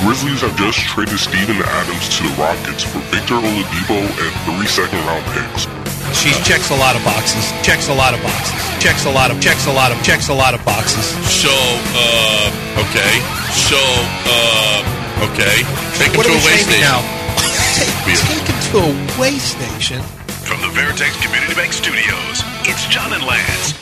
Grizzlies 0.00 0.40
have 0.40 0.56
just 0.56 0.80
traded 0.88 1.18
Steven 1.20 1.60
Adams 1.60 2.08
to 2.16 2.24
the 2.24 2.32
Rockets 2.40 2.82
for 2.84 3.00
Victor 3.12 3.36
Oladipo 3.36 4.00
and 4.00 4.32
three 4.48 4.64
second 4.66 4.98
round 5.04 5.20
picks. 5.36 5.68
She 6.16 6.32
checks 6.42 6.70
a 6.72 6.76
lot 6.76 6.96
of 6.96 7.04
boxes. 7.04 7.44
Checks 7.62 7.88
a 7.88 7.94
lot 7.94 8.14
of 8.16 8.20
boxes. 8.24 8.56
Checks 8.82 9.04
a 9.04 9.12
lot 9.12 9.30
of 9.30 9.36
checks 9.44 9.66
a 9.68 9.72
lot 9.72 9.92
of 9.92 10.00
checks 10.02 10.28
a 10.28 10.34
lot 10.34 10.54
of 10.56 10.64
boxes. 10.64 11.04
So, 11.28 11.52
uh, 11.92 12.80
okay. 12.88 13.20
So, 13.52 13.78
uh, 14.24 15.28
okay. 15.30 15.60
Take 16.00 16.16
him 16.16 16.24
What 16.24 16.26
to 16.26 16.32
a 16.32 16.40
we 16.40 16.48
way 16.48 16.56
station. 16.64 16.80
now? 16.80 17.04
Take, 17.76 17.92
take 18.24 18.48
him 18.48 18.58
to 18.72 18.78
a 18.80 19.20
way 19.20 19.36
station. 19.36 20.00
From 20.48 20.60
the 20.64 20.72
Veritex 20.72 21.12
Community 21.22 21.54
Bank 21.54 21.72
Studios, 21.72 22.40
it's 22.64 22.88
John 22.88 23.12
and 23.12 23.22
Lance. 23.22 23.76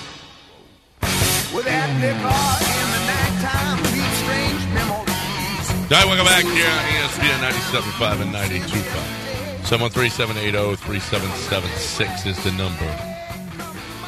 With 1.54 1.64
that 1.64 1.88
All 5.90 5.96
right, 5.96 6.06
welcome 6.06 6.26
back 6.26 6.44
here 6.44 6.68
on 6.68 6.84
ESPN 6.84 7.40
97.5 7.50 8.20
and 8.20 8.30
92.5. 8.34 9.62
713-780-3776 9.64 12.26
is 12.26 12.36
the 12.44 12.52
number. 12.52 12.84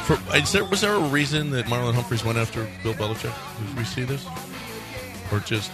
For, 0.05 0.19
is 0.35 0.51
there, 0.51 0.63
was 0.65 0.81
there 0.81 0.93
a 0.93 0.99
reason 0.99 1.49
that 1.51 1.65
Marlon 1.65 1.95
Humphreys 1.95 2.23
went 2.23 2.37
after 2.37 2.67
Bill 2.83 2.93
Belichick? 2.93 3.33
Did 3.65 3.75
we 3.77 3.83
see 3.83 4.03
this? 4.03 4.23
Or 5.31 5.39
just, 5.39 5.71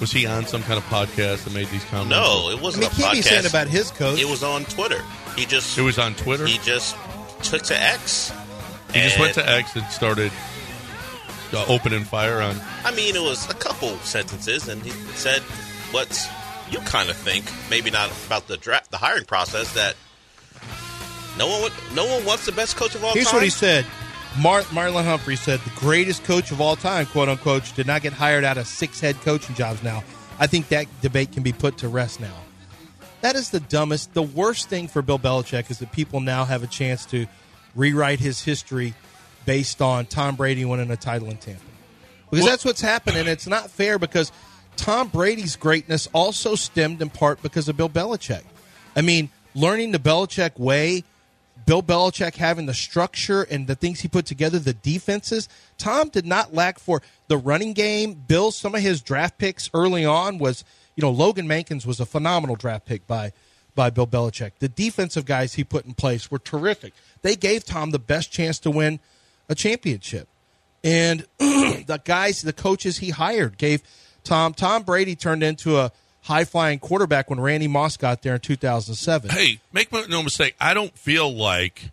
was 0.00 0.12
he 0.12 0.24
on 0.24 0.46
some 0.46 0.62
kind 0.62 0.78
of 0.78 0.84
podcast 0.84 1.42
that 1.44 1.52
made 1.52 1.66
these 1.68 1.82
comments? 1.86 2.10
No, 2.10 2.50
it 2.50 2.60
wasn't 2.60 2.84
mean, 2.84 2.92
a 2.92 2.94
can't 2.94 3.12
be 3.14 3.18
podcast. 3.18 3.24
saying 3.24 3.46
about 3.46 3.66
his 3.66 3.90
coach. 3.90 4.20
It 4.20 4.28
was 4.28 4.44
on 4.44 4.64
Twitter. 4.66 5.02
He 5.34 5.46
just 5.46 5.76
It 5.76 5.82
was 5.82 5.98
on 5.98 6.14
Twitter? 6.14 6.46
he 6.46 6.52
He, 6.52 6.58
just 6.58 6.94
took 7.42 7.62
to 7.62 7.76
X. 7.76 8.30
He 8.94 9.00
just 9.00 9.18
went 9.18 9.34
to 9.34 9.44
X 9.48 9.74
and 9.74 9.84
started 9.86 10.30
uh, 11.52 11.64
opening 11.66 12.04
fire 12.04 12.40
on... 12.40 12.56
I 12.84 12.94
mean, 12.94 13.16
it 13.16 13.22
was 13.22 13.48
a 13.50 13.54
couple 13.54 13.96
sentences, 13.98 14.68
and 14.68 14.82
he 14.82 14.90
said 15.14 15.42
what 15.92 16.30
you 16.70 16.78
kind 16.80 17.10
of 17.10 17.16
think, 17.16 17.44
maybe 17.68 17.90
not 17.90 18.10
about 18.26 18.46
the 18.46 18.56
draft, 18.56 18.90
the 18.90 18.96
hiring 18.96 19.24
process. 19.24 19.72
That 19.74 19.96
no 21.36 21.48
one, 21.48 21.62
would, 21.62 21.72
no 21.94 22.06
one 22.06 22.24
wants 22.24 22.46
the 22.46 22.52
best 22.52 22.76
coach 22.76 22.94
of 22.94 23.04
all 23.04 23.12
Here's 23.12 23.26
time. 23.26 23.36
what 23.36 23.42
he 23.42 23.50
said. 23.50 23.84
Mar- 24.38 24.62
Marlon 24.62 25.04
Humphrey 25.04 25.34
said 25.36 25.58
the 25.60 25.72
greatest 25.80 26.22
coach 26.22 26.52
of 26.52 26.60
all 26.60 26.76
time, 26.76 27.06
quote 27.06 27.28
unquote, 27.28 27.64
did 27.74 27.86
not 27.86 28.02
get 28.02 28.12
hired 28.12 28.44
out 28.44 28.58
of 28.58 28.66
six 28.66 29.00
head 29.00 29.16
coaching 29.22 29.56
jobs 29.56 29.82
now. 29.82 30.04
I 30.38 30.46
think 30.46 30.68
that 30.68 30.86
debate 31.02 31.32
can 31.32 31.42
be 31.42 31.52
put 31.52 31.78
to 31.78 31.88
rest 31.88 32.20
now. 32.20 32.34
That 33.22 33.36
is 33.36 33.50
the 33.50 33.60
dumbest. 33.60 34.14
The 34.14 34.22
worst 34.22 34.68
thing 34.68 34.88
for 34.88 35.02
Bill 35.02 35.18
Belichick 35.18 35.70
is 35.70 35.80
that 35.80 35.92
people 35.92 36.20
now 36.20 36.44
have 36.44 36.62
a 36.62 36.66
chance 36.66 37.04
to 37.06 37.26
rewrite 37.74 38.20
his 38.20 38.42
history 38.42 38.94
based 39.46 39.80
on 39.82 40.06
Tom 40.06 40.36
Brady 40.36 40.64
winning 40.64 40.90
a 40.90 40.96
title 40.96 41.28
in 41.28 41.36
Tampa. 41.36 41.62
Because 42.30 42.46
that's 42.46 42.64
what's 42.64 42.80
happening. 42.80 43.26
it's 43.26 43.46
not 43.46 43.70
fair 43.70 43.98
because 43.98 44.30
Tom 44.76 45.08
Brady's 45.08 45.56
greatness 45.56 46.08
also 46.12 46.54
stemmed 46.54 47.02
in 47.02 47.10
part 47.10 47.42
because 47.42 47.68
of 47.68 47.76
Bill 47.76 47.88
Belichick. 47.88 48.44
I 48.94 49.02
mean, 49.02 49.30
learning 49.54 49.92
the 49.92 49.98
Belichick 49.98 50.58
way, 50.58 51.04
Bill 51.66 51.82
Belichick 51.82 52.36
having 52.36 52.66
the 52.66 52.74
structure 52.74 53.42
and 53.42 53.66
the 53.66 53.74
things 53.74 54.00
he 54.00 54.08
put 54.08 54.26
together, 54.26 54.58
the 54.58 54.72
defenses. 54.72 55.48
Tom 55.76 56.08
did 56.08 56.24
not 56.24 56.54
lack 56.54 56.78
for 56.78 57.02
the 57.28 57.36
running 57.36 57.72
game. 57.72 58.14
Bill, 58.14 58.50
some 58.50 58.74
of 58.74 58.80
his 58.80 59.02
draft 59.02 59.38
picks 59.38 59.68
early 59.74 60.04
on 60.04 60.38
was, 60.38 60.64
you 60.96 61.02
know, 61.02 61.10
Logan 61.10 61.46
Mankins 61.46 61.84
was 61.84 62.00
a 62.00 62.06
phenomenal 62.06 62.56
draft 62.56 62.86
pick 62.86 63.06
by 63.06 63.32
by 63.74 63.90
Bill 63.90 64.06
Belichick. 64.06 64.52
The 64.58 64.68
defensive 64.68 65.24
guys 65.24 65.54
he 65.54 65.64
put 65.64 65.84
in 65.84 65.94
place 65.94 66.30
were 66.30 66.38
terrific. 66.38 66.92
They 67.22 67.36
gave 67.36 67.64
Tom 67.64 67.90
the 67.90 67.98
best 67.98 68.32
chance 68.32 68.58
to 68.60 68.70
win 68.70 69.00
a 69.50 69.54
championship. 69.54 70.28
And 70.82 71.26
the 71.38 72.00
guys, 72.02 72.40
the 72.40 72.54
coaches 72.54 72.98
he 72.98 73.10
hired 73.10 73.58
gave 73.58 73.82
Tom 74.24 74.54
Tom 74.54 74.82
Brady 74.84 75.14
turned 75.14 75.42
into 75.42 75.76
a 75.76 75.92
high 76.22 76.44
flying 76.44 76.78
quarterback 76.78 77.28
when 77.28 77.40
Randy 77.40 77.68
Moss 77.68 77.98
got 77.98 78.22
there 78.22 78.34
in 78.34 78.40
2007. 78.40 79.30
Hey, 79.30 79.60
make 79.72 79.92
no 79.92 80.22
mistake. 80.22 80.54
I 80.58 80.72
don't 80.72 80.96
feel 80.96 81.30
like 81.30 81.90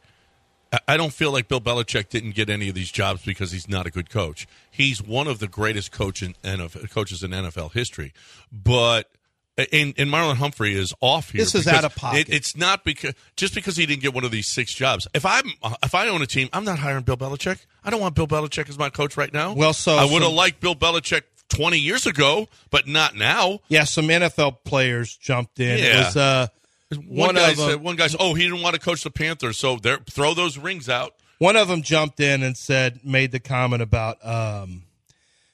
I- 0.88 0.98
don't 0.98 1.14
feel 1.14 1.32
like 1.32 1.48
Bill 1.48 1.62
Belichick 1.62 2.10
didn't 2.10 2.36
get 2.36 2.50
any 2.50 2.70
of 2.70 2.76
these 2.76 2.92
jobs 2.92 3.24
because 3.24 3.52
he's 3.52 3.68
not 3.70 3.86
a 3.88 3.92
good 3.92 4.10
coach. 4.10 4.48
He's 4.70 5.02
one 5.02 5.28
of 5.28 5.40
the 5.40 5.48
greatest 5.48 5.92
coach 5.92 6.22
in 6.22 6.36
NFL, 6.44 6.90
coaches 6.92 7.24
in 7.24 7.32
NFL 7.32 7.72
history. 7.74 8.14
But 8.52 9.10
and, 9.58 9.94
and 9.98 10.10
Marlon 10.10 10.36
Humphrey 10.36 10.76
is 10.76 10.94
off 11.02 11.32
here. 11.32 11.40
This 11.40 11.56
is 11.56 11.68
out 11.68 11.84
of 11.84 11.96
pocket. 11.96 12.30
It, 12.30 12.36
it's 12.36 12.56
not 12.56 12.84
because 12.84 13.14
just 13.36 13.56
because 13.56 13.76
he 13.76 13.86
didn't 13.86 14.02
get 14.02 14.14
one 14.14 14.24
of 14.24 14.32
these 14.32 14.48
six 14.48 14.74
jobs. 14.74 15.08
If 15.14 15.26
I'm 15.26 15.46
if 15.84 15.96
I 15.96 16.08
own 16.10 16.22
a 16.22 16.28
team, 16.28 16.50
I'm 16.54 16.64
not 16.66 16.80
hiring 16.80 17.04
Bill 17.04 17.18
Belichick. 17.18 17.60
I 17.84 17.90
don't 17.90 18.00
want 18.02 18.16
Bill 18.16 18.28
Belichick 18.28 18.70
as 18.70 18.78
my 18.78 18.90
coach 18.90 19.18
right 19.18 19.34
now. 19.34 19.54
Well, 19.54 19.74
so 19.74 19.96
I 19.96 20.06
would 20.06 20.22
have 20.22 20.32
liked 20.32 20.60
Bill 20.60 20.76
Belichick 20.76 21.24
20 21.50 21.78
years 21.78 22.06
ago, 22.06 22.48
but 22.70 22.88
not 22.88 23.16
now. 23.16 23.60
Yeah, 23.70 23.86
some 23.86 24.08
NFL 24.08 24.58
players 24.64 25.16
jumped 25.16 25.60
in. 25.60 25.72
It 25.78 25.80
Yeah. 25.84 26.06
was 26.06 26.18
uh, 26.18 26.48
One, 26.92 27.06
one 27.10 27.36
guy 27.36 27.52
of 27.52 27.58
them. 27.58 27.70
said, 27.70 27.82
one 27.82 27.96
guy 27.96 28.08
said, 28.08 28.18
"Oh, 28.20 28.34
he 28.34 28.44
didn't 28.44 28.62
want 28.62 28.76
to 28.76 28.82
coach 28.82 29.04
the 29.04 29.12
Panthers, 29.12 29.58
so 29.58 29.78
there, 29.78 29.98
throw 30.10 30.34
those 30.34 30.58
rings 30.58 30.88
out." 30.90 31.14
one 31.40 31.56
of 31.56 31.68
them 31.68 31.84
jumped 31.84 32.20
in 32.20 32.42
and 32.42 32.58
said, 32.58 33.00
made 33.04 33.32
the 33.32 33.40
comment 33.40 33.80
about, 33.80 34.18
um, 34.26 34.82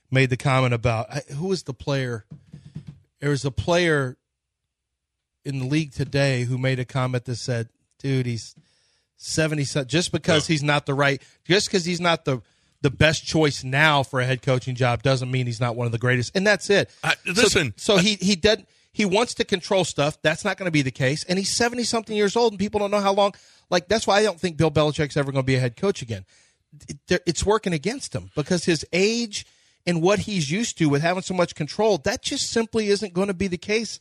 made 0.10 0.30
the 0.30 0.38
comment 0.38 0.74
about 0.74 1.12
who 1.32 1.48
was 1.48 1.64
the 1.64 1.74
player? 1.74 2.24
There 3.24 3.30
was 3.30 3.46
a 3.46 3.52
player 3.52 4.18
in 5.46 5.60
the 5.60 5.66
league 5.66 5.94
today 5.94 6.44
who 6.44 6.58
made 6.58 6.78
a 6.78 6.84
comment 6.84 7.24
that 7.24 7.38
said, 7.38 7.70
"Dude, 8.00 8.26
he's 8.26 8.54
seventy. 9.16 9.64
se- 9.64 9.86
Just 9.86 10.12
because 10.12 10.46
he's 10.48 10.62
not 10.62 10.86
the 10.86 10.94
right, 10.94 11.22
just 11.46 11.68
because 11.70 11.86
he's 11.86 12.02
not 12.02 12.26
the 12.26 12.42
the 12.82 12.90
best 12.90 13.26
choice 13.26 13.64
now 13.64 14.04
for 14.04 14.20
a 14.20 14.26
head 14.26 14.42
coaching 14.42 14.76
job, 14.76 15.04
doesn't 15.04 15.32
mean 15.32 15.46
he's 15.46 15.62
not 15.62 15.78
one 15.78 15.86
of 15.86 15.94
the 15.94 15.98
greatest." 15.98 16.36
And 16.36 16.46
that's 16.46 16.70
it. 16.70 16.90
I- 17.02 17.16
So- 17.28 17.32
listen, 17.32 17.74
so, 17.78 17.96
he 17.96 18.16
he 18.16 18.36
did. 18.36 18.66
He 18.92 19.06
wants 19.06 19.34
to 19.36 19.46
control 19.46 19.86
stuff. 19.86 20.22
That's 20.22 20.44
not 20.44 20.58
going 20.58 20.68
to 20.68 20.72
be 20.72 20.82
the 20.82 20.92
case. 20.92 21.24
And 21.24 21.40
he's 21.40 21.56
seventy 21.56 21.86
something 21.86 22.18
years 22.18 22.36
old, 22.36 22.52
and 22.52 22.60
people 22.60 22.82
don't 22.82 22.92
know 22.92 23.00
how 23.00 23.14
long. 23.14 23.34
Like 23.70 23.88
that's 23.88 24.06
why 24.06 24.18
I 24.20 24.24
don't 24.24 24.38
think 24.38 24.58
Bill 24.58 24.70
Belichick's 24.70 25.16
ever 25.16 25.32
going 25.32 25.44
to 25.44 25.48
be 25.48 25.56
a 25.56 25.62
head 25.62 25.78
coach 25.78 26.02
again. 26.02 26.26
It- 27.10 27.24
it's 27.26 27.46
working 27.46 27.72
against 27.72 28.14
him 28.14 28.32
because 28.36 28.66
his 28.66 28.86
age 28.92 29.46
and 29.86 30.02
what 30.02 30.20
he's 30.20 30.50
used 30.52 30.78
to 30.78 30.88
with 30.88 31.02
having 31.02 31.24
so 31.24 31.34
much 31.34 31.56
control. 31.56 31.98
That 31.98 32.22
just 32.22 32.50
simply 32.50 32.88
isn't 32.88 33.14
going 33.14 33.28
to 33.28 33.34
be 33.34 33.48
the 33.48 33.58
case 33.58 34.00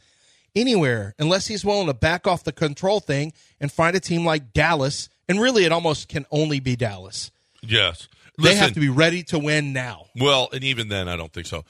anywhere 0.54 1.14
unless 1.18 1.46
he's 1.46 1.64
willing 1.64 1.86
to 1.86 1.94
back 1.94 2.26
off 2.26 2.44
the 2.44 2.52
control 2.52 3.00
thing 3.00 3.32
and 3.60 3.72
find 3.72 3.96
a 3.96 4.00
team 4.00 4.24
like 4.24 4.52
Dallas. 4.52 5.08
And 5.28 5.40
really, 5.40 5.64
it 5.64 5.72
almost 5.72 6.08
can 6.08 6.26
only 6.30 6.60
be 6.60 6.76
Dallas. 6.76 7.30
Yes, 7.62 8.08
They 8.38 8.56
have 8.56 8.72
to 8.72 8.80
be 8.80 8.88
ready 8.88 9.22
to 9.24 9.38
win 9.38 9.72
now. 9.72 10.06
Well, 10.16 10.48
and 10.52 10.64
even 10.64 10.88
then, 10.88 11.08
I 11.08 11.16
don't 11.16 11.32
think 11.32 11.46
so. 11.46 11.64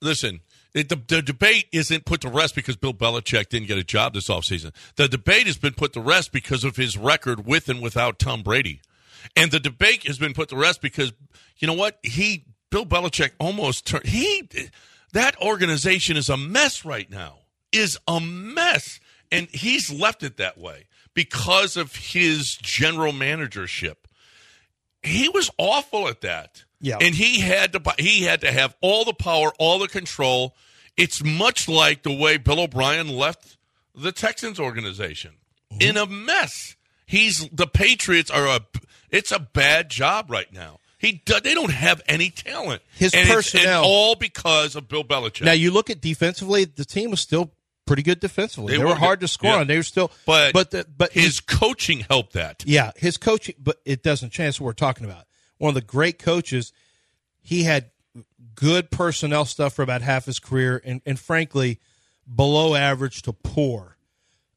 Listen, 0.00 0.40
it, 0.74 0.88
the, 0.88 0.96
the 0.96 1.20
debate 1.20 1.66
isn't 1.72 2.04
put 2.04 2.20
to 2.22 2.28
rest 2.28 2.54
because 2.54 2.76
Bill 2.76 2.94
Belichick 2.94 3.48
didn't 3.48 3.68
get 3.68 3.76
a 3.76 3.84
job 3.84 4.14
this 4.14 4.28
offseason. 4.28 4.72
The 4.96 5.08
debate 5.08 5.46
has 5.46 5.58
been 5.58 5.74
put 5.74 5.92
to 5.94 6.00
rest 6.00 6.32
because 6.32 6.64
of 6.64 6.76
his 6.76 6.96
record 6.96 7.44
with 7.44 7.68
and 7.68 7.82
without 7.82 8.18
Tom 8.18 8.42
Brady. 8.42 8.80
And 9.36 9.50
the 9.50 9.60
debate 9.60 10.06
has 10.06 10.18
been 10.18 10.32
put 10.32 10.48
to 10.50 10.56
rest 10.56 10.80
because, 10.80 11.12
you 11.58 11.66
know 11.66 11.74
what? 11.74 11.98
He, 12.02 12.44
Bill 12.72 12.84
Belichick 12.84 13.30
almost 13.38 13.86
turned, 13.86 14.06
he, 14.06 14.48
that 15.12 15.40
organization 15.40 16.16
is 16.16 16.28
a 16.28 16.36
mess 16.36 16.84
right 16.84 17.08
now, 17.08 17.38
is 17.70 17.96
a 18.08 18.20
mess. 18.20 18.98
And 19.30 19.46
he's 19.50 19.92
left 19.92 20.24
it 20.24 20.38
that 20.38 20.58
way 20.58 20.86
because 21.14 21.76
of 21.76 21.94
his 21.94 22.56
general 22.56 23.12
managership 23.12 24.08
he 25.02 25.28
was 25.28 25.50
awful 25.58 26.08
at 26.08 26.20
that. 26.20 26.64
Yeah. 26.80 26.98
and 27.00 27.14
he 27.14 27.40
had 27.40 27.72
to 27.74 27.94
he 27.98 28.22
had 28.22 28.40
to 28.40 28.50
have 28.50 28.74
all 28.80 29.04
the 29.04 29.12
power, 29.12 29.52
all 29.58 29.78
the 29.78 29.86
control. 29.88 30.56
It's 30.96 31.22
much 31.22 31.68
like 31.68 32.02
the 32.02 32.12
way 32.12 32.38
Bill 32.38 32.58
O'Brien 32.60 33.08
left 33.08 33.56
the 33.94 34.12
Texans 34.12 34.58
organization 34.58 35.32
Mm-hmm. 35.72 35.82
in 35.90 35.96
a 35.96 36.06
mess. 36.06 36.76
He's 37.06 37.48
the 37.48 37.66
Patriots 37.66 38.30
are 38.30 38.46
a 38.46 38.60
it's 39.10 39.32
a 39.32 39.38
bad 39.38 39.88
job 39.90 40.30
right 40.30 40.52
now. 40.52 40.80
He 41.02 41.20
do, 41.24 41.38
they 41.40 41.52
don't 41.52 41.72
have 41.72 42.00
any 42.06 42.30
talent. 42.30 42.80
His 42.94 43.12
and 43.12 43.22
it's- 43.28 43.34
personnel- 43.34 43.84
all 43.84 44.14
because 44.14 44.74
of 44.76 44.88
Bill 44.88 45.04
Belichick. 45.04 45.44
Now 45.44 45.52
you 45.52 45.70
look 45.70 45.90
at 45.90 46.00
defensively, 46.00 46.64
the 46.64 46.84
team 46.86 47.10
was 47.10 47.20
still 47.20 47.52
pretty 47.84 48.02
good 48.04 48.20
defensively. 48.20 48.72
They 48.72 48.78
They, 48.78 48.84
were 48.84 48.90
were 48.90 48.96
hard 48.96 49.20
to 49.20 49.28
score 49.28 49.50
Yeah. 49.50 49.56
on. 49.58 49.66
They 49.66 49.76
were 49.76 49.82
still, 49.82 50.10
but 50.24 50.52
but 50.54 50.70
the, 50.70 50.86
but 50.96 51.12
his 51.12 51.40
coaching 51.40 52.06
helped 52.08 52.32
that. 52.34 52.62
Yeah, 52.64 52.92
his 52.96 53.16
coaching, 53.18 53.56
but 53.58 53.80
it 53.84 54.02
doesn't 54.02 54.30
change 54.30 54.58
what 54.60 54.66
we're 54.66 54.72
talking 54.74 55.04
about. 55.04 55.26
One 55.58 55.68
of 55.70 55.74
the 55.74 55.80
great 55.82 56.18
coaches, 56.20 56.72
he 57.42 57.64
had 57.64 57.90
good 58.54 58.90
personnel 58.90 59.44
stuff 59.44 59.74
for 59.74 59.82
about 59.82 60.02
half 60.02 60.26
his 60.26 60.38
career, 60.38 60.80
and, 60.84 61.02
and 61.04 61.18
frankly, 61.18 61.80
below 62.32 62.74
average 62.76 63.22
to 63.22 63.32
poor 63.32 63.96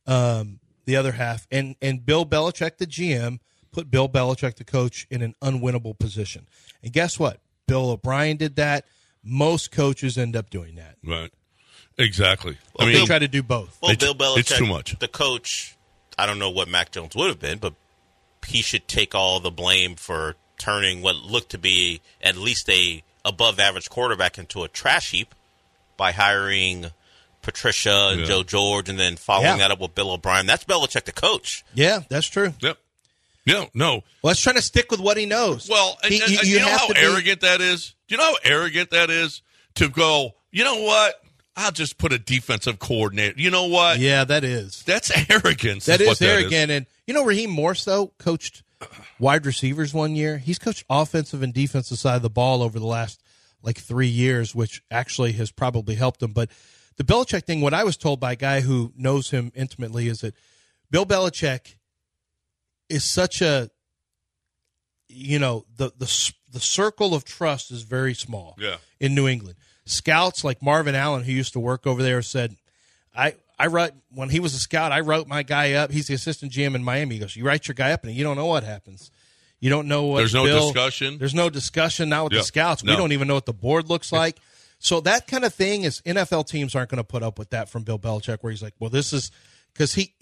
um, 0.05 0.59
the 0.85 0.95
other 0.95 1.13
half, 1.13 1.47
and 1.49 1.75
and 1.81 2.05
Bill 2.05 2.25
Belichick, 2.27 2.77
the 2.77 2.85
GM, 2.85 3.39
put 3.75 3.91
Bill 3.91 4.07
Belichick, 4.07 4.55
the 4.55 4.63
coach, 4.63 5.05
in 5.09 5.21
an 5.21 5.35
unwinnable 5.41 5.97
position. 5.99 6.47
And 6.81 6.93
guess 6.93 7.19
what? 7.19 7.39
Bill 7.67 7.89
O'Brien 7.89 8.37
did 8.37 8.55
that. 8.55 8.85
Most 9.23 9.71
coaches 9.71 10.17
end 10.17 10.35
up 10.35 10.49
doing 10.49 10.75
that. 10.75 10.95
Right. 11.03 11.31
Exactly. 11.97 12.57
Well, 12.77 12.87
I 12.87 12.91
They 12.91 12.97
mean, 12.99 13.07
try 13.07 13.19
to 13.19 13.27
do 13.27 13.43
both. 13.43 13.77
Well, 13.81 13.91
It's- 13.91 14.03
Bill 14.05 14.15
Belichick, 14.15 14.39
it's 14.39 14.57
too 14.57 14.65
much. 14.65 14.97
The 14.99 15.07
coach, 15.07 15.75
I 16.17 16.25
don't 16.25 16.39
know 16.39 16.49
what 16.49 16.67
Mac 16.67 16.91
Jones 16.91 17.15
would 17.15 17.27
have 17.29 17.39
been, 17.39 17.57
but 17.57 17.73
he 18.47 18.61
should 18.61 18.87
take 18.87 19.13
all 19.15 19.39
the 19.39 19.51
blame 19.51 19.95
for 19.95 20.35
turning 20.57 21.01
what 21.01 21.15
looked 21.17 21.51
to 21.51 21.57
be 21.57 22.01
at 22.21 22.37
least 22.37 22.69
a 22.69 23.03
above 23.25 23.59
average 23.59 23.89
quarterback 23.89 24.37
into 24.37 24.63
a 24.63 24.67
trash 24.67 25.11
heap 25.11 25.33
by 25.97 26.11
hiring 26.11 26.91
Patricia 27.41 28.09
and 28.11 28.21
Yeah. 28.21 28.27
Joe 28.27 28.43
Judge, 28.43 28.89
and 28.89 28.99
then 28.99 29.15
following 29.17 29.47
Yeah. 29.47 29.57
that 29.57 29.71
up 29.71 29.79
with 29.79 29.95
Bill 29.95 30.11
O'Brien. 30.11 30.45
That's 30.45 30.63
Belichick, 30.63 31.05
the 31.05 31.11
coach. 31.11 31.63
Yeah, 31.73 32.01
that's 32.09 32.27
true. 32.27 32.53
yep. 32.59 32.77
No, 33.45 33.67
no. 33.73 33.93
Well, 33.93 34.03
let's 34.23 34.41
try 34.41 34.53
to 34.53 34.61
stick 34.61 34.89
with 34.91 34.99
what 34.99 35.17
he 35.17 35.25
knows. 35.25 35.69
Well, 35.69 35.97
He- 36.03 36.19
and- 36.21 36.29
you- 36.31 36.39
you 36.43 36.49
you 36.55 36.59
know 36.59 36.69
how 36.77 36.87
to 36.87 36.93
be- 36.93 36.99
arrogant 36.99 37.41
that 37.41 37.61
is? 37.61 37.93
Do 38.07 38.15
you 38.15 38.17
know 38.17 38.23
how 38.31 38.37
arrogant 38.43 38.89
that 38.91 39.09
is 39.09 39.41
to 39.75 39.87
go, 39.89 40.35
you 40.51 40.63
know 40.63 40.81
what? 40.81 41.21
I'll 41.57 41.71
just 41.71 41.97
put 41.97 42.11
a 42.11 42.19
defensive 42.19 42.79
coordinator. 42.79 43.35
You 43.39 43.49
know 43.49 43.65
what? 43.67 43.99
yeah, 43.99 44.25
that 44.25 44.43
is. 44.43 44.83
That's 44.83 45.11
arrogance. 45.29 45.85
That 45.85 46.01
is, 46.01 46.07
is 46.09 46.21
uh, 46.21 46.25
what 46.25 46.31
arrogant. 46.31 46.71
And 46.71 46.85
you 47.07 47.13
know, 47.13 47.23
Raheem 47.23 47.49
Morris 47.49 47.85
though 47.85 48.07
coached 48.19 48.63
wide 49.19 49.45
receivers 49.45 49.93
one 49.93 50.15
year. 50.15 50.37
He's 50.37 50.59
coached 50.59 50.83
offensive 50.89 51.41
and 51.41 51.53
defensive 51.53 51.97
side 51.97 52.17
of 52.17 52.21
the 52.23 52.29
ball 52.29 52.61
over 52.61 52.77
the 52.79 52.85
last 52.85 53.21
like 53.61 53.77
three 53.77 54.07
years, 54.07 54.53
which 54.53 54.81
actually 54.91 55.31
has 55.33 55.49
probably 55.51 55.95
helped 55.95 56.21
him. 56.21 56.33
But 56.33 56.49
the 56.97 57.03
Belichick 57.03 57.45
thing, 57.45 57.61
what 57.61 57.73
I 57.73 57.83
was 57.83 57.95
told 57.97 58.19
by 58.19 58.33
a 58.33 58.35
guy 58.35 58.61
who 58.61 58.91
knows 58.97 59.29
him 59.31 59.51
intimately, 59.55 60.07
is 60.07 60.19
that 60.21 60.35
Bill 60.91 61.05
Belichick 61.05 61.75
is 62.89 63.03
such 63.03 63.41
a 63.41 63.69
you 65.07 65.39
know 65.39 65.65
the 65.77 65.91
the 65.97 66.31
the 66.51 66.59
circle 66.59 67.13
of 67.13 67.23
trust 67.25 67.71
is 67.71 67.83
very 67.83 68.13
small 68.13 68.55
Yeah. 68.59 68.77
in 68.99 69.13
New 69.15 69.27
England. 69.27 69.57
Scouts 69.85 70.43
like 70.43 70.61
Marvin 70.63 70.95
Allen, 70.95 71.23
who 71.23 71.31
used 71.31 71.53
to 71.53 71.59
work 71.59 71.85
over 71.85 72.01
there, 72.01 72.21
said, 72.21 72.55
"I 73.15 73.35
I 73.59 73.67
wrote 73.67 73.91
when 74.11 74.29
he 74.29 74.39
was 74.39 74.53
a 74.55 74.59
scout. 74.59 74.91
I 74.91 75.01
wrote 75.01 75.27
my 75.27 75.43
guy 75.43 75.73
up. 75.73 75.91
He's 75.91 76.07
the 76.07 76.13
assistant 76.15 76.51
GM 76.51 76.75
in 76.75 76.83
Miami. 76.83 77.15
He 77.15 77.21
goes, 77.21 77.35
you 77.35 77.45
write 77.45 77.67
your 77.67 77.75
guy 77.75 77.91
up, 77.91 78.03
and 78.03 78.13
you 78.13 78.23
don't 78.23 78.35
know 78.35 78.47
what 78.47 78.63
happens. 78.63 79.11
You 79.61 79.69
don't 79.69 79.87
know 79.87 80.03
what. 80.05 80.17
There's 80.17 80.33
no 80.33 80.43
Bill- 80.43 80.71
discussion? 80.71 81.17
There's 81.19 81.33
no 81.33 81.49
discussion 81.49 82.09
now 82.09 82.25
with 82.25 82.33
Yeah. 82.33 82.39
the 82.39 82.45
scouts. 82.45 82.83
We 82.83 82.95
don't 82.95 83.11
even 83.13 83.27
know 83.27 83.35
what 83.35 83.45
the 83.45 83.53
board 83.53 83.87
looks 83.89 84.11
like. 84.11 84.37
So 84.79 84.99
that 85.01 85.27
kind 85.27 85.45
of 85.45 85.53
thing 85.53 85.83
is 85.83 86.01
NFL 86.05 86.43
teams 86.47 86.75
aren't 86.75 86.89
going 86.89 86.97
to 86.97 87.03
put 87.05 87.23
up 87.23 87.39
with 87.39 87.51
that 87.51 87.69
from 87.69 87.83
Bill 87.83 87.97
Belichick, 87.97 88.39
where 88.41 88.51
he's 88.51 88.61
like, 88.61 88.73
well, 88.79 88.89
this 88.89 89.13
is 89.13 89.31
because 89.71 89.93
he 89.93 90.13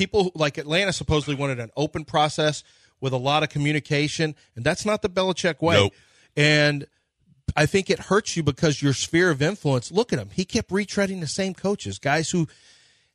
people 0.00 0.32
like 0.34 0.56
Atlanta 0.56 0.94
supposedly 0.94 1.34
wanted 1.34 1.60
an 1.60 1.70
open 1.76 2.06
process 2.06 2.64
with 3.02 3.12
a 3.12 3.18
lot 3.18 3.42
of 3.42 3.50
communication, 3.50 4.34
and 4.56 4.64
that's 4.64 4.86
not 4.86 5.02
the 5.02 5.10
Belichick 5.10 5.60
way. 5.60 5.74
Nope. 5.74 5.92
And 6.38 6.86
I 7.54 7.66
think 7.66 7.90
it 7.90 7.98
hurts 7.98 8.34
you 8.34 8.42
because 8.42 8.80
your 8.80 8.94
sphere 8.94 9.28
of 9.28 9.42
influence. 9.42 9.92
Look 9.92 10.14
at 10.14 10.18
him; 10.18 10.30
he 10.32 10.46
kept 10.46 10.70
retreading 10.70 11.20
the 11.20 11.26
same 11.26 11.52
coaches, 11.52 11.98
guys 11.98 12.30
who. 12.30 12.48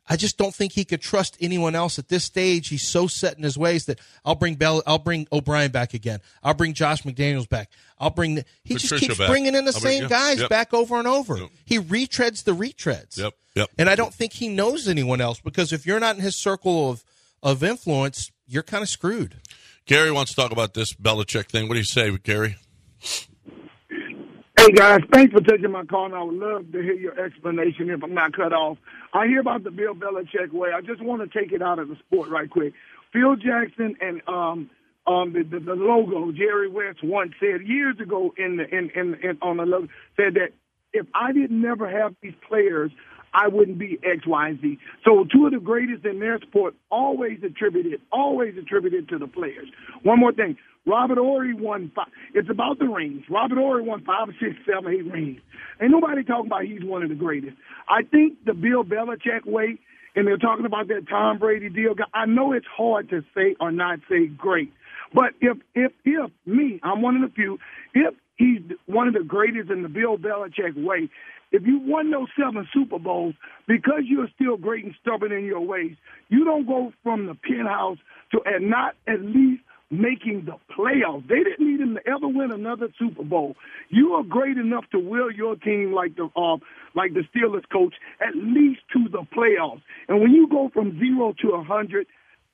I 0.07 0.15
just 0.15 0.37
don't 0.37 0.53
think 0.53 0.73
he 0.73 0.85
could 0.85 1.01
trust 1.01 1.35
anyone 1.41 1.73
else 1.73 1.97
at 1.97 2.09
this 2.09 2.23
stage. 2.23 2.67
He's 2.67 2.87
so 2.87 3.07
set 3.07 3.37
in 3.37 3.43
his 3.43 3.57
ways 3.57 3.85
that 3.85 3.99
I'll 4.23 4.35
bring 4.35 4.55
Bell, 4.55 4.83
I'll 4.85 4.99
bring 4.99 5.27
O'Brien 5.31 5.71
back 5.71 5.93
again. 5.93 6.19
I'll 6.43 6.53
bring 6.53 6.73
Josh 6.73 7.03
McDaniels 7.03 7.49
back. 7.49 7.71
I'll 7.99 8.11
bring. 8.11 8.35
The, 8.35 8.45
he 8.63 8.75
just 8.75 8.95
keeps 8.97 9.17
back. 9.17 9.29
bringing 9.29 9.55
in 9.55 9.65
the 9.65 9.73
I'll 9.73 9.79
same 9.79 10.03
yeah, 10.03 10.09
guys 10.09 10.39
yep. 10.41 10.49
back 10.49 10.73
over 10.73 10.97
and 10.97 11.07
over. 11.07 11.37
Yep. 11.37 11.49
He 11.65 11.79
retreads 11.79 12.43
the 12.43 12.51
retreads. 12.51 13.17
Yep, 13.17 13.33
yep. 13.55 13.69
And 13.77 13.89
I 13.89 13.95
don't 13.95 14.13
think 14.13 14.33
he 14.33 14.47
knows 14.47 14.87
anyone 14.87 15.21
else 15.21 15.39
because 15.39 15.73
if 15.73 15.85
you're 15.85 15.99
not 15.99 16.15
in 16.15 16.21
his 16.21 16.35
circle 16.35 16.91
of 16.91 17.03
of 17.41 17.63
influence, 17.63 18.31
you're 18.47 18.63
kind 18.63 18.83
of 18.83 18.89
screwed. 18.89 19.37
Gary 19.85 20.11
wants 20.11 20.31
to 20.31 20.35
talk 20.35 20.51
about 20.51 20.73
this 20.73 20.93
Belichick 20.93 21.49
thing. 21.49 21.67
What 21.67 21.75
do 21.75 21.79
you 21.79 21.85
say, 21.85 22.15
Gary? 22.17 22.57
Hey 24.65 24.71
guys, 24.71 25.01
thanks 25.13 25.31
for 25.31 25.41
taking 25.41 25.69
my 25.69 25.85
call, 25.85 26.05
and 26.05 26.15
I 26.15 26.23
would 26.23 26.33
love 26.33 26.71
to 26.71 26.81
hear 26.81 26.95
your 26.95 27.23
explanation 27.23 27.91
if 27.91 28.03
I'm 28.03 28.15
not 28.15 28.35
cut 28.35 28.51
off. 28.51 28.79
I 29.13 29.27
hear 29.27 29.39
about 29.39 29.63
the 29.63 29.69
Bill 29.69 29.93
Belichick 29.93 30.51
way. 30.51 30.69
I 30.75 30.81
just 30.81 31.03
want 31.03 31.21
to 31.21 31.39
take 31.39 31.51
it 31.51 31.61
out 31.61 31.77
of 31.77 31.87
the 31.87 31.95
sport 32.07 32.31
right 32.31 32.49
quick. 32.49 32.73
Phil 33.13 33.35
Jackson 33.35 33.95
and 34.01 34.23
um 34.27 34.71
um 35.05 35.33
the, 35.33 35.43
the, 35.43 35.59
the 35.63 35.75
logo 35.75 36.31
Jerry 36.31 36.67
West 36.67 37.03
once 37.03 37.33
said 37.39 37.61
years 37.67 37.99
ago 38.01 38.33
in 38.39 38.57
the 38.57 38.63
in, 38.75 38.89
in, 38.95 39.13
in 39.21 39.37
on 39.43 39.57
the 39.57 39.65
logo 39.65 39.87
said 40.17 40.33
that 40.33 40.49
if 40.93 41.05
I 41.13 41.31
didn't 41.31 41.61
never 41.61 41.87
have 41.87 42.15
these 42.23 42.33
players, 42.49 42.89
I 43.35 43.49
wouldn't 43.49 43.77
be 43.77 43.99
X, 44.03 44.25
Y, 44.25 44.57
Z. 44.61 44.79
So 45.03 45.27
two 45.31 45.45
of 45.45 45.51
the 45.51 45.59
greatest 45.59 46.05
in 46.05 46.19
their 46.19 46.39
sport 46.39 46.73
always 46.89 47.37
attributed, 47.43 48.01
always 48.11 48.57
attributed 48.57 49.09
to 49.09 49.19
the 49.19 49.27
players. 49.27 49.67
One 50.01 50.19
more 50.19 50.33
thing. 50.33 50.57
Robert 50.85 51.17
Horry 51.17 51.53
won 51.53 51.91
five. 51.95 52.07
It's 52.33 52.49
about 52.49 52.79
the 52.79 52.85
rings. 52.85 53.23
Robert 53.29 53.57
Horry 53.57 53.83
won 53.83 54.03
five, 54.03 54.27
six, 54.39 54.55
seven, 54.65 54.93
eight 54.93 55.11
rings. 55.11 55.39
Ain't 55.81 55.91
nobody 55.91 56.23
talking 56.23 56.47
about 56.47 56.63
he's 56.63 56.83
one 56.83 57.03
of 57.03 57.09
the 57.09 57.15
greatest. 57.15 57.57
I 57.89 58.03
think 58.03 58.45
the 58.45 58.53
Bill 58.53 58.83
Belichick 58.83 59.45
way, 59.45 59.79
and 60.15 60.27
they're 60.27 60.37
talking 60.37 60.65
about 60.65 60.87
that 60.89 61.07
Tom 61.09 61.39
Brady 61.39 61.69
deal. 61.69 61.95
I 62.13 62.25
know 62.25 62.53
it's 62.53 62.67
hard 62.67 63.09
to 63.09 63.23
say 63.35 63.55
or 63.59 63.71
not 63.71 63.99
say 64.09 64.27
great, 64.27 64.71
but 65.13 65.33
if 65.41 65.57
if 65.73 65.91
if 66.05 66.31
me, 66.45 66.79
I'm 66.83 67.01
one 67.01 67.15
of 67.15 67.21
the 67.21 67.33
few. 67.33 67.57
If 67.93 68.13
he's 68.37 68.61
one 68.85 69.07
of 69.07 69.13
the 69.13 69.23
greatest 69.23 69.71
in 69.71 69.81
the 69.81 69.89
Bill 69.89 70.17
Belichick 70.17 70.75
way, 70.75 71.09
if 71.51 71.65
you 71.65 71.79
won 71.79 72.11
those 72.11 72.27
seven 72.37 72.67
Super 72.73 72.99
Bowls 72.99 73.33
because 73.67 74.01
you're 74.05 74.29
still 74.35 74.57
great 74.57 74.85
and 74.85 74.93
stubborn 75.01 75.31
in 75.31 75.45
your 75.45 75.61
ways, 75.61 75.95
you 76.29 76.43
don't 76.43 76.67
go 76.67 76.91
from 77.03 77.27
the 77.27 77.35
penthouse 77.35 77.97
to 78.31 78.41
and 78.45 78.69
not 78.69 78.95
at 79.07 79.21
least 79.21 79.61
making 79.99 80.45
the 80.45 80.57
playoffs. 80.77 81.27
They 81.27 81.43
didn't 81.43 81.65
need 81.65 81.79
him 81.79 81.95
to 81.95 82.07
ever 82.07 82.27
win 82.27 82.51
another 82.51 82.89
Super 82.97 83.23
Bowl. 83.23 83.55
You 83.89 84.13
are 84.13 84.23
great 84.23 84.57
enough 84.57 84.85
to 84.91 84.99
will 84.99 85.31
your 85.31 85.55
team 85.55 85.93
like 85.93 86.15
the 86.15 86.29
uh, 86.35 86.57
like 86.95 87.13
the 87.13 87.23
Steelers 87.33 87.67
coach 87.71 87.93
at 88.21 88.35
least 88.35 88.81
to 88.93 89.07
the 89.09 89.25
playoffs. 89.35 89.81
And 90.07 90.21
when 90.21 90.31
you 90.31 90.47
go 90.49 90.69
from 90.73 90.99
zero 90.99 91.33
to 91.41 91.49
a 91.51 91.63
hundred, 91.63 92.07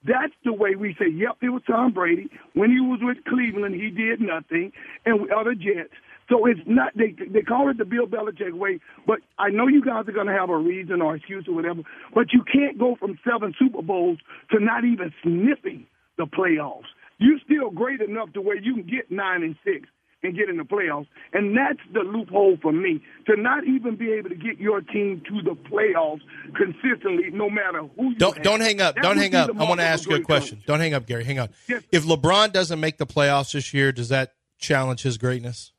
that's 0.04 0.34
the 0.44 0.54
way 0.54 0.76
we 0.76 0.96
say, 1.00 1.10
yep, 1.10 1.38
it 1.42 1.50
was 1.50 1.62
Tom 1.68 1.94
Brady. 1.94 2.30
When 2.54 2.72
he 2.72 2.80
was 2.80 3.00
with 3.02 3.24
Cleveland, 3.26 3.76
he 3.76 3.90
did 3.92 4.20
nothing, 4.20 4.72
and 5.06 5.22
with 5.22 5.32
other 5.32 5.54
Jets. 5.54 5.94
So 6.30 6.46
it's 6.46 6.62
not 6.66 6.94
they 6.96 7.14
they 7.28 7.42
call 7.42 7.70
it 7.70 7.78
the 7.78 7.86
Bill 7.86 8.08
Belichick 8.08 8.54
way, 8.54 8.80
but 9.06 9.20
I 9.38 9.50
know 9.50 9.68
you 9.68 9.84
guys 9.84 10.08
are 10.08 10.14
going 10.14 10.28
to 10.28 10.34
have 10.34 10.50
a 10.50 10.58
reason 10.58 11.02
or 11.02 11.16
excuse 11.16 11.46
or 11.48 11.54
whatever. 11.54 11.82
But 12.16 12.32
you 12.32 12.44
can't 12.44 12.80
go 12.80 12.96
from 12.96 13.20
seven 13.30 13.54
Super 13.60 13.82
Bowls 13.82 14.18
to 14.52 14.60
not 14.60 14.86
even 14.86 15.14
sniffing 15.22 15.86
the 16.18 16.26
playoffs. 16.26 16.88
You're 17.22 17.40
still 17.46 17.70
great 17.70 18.02
enough 18.02 18.34
to 18.34 18.42
where 18.42 18.58
you 18.58 18.74
can 18.74 18.84
get 18.84 19.10
nine 19.12 19.44
and 19.44 19.56
six 19.64 19.88
and 20.24 20.36
get 20.36 20.50
in 20.50 20.58
the 20.58 20.64
playoffs, 20.64 21.08
and 21.34 21.56
that's 21.58 21.80
the 21.94 22.02
loophole 22.02 22.58
for 22.62 22.72
me 22.72 23.02
to 23.28 23.36
not 23.36 23.64
even 23.66 23.96
be 23.96 24.12
able 24.12 24.30
to 24.30 24.36
get 24.36 24.60
your 24.60 24.82
team 24.82 25.22
to 25.28 25.42
the 25.42 25.56
playoffs 25.56 26.22
consistently, 26.56 27.30
no 27.32 27.50
matter 27.50 27.84
who 27.98 28.10
you 28.10 28.16
Don't 28.16 28.36
have. 28.36 28.44
don't 28.44 28.62
hang 28.62 28.82
up. 28.82 28.96
That 28.96 29.04
Don't 29.04 29.18
hang 29.18 29.34
up. 29.34 29.50
I 29.58 29.64
want 29.64 29.80
to 29.80 29.86
ask 29.86 30.08
you 30.10 30.16
a 30.16 30.22
question. 30.22 30.58
coach. 30.58 30.66
Don't 30.68 30.80
hang 30.80 30.94
up, 30.94 31.06
Gary. 31.08 31.24
Hang 31.24 31.40
on. 31.40 31.50
Yes. 31.68 31.84
If 31.92 32.06
LeBron 32.06 32.52
doesn't 32.52 32.80
make 32.80 32.98
the 32.98 33.08
playoffs 33.08 33.54
this 33.54 33.74
year, 33.74 33.92
does 33.92 34.10
that 34.10 34.34
challenge 34.60 35.02
his 35.04 35.18
greatness? 35.18 35.72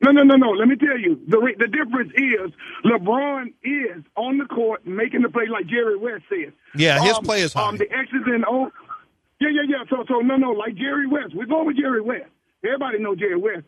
No, 0.00 0.12
no, 0.12 0.22
no, 0.22 0.36
no. 0.36 0.50
Let 0.50 0.68
me 0.68 0.76
tell 0.76 0.96
you, 0.96 1.20
the 1.26 1.38
re- 1.38 1.56
the 1.58 1.66
difference 1.66 2.12
is 2.14 2.52
LeBron 2.84 3.46
is 3.64 4.04
on 4.16 4.38
the 4.38 4.44
court 4.44 4.86
making 4.86 5.22
the 5.22 5.28
play 5.28 5.46
like 5.50 5.66
Jerry 5.66 5.96
West 5.98 6.22
says. 6.28 6.52
Yeah, 6.76 7.02
his 7.02 7.18
play 7.18 7.40
is 7.42 7.52
high. 7.52 7.68
Um, 7.68 7.78
the 7.78 7.90
X's 7.92 8.22
and 8.26 8.44
O. 8.46 8.70
Yeah, 9.40 9.50
yeah, 9.52 9.66
yeah. 9.68 9.84
So, 9.88 10.04
so 10.08 10.20
no, 10.20 10.36
no, 10.36 10.50
like 10.50 10.74
Jerry 10.74 11.06
West. 11.06 11.34
We're 11.34 11.46
going 11.46 11.66
with 11.66 11.76
Jerry 11.76 12.00
West. 12.00 12.30
Everybody 12.64 12.98
know 12.98 13.14
Jerry 13.14 13.38
West. 13.38 13.66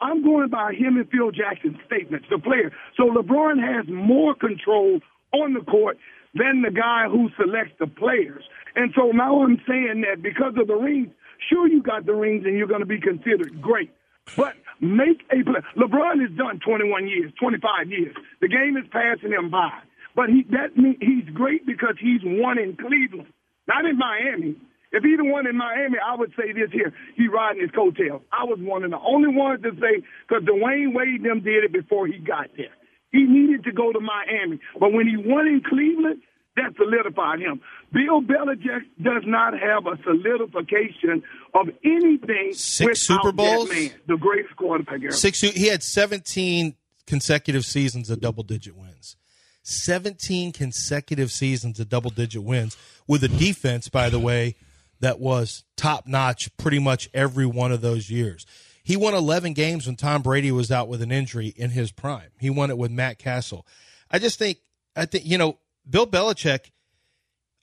I'm 0.00 0.22
going 0.24 0.48
by 0.48 0.72
him 0.72 0.96
and 0.96 1.08
Phil 1.10 1.30
Jackson's 1.30 1.76
statements, 1.86 2.26
the 2.30 2.38
player. 2.38 2.72
So 2.96 3.04
LeBron 3.04 3.60
has 3.60 3.86
more 3.88 4.34
control 4.34 5.00
on 5.32 5.52
the 5.52 5.60
court 5.60 5.98
than 6.34 6.62
the 6.62 6.70
guy 6.70 7.04
who 7.10 7.28
selects 7.36 7.74
the 7.78 7.86
players. 7.86 8.42
And 8.76 8.92
so 8.96 9.10
now 9.10 9.42
I'm 9.42 9.60
saying 9.68 10.04
that 10.08 10.22
because 10.22 10.54
of 10.56 10.68
the 10.68 10.74
rings, 10.76 11.10
sure 11.50 11.68
you 11.68 11.82
got 11.82 12.06
the 12.06 12.14
rings 12.14 12.44
and 12.46 12.56
you're 12.56 12.68
going 12.68 12.80
to 12.80 12.86
be 12.86 13.00
considered 13.00 13.60
great. 13.60 13.90
But 14.36 14.54
make 14.80 15.22
a 15.32 15.42
play. 15.42 15.60
LeBron 15.76 16.20
has 16.22 16.36
done 16.38 16.60
21 16.64 17.08
years, 17.08 17.32
25 17.38 17.90
years. 17.90 18.14
The 18.40 18.48
game 18.48 18.76
is 18.76 18.88
passing 18.90 19.32
him 19.32 19.50
by. 19.50 19.70
But 20.14 20.28
he 20.28 20.44
that 20.50 20.76
mean 20.76 20.98
he's 21.00 21.28
great 21.34 21.66
because 21.66 21.94
he's 22.00 22.20
won 22.24 22.58
in 22.58 22.76
Cleveland, 22.76 23.32
not 23.68 23.84
in 23.84 23.96
Miami. 23.96 24.56
If 24.92 25.04
he'd 25.04 25.18
have 25.18 25.26
won 25.26 25.46
in 25.46 25.56
Miami, 25.56 25.98
I 25.98 26.16
would 26.16 26.32
say 26.36 26.52
this 26.52 26.70
here: 26.72 26.92
he 27.16 27.28
riding 27.28 27.62
his 27.62 27.70
coattails. 27.70 28.22
I 28.32 28.44
was 28.44 28.58
one 28.60 28.82
of 28.82 28.90
the 28.90 28.98
only 28.98 29.28
ones 29.28 29.62
to 29.62 29.70
say 29.80 30.02
because 30.26 30.44
Dwyane 30.44 30.94
Wade 30.94 31.22
them 31.22 31.42
did 31.42 31.64
it 31.64 31.72
before 31.72 32.06
he 32.06 32.18
got 32.18 32.48
there. 32.56 32.74
He 33.12 33.22
needed 33.24 33.64
to 33.64 33.72
go 33.72 33.92
to 33.92 34.00
Miami, 34.00 34.60
but 34.78 34.92
when 34.92 35.06
he 35.06 35.16
won 35.16 35.46
in 35.46 35.62
Cleveland, 35.68 36.22
that 36.56 36.74
solidified 36.76 37.40
him. 37.40 37.60
Bill 37.92 38.22
Belichick 38.22 38.82
does 39.02 39.22
not 39.26 39.54
have 39.58 39.86
a 39.86 39.96
solidification 40.02 41.22
of 41.54 41.68
anything 41.84 42.52
Six 42.52 43.06
Super 43.06 43.32
Bowls? 43.32 43.68
that 43.68 43.74
man, 43.74 43.90
the 44.06 44.16
greatest 44.16 44.56
quarterback 44.56 45.02
ever. 45.02 45.12
Six. 45.12 45.40
He 45.40 45.66
had 45.66 45.82
17 45.82 46.74
consecutive 47.06 47.64
seasons 47.64 48.10
of 48.10 48.20
double 48.20 48.42
digit 48.42 48.76
wins. 48.76 49.16
17 49.62 50.52
consecutive 50.52 51.30
seasons 51.30 51.78
of 51.78 51.88
double 51.88 52.10
digit 52.10 52.42
wins 52.42 52.76
with 53.06 53.22
a 53.22 53.28
defense, 53.28 53.88
by 53.88 54.08
the 54.08 54.18
way, 54.18 54.56
that 55.00 55.18
was 55.18 55.64
top 55.76 56.06
notch 56.06 56.54
pretty 56.56 56.78
much 56.78 57.08
every 57.12 57.46
one 57.46 57.72
of 57.72 57.80
those 57.80 58.10
years. 58.10 58.46
He 58.82 58.96
won 58.96 59.14
11 59.14 59.52
games 59.52 59.86
when 59.86 59.96
Tom 59.96 60.22
Brady 60.22 60.50
was 60.50 60.70
out 60.70 60.88
with 60.88 61.02
an 61.02 61.12
injury 61.12 61.48
in 61.48 61.70
his 61.70 61.92
prime. 61.92 62.30
He 62.38 62.50
won 62.50 62.70
it 62.70 62.78
with 62.78 62.90
Matt 62.90 63.18
Cassel. 63.18 63.66
I 64.10 64.18
just 64.18 64.38
think, 64.38 64.58
I 64.96 65.06
think, 65.06 65.24
you 65.26 65.38
know, 65.38 65.58
Bill 65.88 66.06
Belichick 66.06 66.70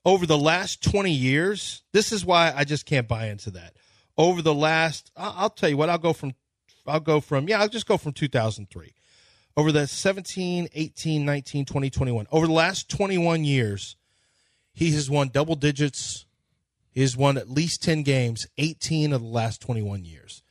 over 0.05 0.25
the 0.25 0.37
last 0.37 0.81
20 0.83 1.11
years, 1.11 1.83
this 1.91 2.11
is 2.11 2.25
why 2.25 2.53
I 2.55 2.63
just 2.63 2.85
can't 2.85 3.07
buy 3.07 3.27
into 3.27 3.51
that. 3.51 3.75
Over 4.17 4.41
the 4.41 4.53
last, 4.53 5.11
I'll 5.17 5.49
tell 5.49 5.69
you 5.69 5.77
what, 5.77 5.89
I'll 5.89 5.97
go 5.97 6.13
from, 6.13 6.33
I'll 6.87 6.99
go 6.99 7.19
from, 7.19 7.49
yeah, 7.49 7.59
I'll 7.59 7.67
just 7.67 7.87
go 7.87 7.97
from 7.97 8.13
2003. 8.13 8.93
Over 9.57 9.71
the 9.71 9.87
17, 9.87 10.69
18, 10.73 11.25
19, 11.25 11.65
20, 11.65 11.89
21. 11.89 12.27
Over 12.31 12.47
the 12.47 12.53
last 12.53 12.89
21 12.89 13.43
years, 13.43 13.95
he 14.71 14.91
has 14.91 15.09
won 15.09 15.29
double 15.29 15.55
digits. 15.55 16.26
Has 16.97 17.15
won 17.15 17.37
at 17.37 17.49
least 17.49 17.83
10 17.83 18.03
games, 18.03 18.47
18 18.57 19.13
of 19.13 19.21
the 19.21 19.27
last 19.27 19.61
21 19.61 20.03
years. 20.03 20.41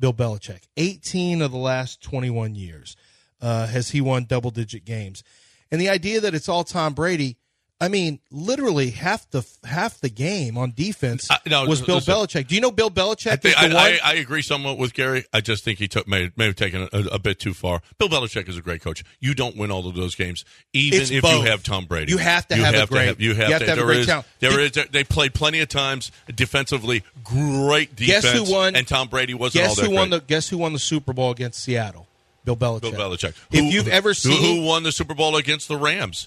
Bill 0.00 0.14
Belichick, 0.14 0.62
18 0.76 1.42
of 1.42 1.50
the 1.50 1.58
last 1.58 2.00
21 2.02 2.54
years 2.54 2.96
uh, 3.40 3.66
has 3.66 3.90
he 3.90 4.00
won 4.00 4.24
double 4.24 4.50
digit 4.50 4.84
games. 4.84 5.24
And 5.70 5.80
the 5.80 5.88
idea 5.88 6.20
that 6.20 6.34
it's 6.34 6.48
all 6.48 6.64
Tom 6.64 6.94
Brady, 6.94 7.36
I 7.80 7.86
mean, 7.86 8.18
literally 8.32 8.90
half 8.90 9.30
the 9.30 9.46
half 9.64 10.00
the 10.00 10.08
game 10.08 10.58
on 10.58 10.72
defense 10.74 11.30
Uh, 11.30 11.36
no, 11.46 11.64
was 11.64 11.80
Bill 11.80 11.96
listen. 11.96 12.12
Belichick. 12.12 12.48
Do 12.48 12.56
you 12.56 12.60
know 12.60 12.72
Bill 12.72 12.90
Belichick 12.90 13.30
I, 13.30 13.36
think, 13.36 13.56
I? 13.56 13.68
I, 13.68 14.00
I 14.02 14.14
agree 14.14 14.42
somewhat 14.42 14.78
with 14.78 14.94
Gary. 14.94 15.24
I 15.32 15.40
just 15.40 15.62
think 15.62 15.78
he 15.78 15.86
took 15.86 16.08
may, 16.08 16.32
may 16.36 16.46
have 16.46 16.56
taken 16.56 16.88
a, 16.92 16.98
a 17.12 17.18
bit 17.20 17.38
too 17.38 17.54
far. 17.54 17.80
Bill 17.98 18.08
Belichick 18.08 18.48
is 18.48 18.56
a 18.56 18.62
great 18.62 18.82
coach. 18.82 19.04
You 19.20 19.32
don't 19.32 19.56
win 19.56 19.70
all 19.70 19.86
of 19.86 19.94
those 19.94 20.16
games, 20.16 20.44
even 20.72 21.00
It's 21.02 21.12
if 21.12 21.22
both. 21.22 21.44
you 21.44 21.50
have 21.50 21.62
Tom 21.62 21.84
Brady. 21.84 22.10
You 22.10 22.18
have 22.18 22.48
to 22.48 22.56
have 22.56 22.74
a 22.74 22.86
great- 22.88 23.06
have, 23.06 23.20
you 23.20 23.34
have, 23.36 23.46
you 23.46 23.52
have 23.52 23.60
to, 23.60 23.66
to 23.66 23.70
have 23.70 23.78
a 23.78 23.82
great 23.84 24.00
is- 24.00 24.06
talent. 24.06 24.26
there 24.40 24.58
is- 24.58 24.72
they 24.90 25.04
played 25.04 25.32
plenty 25.34 25.60
of 25.60 25.68
times 25.68 26.10
defensively. 26.34 27.04
Great 27.22 27.94
defense. 27.94 28.24
Guess 28.24 28.32
who 28.48 28.52
won- 28.52 28.74
And 28.74 28.88
Tom 28.88 29.06
Brady 29.06 29.34
wasn't 29.34 29.62
all 29.64 29.68
guess 29.68 29.76
that 29.76 29.86
who 29.86 29.92
won 29.94 30.08
great. 30.10 30.20
the 30.22 30.26
Guess 30.26 30.48
who 30.48 30.58
won 30.58 30.72
the 30.72 30.78
Super 30.80 31.12
Bowl 31.12 31.30
against 31.30 31.62
Seattle? 31.62 32.06
Bill 32.44 32.56
Belichick. 32.56 32.80
Bill 32.80 32.92
Belichick. 32.92 33.34
If 33.52 33.72
you've 33.72 33.88
ever 33.88 34.08
who- 34.10 34.14
seen 34.14 34.56
who 34.62 34.62
won 34.66 34.82
the 34.82 34.90
Super 34.90 35.14
Bowl 35.14 35.36
against 35.36 35.68
the 35.68 35.76
Rams, 35.76 36.26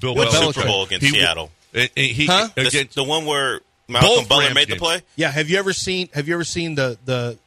Bill 0.00 0.14
What 0.14 0.28
Belichick. 0.28 0.54
Super 0.54 0.66
Bowl 0.66 0.84
against 0.84 1.06
He- 1.06 1.12
Seattle? 1.12 1.50
eh, 1.74 1.88
eh, 1.96 2.02
He, 2.02 2.26
Huh? 2.26 2.48
The, 2.54 2.66
against- 2.66 2.94
the 2.94 3.04
one 3.04 3.24
where 3.24 3.60
Malcolm 3.88 4.08
Both 4.10 4.28
Butler 4.28 4.44
Rams 4.44 4.54
made 4.54 4.66
the 4.68 4.72
games. 4.72 4.80
play. 4.80 5.02
Yeah, 5.16 5.30
have 5.30 5.48
you 5.50 5.58
ever 5.58 5.72
seen 5.72 6.08
have 6.14 6.28
you 6.28 6.34
ever 6.34 6.44
seen 6.44 6.74
the 6.76 6.98
the 7.04 7.38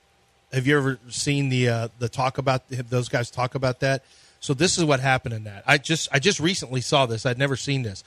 have 0.54 0.68
you 0.68 0.78
ever 0.78 1.00
seen 1.10 1.50
the 1.50 1.70
uh 1.70 1.88
the 2.00 2.08
talk 2.10 2.38
about 2.38 2.64
have 2.76 2.90
those 2.90 3.10
guys 3.10 3.30
talk 3.32 3.56
about 3.56 3.80
that? 3.82 4.04
So 4.40 4.54
this 4.54 4.78
is 4.78 4.84
what 4.84 5.00
happened 5.00 5.34
in 5.34 5.44
that. 5.46 5.64
I 5.66 5.78
just 5.78 6.08
I 6.12 6.20
just 6.20 6.40
recently 6.40 6.82
saw 6.82 7.06
this. 7.06 7.26
I'd 7.26 7.38
never 7.40 7.56
seen 7.56 7.82
this. 7.84 8.04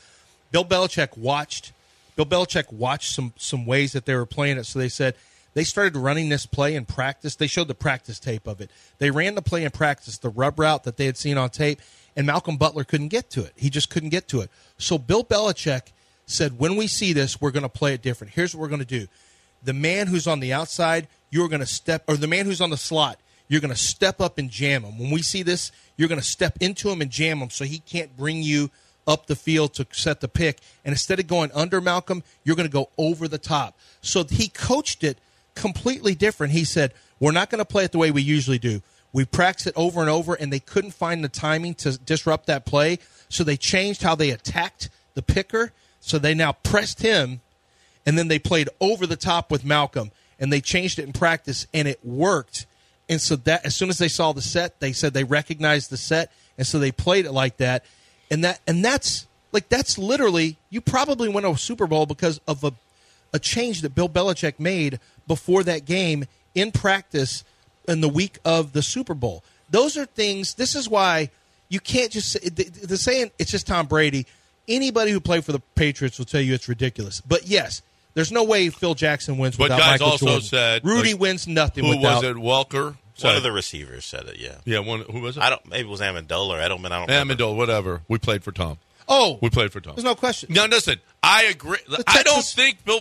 Bill 0.52 0.64
Belichick 0.64 1.16
watched 1.16 1.73
Bill 2.16 2.26
Belichick 2.26 2.73
watched 2.73 3.12
some 3.12 3.33
some 3.37 3.66
ways 3.66 3.92
that 3.92 4.04
they 4.07 4.14
were 4.14 4.26
playing 4.26 4.57
it. 4.59 4.64
So 4.64 4.78
they 4.78 4.88
said 4.88 5.14
they 5.54 5.64
started 5.64 5.97
running 5.97 6.28
this 6.28 6.47
play 6.47 6.76
in 6.76 6.85
practice. 6.85 7.35
They 7.35 7.49
showed 7.49 7.66
the 7.68 7.75
practice 7.75 8.18
tape 8.21 8.47
of 8.47 8.61
it. 8.61 8.71
They 8.99 9.11
ran 9.11 9.35
the 9.35 9.42
play 9.42 9.64
in 9.64 9.71
practice, 9.73 10.16
the 10.18 10.28
rub 10.28 10.59
route 10.61 10.85
that 10.85 10.97
they 10.97 11.07
had 11.07 11.16
seen 11.16 11.37
on 11.38 11.50
tape, 11.50 11.80
and 12.18 12.26
Malcolm 12.26 12.56
Butler 12.56 12.82
couldn't 12.82 13.08
get 13.08 13.30
to 13.30 13.44
it. 13.44 13.52
He 13.54 13.70
just 13.70 13.90
couldn't 13.90 14.08
get 14.08 14.26
to 14.28 14.40
it. 14.40 14.50
So 14.76 14.98
Bill 14.98 15.22
Belichick 15.22 15.92
said, 16.26 16.58
"When 16.58 16.75
we 16.75 16.88
see 16.88 17.12
this, 17.12 17.40
we're 17.40 17.52
going 17.52 17.62
to 17.62 17.68
play 17.68 17.94
it 17.94 18.02
different. 18.02 18.34
Here's 18.34 18.54
what 18.54 18.60
we're 18.60 18.68
going 18.68 18.80
to 18.80 18.84
do: 18.84 19.06
the 19.62 19.72
man 19.72 20.08
who's 20.08 20.26
on 20.26 20.40
the 20.40 20.52
outside, 20.52 21.06
you're 21.30 21.48
going 21.48 21.60
to 21.60 21.66
step, 21.66 22.02
or 22.08 22.16
the 22.16 22.26
man 22.26 22.44
who's 22.44 22.60
on 22.60 22.70
the 22.70 22.76
slot, 22.76 23.20
you're 23.46 23.60
going 23.60 23.72
to 23.72 23.78
step 23.78 24.20
up 24.20 24.37
and 24.37 24.50
jam 24.50 24.82
him. 24.82 24.98
When 24.98 25.10
we 25.10 25.22
see 25.22 25.44
this, 25.44 25.70
you're 25.96 26.08
going 26.08 26.20
to 26.20 26.26
step 26.26 26.58
into 26.60 26.90
him 26.90 27.00
and 27.00 27.10
jam 27.10 27.38
him, 27.38 27.50
so 27.50 27.64
he 27.64 27.78
can't 27.78 28.14
bring 28.16 28.42
you 28.42 28.72
up 29.06 29.26
the 29.26 29.37
field 29.37 29.75
to 29.75 29.87
set 29.92 30.20
the 30.20 30.28
pick. 30.28 30.58
And 30.84 30.92
instead 30.92 31.20
of 31.20 31.28
going 31.28 31.52
under 31.54 31.80
Malcolm, 31.80 32.25
you're 32.42 32.56
going 32.56 32.68
to 32.68 32.72
go 32.72 32.90
over 32.98 33.28
the 33.28 33.38
top. 33.38 33.78
So 34.02 34.25
he 34.25 34.48
coached 34.48 35.04
it 35.04 35.18
completely 35.54 36.16
different. 36.16 36.52
He 36.52 36.64
said, 36.64 36.94
"We're 37.20 37.30
not 37.30 37.48
going 37.48 37.60
to 37.60 37.64
play 37.64 37.84
it 37.84 37.92
the 37.92 37.98
way 37.98 38.10
we 38.10 38.22
usually 38.22 38.58
do." 38.58 38.82
We 39.18 39.25
practiced 39.25 39.66
it 39.66 39.72
over 39.75 40.00
and 40.00 40.08
over, 40.08 40.34
and 40.34 40.52
they 40.52 40.60
couldn't 40.60 40.92
find 40.92 41.25
the 41.25 41.28
timing 41.28 41.75
to 41.75 41.98
disrupt 41.98 42.46
that 42.46 42.64
play. 42.64 43.00
So 43.28 43.42
they 43.42 43.56
changed 43.56 44.04
how 44.04 44.14
they 44.14 44.30
attacked 44.30 44.90
the 45.14 45.22
picker. 45.22 45.72
So 45.98 46.20
they 46.20 46.34
now 46.34 46.52
pressed 46.52 47.02
him 47.02 47.40
and 48.06 48.16
then 48.16 48.28
they 48.28 48.38
played 48.38 48.68
over 48.80 49.08
the 49.08 49.16
top 49.16 49.50
with 49.50 49.64
Malcolm 49.64 50.12
and 50.38 50.52
they 50.52 50.60
changed 50.60 51.00
it 51.00 51.04
in 51.06 51.12
practice 51.12 51.66
and 51.75 51.88
it 51.88 51.98
worked. 52.04 52.66
And 53.08 53.20
so 53.20 53.34
that 53.34 53.66
as 53.66 53.75
soon 53.75 53.88
as 53.88 53.98
they 53.98 54.06
saw 54.06 54.30
the 54.30 54.40
set, 54.40 54.78
they 54.78 54.92
said 54.92 55.14
they 55.14 55.25
recognized 55.25 55.90
the 55.90 55.96
set 55.96 56.30
and 56.56 56.64
so 56.64 56.78
they 56.78 56.92
played 56.92 57.26
it 57.26 57.32
like 57.32 57.56
that. 57.56 57.84
And 58.30 58.44
that 58.44 58.60
and 58.68 58.84
that's 58.84 59.26
like 59.50 59.68
that's 59.68 59.98
literally 59.98 60.58
you 60.70 60.80
probably 60.80 61.28
win 61.28 61.44
a 61.44 61.58
Super 61.58 61.88
Bowl 61.88 62.06
because 62.06 62.40
of 62.46 62.62
a 62.62 62.72
a 63.34 63.40
change 63.40 63.80
that 63.80 63.96
Bill 63.96 64.08
Belichick 64.08 64.60
made 64.60 65.00
before 65.26 65.64
that 65.64 65.87
game 65.87 66.26
in 66.54 66.70
practice 66.70 67.42
in 67.88 68.00
the 68.00 68.09
week 68.09 68.38
of 68.45 68.73
the 68.73 68.83
Super 68.83 69.14
Bowl. 69.14 69.42
Those 69.71 69.97
are 69.97 70.07
things. 70.07 70.54
This 70.54 70.75
is 70.75 70.88
why 70.88 71.30
you 71.68 71.80
can't 71.80 72.11
just 72.12 72.30
say 72.33 72.40
the, 72.49 72.64
the 72.64 72.97
saying 72.97 73.30
it's 73.38 73.50
just 73.50 73.66
Tom 73.66 73.87
Brady. 73.87 74.26
Anybody 74.68 75.11
who 75.12 75.21
played 75.21 75.45
for 75.45 75.52
the 75.52 75.61
Patriots 75.75 76.18
will 76.18 76.26
tell 76.26 76.40
you 76.40 76.54
it's 76.54 76.68
ridiculous. 76.68 77.21
But 77.23 77.47
yes, 77.47 77.83
there's 78.14 78.30
no 78.33 78.45
way 78.45 78.68
Phil 78.68 78.95
Jackson 78.95 79.38
wins 79.38 79.57
But 79.57 79.64
without 79.64 79.78
guys 79.78 79.90
Michael 80.00 80.07
also 80.12 80.26
Jordan. 80.26 80.42
said 80.42 80.85
Rudy 80.85 81.12
like, 81.12 81.21
wins 81.21 81.47
nothing 81.49 81.85
who 81.85 81.97
without. 81.97 82.23
was 82.23 82.25
it? 82.25 82.37
Welker. 82.37 82.97
One 83.23 83.35
of 83.37 83.42
the 83.42 83.50
receivers 83.50 84.04
said 84.04 84.26
it. 84.26 84.37
Yeah. 84.38 84.59
yeah, 84.64 84.78
one. 84.78 85.00
Who 85.00 85.21
was 85.21 85.37
it? 85.37 85.42
I 85.42 85.50
don't. 85.50 85.66
Maybe 85.68 85.88
it 85.88 85.90
was 85.90 86.00
Amendola 86.00 86.50
or 86.50 86.59
Edelman. 86.61 86.92
I 86.92 86.99
don't. 87.04 87.09
remember. 87.09 87.35
Amendola, 87.35 87.57
whatever. 87.57 88.00
We 88.07 88.18
played 88.18 88.45
for 88.45 88.52
Tom. 88.52 88.78
Oh, 89.09 89.38
We 89.42 89.50
played 89.50 89.73
for 89.73 89.80
Tom. 89.80 89.95
there's 89.97 90.04
no 90.04 90.14
question. 90.14 90.52
Now 90.52 90.66
listen, 90.66 90.99
I 91.23 91.45
agree. 91.45 91.78
I 92.07 92.23
don't 92.23 92.45
think 92.45 92.85
Bill. 92.85 93.00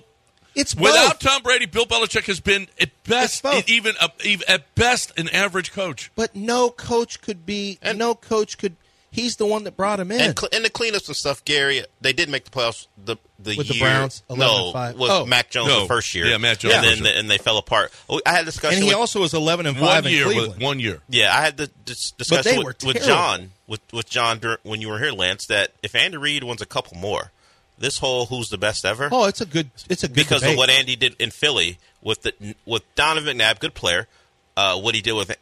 It's 0.58 0.76
Without 0.76 1.20
both. 1.20 1.20
Tom 1.20 1.44
Brady, 1.44 1.66
Bill 1.68 1.86
Belichick 1.86 2.26
has 2.26 2.40
been 2.40 2.68
at 2.82 2.90
best, 3.04 3.46
even, 3.68 3.94
a, 4.02 4.10
even 4.26 4.44
at 4.50 4.74
best, 4.76 5.18
an 5.20 5.30
average 5.30 5.72
coach. 5.72 6.12
But 6.16 6.36
no 6.36 6.70
coach 6.70 7.22
could 7.22 7.46
be. 7.46 7.78
And- 7.82 7.98
no 8.00 8.16
coach 8.16 8.58
could. 8.58 8.76
He's 9.10 9.38
the 9.38 9.46
one 9.46 9.64
that 9.64 9.78
brought 9.78 10.00
him 10.00 10.12
in. 10.12 10.20
And, 10.20 10.38
cl- 10.38 10.50
and 10.52 10.64
the 10.66 10.70
cleanups 10.70 11.08
and 11.08 11.16
stuff, 11.16 11.44
Gary, 11.46 11.84
they 12.02 12.12
did 12.14 12.30
make 12.30 12.44
the 12.44 12.52
playoffs 12.52 12.88
the 13.04 13.16
the 13.40 13.56
With 13.56 13.68
the. 13.70 13.80
Browns, 13.80 14.22
11 14.30 14.46
no, 14.46 14.74
and 14.80 14.98
was 15.00 15.10
Oh. 15.12 15.26
Mac 15.26 15.50
Jones 15.50 15.70
No. 15.70 15.82
the 15.84 15.88
first 15.88 16.14
year. 16.14 16.26
Yeah, 16.28 16.38
Mac 16.38 16.58
Jones 16.60 16.76
And 16.76 16.84
first 16.86 16.98
then 16.98 17.06
year. 17.06 17.20
and 17.20 17.30
they 17.32 17.38
fell 17.38 17.58
apart. 17.58 17.92
I 18.26 18.32
had 18.32 18.42
a 18.42 18.46
discussion. 18.46 18.78
and 18.78 18.84
he 18.84 18.90
with, 18.90 18.98
also 18.98 19.22
was 19.22 19.34
11 19.34 19.66
and 19.66 19.78
five 19.78 20.06
in 20.06 20.12
year, 20.12 20.26
Cleveland. 20.26 20.54
with, 20.56 20.62
one 20.62 20.80
year. 20.80 21.00
Yeah, 21.10 21.36
I 21.36 21.42
had 21.42 21.58
the 21.58 21.68
dis- 21.86 22.12
discussion 22.12 22.64
with, 22.64 22.84
with. 22.84 23.02
John 23.04 23.52
with 23.66 23.80
with 23.94 24.10
John 24.10 24.40
dur- 24.40 24.60
when 24.64 24.82
you 24.82 24.90
were 24.90 25.00
here, 25.00 25.12
Lance. 25.14 25.46
That 25.48 25.72
if 25.82 25.96
Andy 25.96 26.18
Reid 26.18 26.44
wins 26.44 26.62
a 26.62 26.66
couple 26.66 26.98
more, 26.98 27.32
this 27.78 27.98
whole 28.00 28.26
who's 28.26 28.50
the 28.50 28.58
best 28.58 28.86
ever 28.86 29.10
Oh, 29.12 29.26
it's 29.26 29.42
a 29.42 29.46
good. 29.46 29.70
It's 29.90 30.04
a 30.04 30.08
good 30.08 30.16
because 30.16 30.42
debate. 30.42 30.54
of 30.56 30.58
what 30.58 30.70
Andy 30.70 30.96
did 30.96 31.16
in 31.20 31.32
Philly 31.32 31.78
with 32.02 32.22
the 32.24 32.56
with 32.66 32.84
Donovan 32.96 33.38
McNabb, 33.38 33.60
good 33.60 33.74
player. 33.74 34.08
Uh, 34.56 34.80
what 34.80 34.96
he 34.96 35.02
did 35.02 35.14
with 35.14 35.36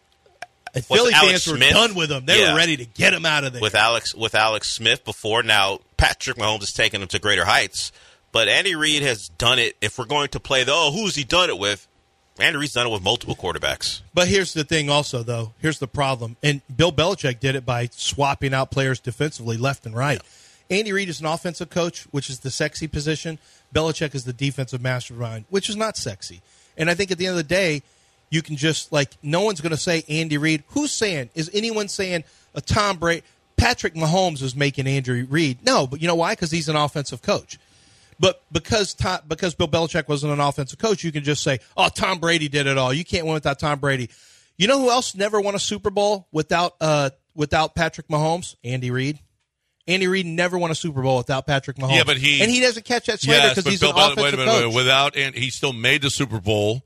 And 0.73 0.85
Philly 0.85 1.13
Alex 1.13 1.45
fans 1.45 1.47
were 1.47 1.57
done 1.69 1.95
with 1.95 2.11
him. 2.11 2.25
They 2.25 2.41
Yeah. 2.41 2.51
were 2.51 2.57
ready 2.57 2.75
to 2.77 2.85
get 2.85 3.13
him 3.13 3.25
out 3.25 3.43
of 3.45 3.53
there. 3.53 3.61
with 3.61 3.75
Alex 3.75 4.13
with 4.13 4.35
Alex 4.35 4.71
Smith 4.73 5.05
before. 5.05 5.41
Now 5.43 5.79
Patrick 5.97 6.37
Mahomes 6.37 6.59
has 6.61 6.73
taken 6.73 7.01
him 7.01 7.07
to 7.09 7.19
greater 7.19 7.45
heights, 7.45 7.91
but 8.31 8.47
Andy 8.49 8.75
Reid 8.75 9.01
has 9.03 9.29
done 9.37 9.59
it. 9.59 9.77
If 9.81 9.97
we're 9.97 10.05
going 10.05 10.27
to 10.29 10.39
play 10.39 10.63
the 10.65 10.73
oh, 10.73 10.91
who's 10.91 11.15
he 11.15 11.23
done 11.23 11.49
it 11.49 11.57
with? 11.57 11.87
Andy 12.37 12.57
Reid's 12.59 12.73
done 12.73 12.87
it 12.87 12.89
with 12.89 13.01
multiple 13.01 13.33
quarterbacks. 13.37 14.01
But 14.13 14.27
here's 14.27 14.51
the 14.53 14.65
thing, 14.65 14.89
also 14.89 15.23
though. 15.23 15.53
Here's 15.59 15.79
the 15.79 15.87
problem, 15.87 16.35
and 16.43 16.59
Bill 16.75 16.91
Belichick 16.91 17.39
did 17.39 17.55
it 17.55 17.65
by 17.65 17.87
swapping 17.93 18.53
out 18.53 18.71
players 18.71 18.99
defensively, 18.99 19.55
left 19.55 19.85
and 19.85 19.95
right. 19.95 20.21
Andy 20.69 20.91
Reid 20.91 21.09
is 21.09 21.19
an 21.19 21.25
offensive 21.25 21.69
coach, 21.69 22.03
which 22.11 22.29
is 22.29 22.39
the 22.39 22.51
sexy 22.51 22.87
position. 22.87 23.39
Belichick 23.73 24.15
is 24.15 24.25
the 24.25 24.33
defensive 24.33 24.81
mastermind, 24.81 25.45
which 25.49 25.69
is 25.69 25.75
not 25.75 25.97
sexy. 25.97 26.41
And 26.77 26.89
I 26.89 26.95
think 26.95 27.11
at 27.11 27.17
the 27.17 27.27
end 27.27 27.33
of 27.33 27.37
the 27.37 27.43
day, 27.43 27.83
you 28.29 28.41
can 28.41 28.55
just 28.55 28.91
like 28.91 29.11
no 29.21 29.41
one's 29.41 29.61
going 29.61 29.71
to 29.71 29.77
say 29.77 30.03
Andy 30.09 30.37
Reid. 30.37 30.63
Who's 30.69 30.91
saying? 30.91 31.29
Is 31.35 31.49
anyone 31.53 31.87
saying 31.87 32.23
a 32.53 32.61
Tom 32.61 32.97
Brady? 32.97 33.23
Patrick 33.57 33.93
Mahomes 33.93 34.41
is 34.41 34.55
making 34.55 34.87
Andy 34.87 35.23
Reid. 35.23 35.59
No, 35.65 35.87
but 35.87 36.01
you 36.01 36.07
know 36.07 36.15
why? 36.15 36.33
Because 36.33 36.51
he's 36.51 36.67
an 36.67 36.75
offensive 36.75 37.21
coach. 37.21 37.57
But 38.19 38.41
because 38.51 38.93
Tom, 38.93 39.19
because 39.27 39.55
Bill 39.55 39.67
Belichick 39.67 40.07
wasn't 40.07 40.33
an 40.33 40.39
offensive 40.39 40.79
coach, 40.79 41.03
you 41.03 41.11
can 41.11 41.23
just 41.23 41.43
say, 41.43 41.59
"Oh, 41.75 41.89
Tom 41.89 42.19
Brady 42.19 42.47
did 42.47 42.67
it 42.67 42.77
all." 42.77 42.93
You 42.93 43.05
can't 43.05 43.25
win 43.25 43.33
without 43.33 43.59
Tom 43.59 43.79
Brady. 43.79 44.09
You 44.57 44.67
know 44.67 44.79
who 44.79 44.89
else 44.89 45.15
never 45.15 45.39
won 45.39 45.55
a 45.55 45.59
Super 45.59 45.89
Bowl 45.89 46.27
without 46.31 46.75
uh 46.79 47.09
without 47.35 47.75
Patrick 47.75 48.07
Mahomes? 48.07 48.55
Andy 48.63 48.91
Reid. 48.91 49.19
Andy 49.87 50.07
Reid 50.07 50.25
never 50.25 50.57
won 50.57 50.71
a 50.71 50.75
Super 50.75 51.01
Bowl 51.01 51.17
without 51.17 51.45
Patrick 51.45 51.77
Mahomes. 51.77 51.95
Yeah, 51.97 52.03
but 52.05 52.17
he- 52.17 52.41
and 52.41 52.49
he 52.49 52.59
doesn't 52.59 52.85
catch 52.85 53.05
that 53.05 53.19
slander 53.21 53.49
because 53.49 53.63
but 53.63 53.69
he's 53.71 53.79
Bill 53.79 53.91
an 53.91 53.95
Belichick, 53.95 54.11
offensive 54.13 54.23
wait 54.23 54.33
a 54.33 54.37
minute, 54.37 54.51
coach. 54.51 54.65
wait, 54.67 54.75
without 54.75 55.15
and 55.15 55.35
he 55.35 55.49
still 55.51 55.73
made 55.73 56.01
the 56.01 56.09
Super 56.09 56.39
Bowl, 56.39 56.83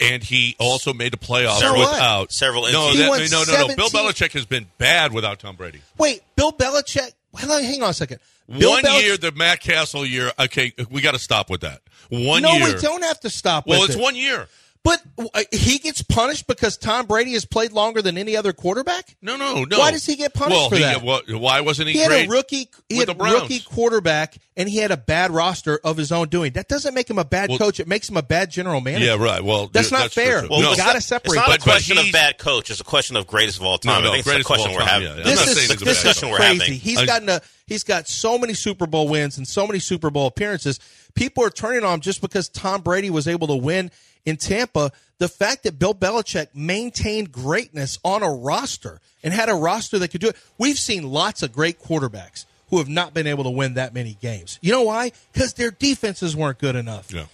and 0.00 0.22
he 0.22 0.54
also 0.58 0.92
made 0.92 1.12
the 1.12 1.16
playoffs 1.16 1.60
So 1.60 1.72
what? 1.74 1.92
without 1.92 2.32
Several 2.32 2.62
No, 2.70 2.92
that, 2.94 3.08
won 3.08 3.20
no, 3.30 3.44
no, 3.44 3.66
no. 3.68 3.74
Bill 3.74 3.88
Belichick 3.88 4.32
has 4.32 4.44
been 4.46 4.66
bad 4.78 5.12
without 5.12 5.38
Tom 5.38 5.56
Brady. 5.56 5.80
Wait, 5.98 6.20
Bill 6.36 6.52
Belichick. 6.52 7.12
Hang 7.36 7.82
on, 7.82 7.90
a 7.90 7.94
second. 7.94 8.18
Bill 8.58 8.70
One 8.70 8.82
Belich- 8.84 9.02
year, 9.02 9.16
the 9.16 9.32
Matt 9.32 9.60
Cassel 9.60 10.04
year. 10.04 10.30
Okay, 10.38 10.72
we 10.90 11.00
got 11.00 11.12
to 11.12 11.18
stop 11.18 11.48
with 11.48 11.62
that. 11.62 11.80
One 12.10 12.42
year 12.42 12.52
No, 12.52 12.52
year. 12.66 12.74
we 12.74 12.80
don't 12.82 13.02
have 13.02 13.20
to 13.20 13.30
stop. 13.30 13.66
Well, 13.66 13.80
with 13.80 13.90
it's 13.90 13.98
it. 13.98 14.02
one 14.02 14.14
year. 14.14 14.46
But 14.84 15.00
uh, 15.16 15.42
he 15.52 15.78
gets 15.78 16.02
punished 16.02 16.48
because 16.48 16.76
Tom 16.76 17.06
Brady 17.06 17.34
has 17.34 17.44
played 17.44 17.70
longer 17.70 18.02
than 18.02 18.18
any 18.18 18.36
other 18.36 18.52
quarterback. 18.52 19.14
No, 19.22 19.36
no, 19.36 19.62
no. 19.62 19.78
Why 19.78 19.92
does 19.92 20.04
he 20.04 20.16
get 20.16 20.34
punished 20.34 20.58
well, 20.60 20.70
for 20.70 20.74
he, 20.76 20.82
that? 20.82 21.02
well, 21.04 21.22
why 21.38 21.60
wasn't 21.60 21.86
he, 21.86 21.94
He 21.94 22.00
had 22.00 22.08
great 22.08 22.26
a 22.26 22.30
rookie. 22.30 22.68
He 22.88 22.96
had 22.96 23.08
a 23.08 23.14
rookie 23.14 23.60
quarterback, 23.60 24.36
and 24.56 24.68
he 24.68 24.78
had 24.78 24.90
a 24.90 24.96
bad 24.96 25.30
roster 25.30 25.78
of 25.84 25.96
his 25.96 26.10
own 26.10 26.30
doing. 26.30 26.54
That 26.54 26.66
doesn't 26.66 26.94
make 26.94 27.08
him 27.08 27.18
a 27.18 27.24
bad 27.24 27.50
Well- 27.50 27.58
coach. 27.58 27.78
It 27.78 27.86
makes 27.86 28.10
him 28.10 28.16
a 28.16 28.24
bad 28.24 28.50
general 28.50 28.80
manager. 28.80 29.04
Yeah, 29.04 29.22
right. 29.22 29.44
Well, 29.44 29.68
That's 29.68 29.92
yeah, 29.92 29.98
not 29.98 30.02
that's 30.04 30.14
fair. 30.14 30.40
too. 30.42 30.48
Well, 30.50 30.62
no, 30.62 30.74
gotta 30.74 31.00
separate 31.00 31.34
It's 31.34 31.36
not 31.36 31.46
that. 31.46 31.54
a 31.54 31.58
But- 31.58 31.64
but 31.64 31.70
question 31.70 31.98
of 31.98 32.06
bad 32.12 32.38
coach. 32.38 32.68
It's 32.68 32.80
a 32.80 32.84
question 32.84 33.14
of 33.14 33.28
greatest 33.28 33.58
of 33.58 33.64
all 33.64 33.78
time. 33.78 34.02
No, 34.02 34.08
no, 34.08 34.14
I 34.14 34.16
think 34.16 34.18
it's 34.18 34.24
the 34.26 34.30
greatest 34.32 34.50
of 34.50 34.56
question 34.56 34.70
all 34.70 34.74
we're 34.74 34.80
time, 34.80 34.88
having. 35.02 35.06
yeah. 35.06 35.22
I'm 35.22 35.30
this 35.30 35.38
not 35.38 35.46
is 35.48 35.54
saying 35.54 35.70
it's 35.70 35.82
a 35.82 35.84
this 35.84 35.84
bad 35.84 35.90
is 35.90 36.02
discussion 36.02 36.30
we're 36.30 36.36
crazy. 36.38 36.58
having. 36.64 36.78
He's 36.80 36.98
I- 36.98 37.06
gotten 37.06 37.28
a 37.28 37.40
he's 37.68 37.84
got 37.84 38.08
so 38.08 38.36
many 38.36 38.54
Super 38.54 38.88
Bowl 38.88 39.06
wins 39.06 39.38
and 39.38 39.46
so 39.46 39.64
many 39.64 39.78
Super 39.78 40.10
Bowl 40.10 40.26
appearances. 40.26 40.80
People 41.14 41.44
are 41.44 41.50
turning 41.50 41.84
on 41.84 41.94
him 41.94 42.00
just 42.00 42.20
because 42.20 42.48
Tom 42.48 42.80
Brady 42.80 43.10
was 43.10 43.28
able 43.28 43.46
to 43.46 43.54
win 43.54 43.92
in 44.24 44.36
Tampa. 44.36 44.92
The 45.18 45.28
fact 45.28 45.62
that 45.64 45.78
Bill 45.78 45.94
Belichick 45.94 46.48
maintained 46.54 47.30
greatness 47.30 47.98
on 48.04 48.22
a 48.22 48.30
roster 48.30 49.00
and 49.22 49.32
had 49.32 49.48
a 49.48 49.54
roster 49.54 49.98
that 50.00 50.08
could 50.08 50.20
do 50.20 50.28
it. 50.28 50.36
We've 50.58 50.78
seen 50.78 51.08
lots 51.10 51.42
of 51.42 51.52
great 51.52 51.80
quarterbacks 51.80 52.44
who 52.70 52.78
have 52.78 52.88
not 52.88 53.14
been 53.14 53.26
able 53.26 53.44
to 53.44 53.50
win 53.50 53.74
that 53.74 53.94
many 53.94 54.16
games. 54.20 54.58
You 54.62 54.72
know 54.72 54.82
why? 54.82 55.12
Because 55.32 55.52
their 55.54 55.70
defenses 55.70 56.34
weren't 56.34 56.58
good 56.58 56.74
enough. 56.74 57.12
Yeah. 57.12 57.26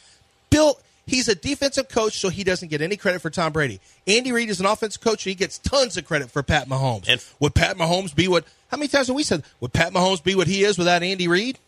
Bill, 0.50 0.78
he's 1.06 1.28
a 1.28 1.34
defensive 1.34 1.88
coach, 1.88 2.18
so 2.18 2.28
he 2.28 2.44
doesn't 2.44 2.68
get 2.68 2.82
any 2.82 2.96
credit 2.96 3.22
for 3.22 3.30
Tom 3.30 3.52
Brady. 3.52 3.80
Andy 4.06 4.32
Reid 4.32 4.50
is 4.50 4.60
an 4.60 4.66
offensive 4.66 5.00
coach, 5.00 5.24
and 5.24 5.30
he 5.30 5.34
gets 5.34 5.58
tons 5.58 5.96
of 5.96 6.04
credit 6.04 6.30
for 6.30 6.42
Pat 6.42 6.68
Mahomes. 6.68 7.08
And- 7.08 7.24
would 7.38 7.54
Pat 7.54 7.76
Mahomes 7.76 8.14
be 8.14 8.28
what? 8.28 8.44
How 8.70 8.76
many 8.76 8.88
times 8.88 9.06
have 9.06 9.16
we 9.16 9.22
said 9.22 9.44
would 9.60 9.72
Pat 9.72 9.92
Mahomes 9.92 10.22
be 10.22 10.34
what 10.34 10.46
he 10.46 10.64
is 10.64 10.76
without 10.76 11.02
Andy 11.02 11.28
Reid? 11.28 11.58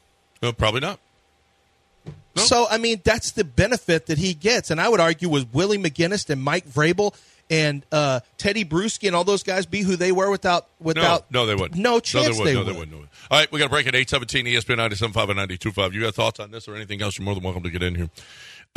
No, 0.43 0.53
probably 0.53 0.81
not. 0.81 0.99
So 2.37 2.67
I 2.71 2.79
mean, 2.79 3.01
that's 3.05 3.33
the 3.33 3.45
benefit 3.45 4.07
that 4.07 4.19
he 4.19 4.35
gets, 4.35 4.71
and 4.71 4.81
I 4.81 4.89
would 4.89 5.01
argue 5.01 5.29
with 5.29 5.53
Willie 5.53 5.79
McGinest 5.79 6.31
and 6.31 6.43
Mike 6.43 6.67
Vrabel 6.67 7.15
and 7.51 7.85
uh, 7.91 8.21
Teddy 8.39 8.65
Bruschi 8.65 9.09
and 9.09 9.17
all 9.17 9.25
those 9.25 9.43
guys 9.43 9.67
be 9.67 9.83
who 9.83 9.97
they 9.97 10.13
were 10.13 10.31
without 10.31 10.69
without 10.79 11.31
no, 11.31 11.41
no, 11.41 11.47
they 11.47 11.55
wouldn't. 11.55 11.81
no 11.81 11.99
chance 11.99 12.39
no, 12.39 12.45
they, 12.45 12.55
would. 12.55 12.67
No, 12.67 12.73
they 12.73 12.79
wouldn't. 12.79 12.93
No, 12.93 12.97
wouldn't. 12.99 13.13
All 13.31 13.39
right, 13.39 13.51
we 13.53 13.59
got 13.59 13.67
a 13.67 13.71
break 13.71 13.87
at 13.87 13.95
817 13.95 14.47
ESPN 14.47 15.13
97.5 15.13 15.31
and 15.31 15.51
92.5. 15.51 15.93
You 15.93 16.03
got 16.03 16.15
thoughts 16.15 16.41
on 16.41 16.53
this 16.53 16.69
or 16.69 16.77
anything 16.77 17.03
else? 17.03 17.19
You're 17.19 17.25
more 17.25 17.35
than 17.35 17.43
welcome 17.43 17.65
to 17.65 17.71
get 17.71 17.83
in 17.83 17.97
here. 17.97 18.11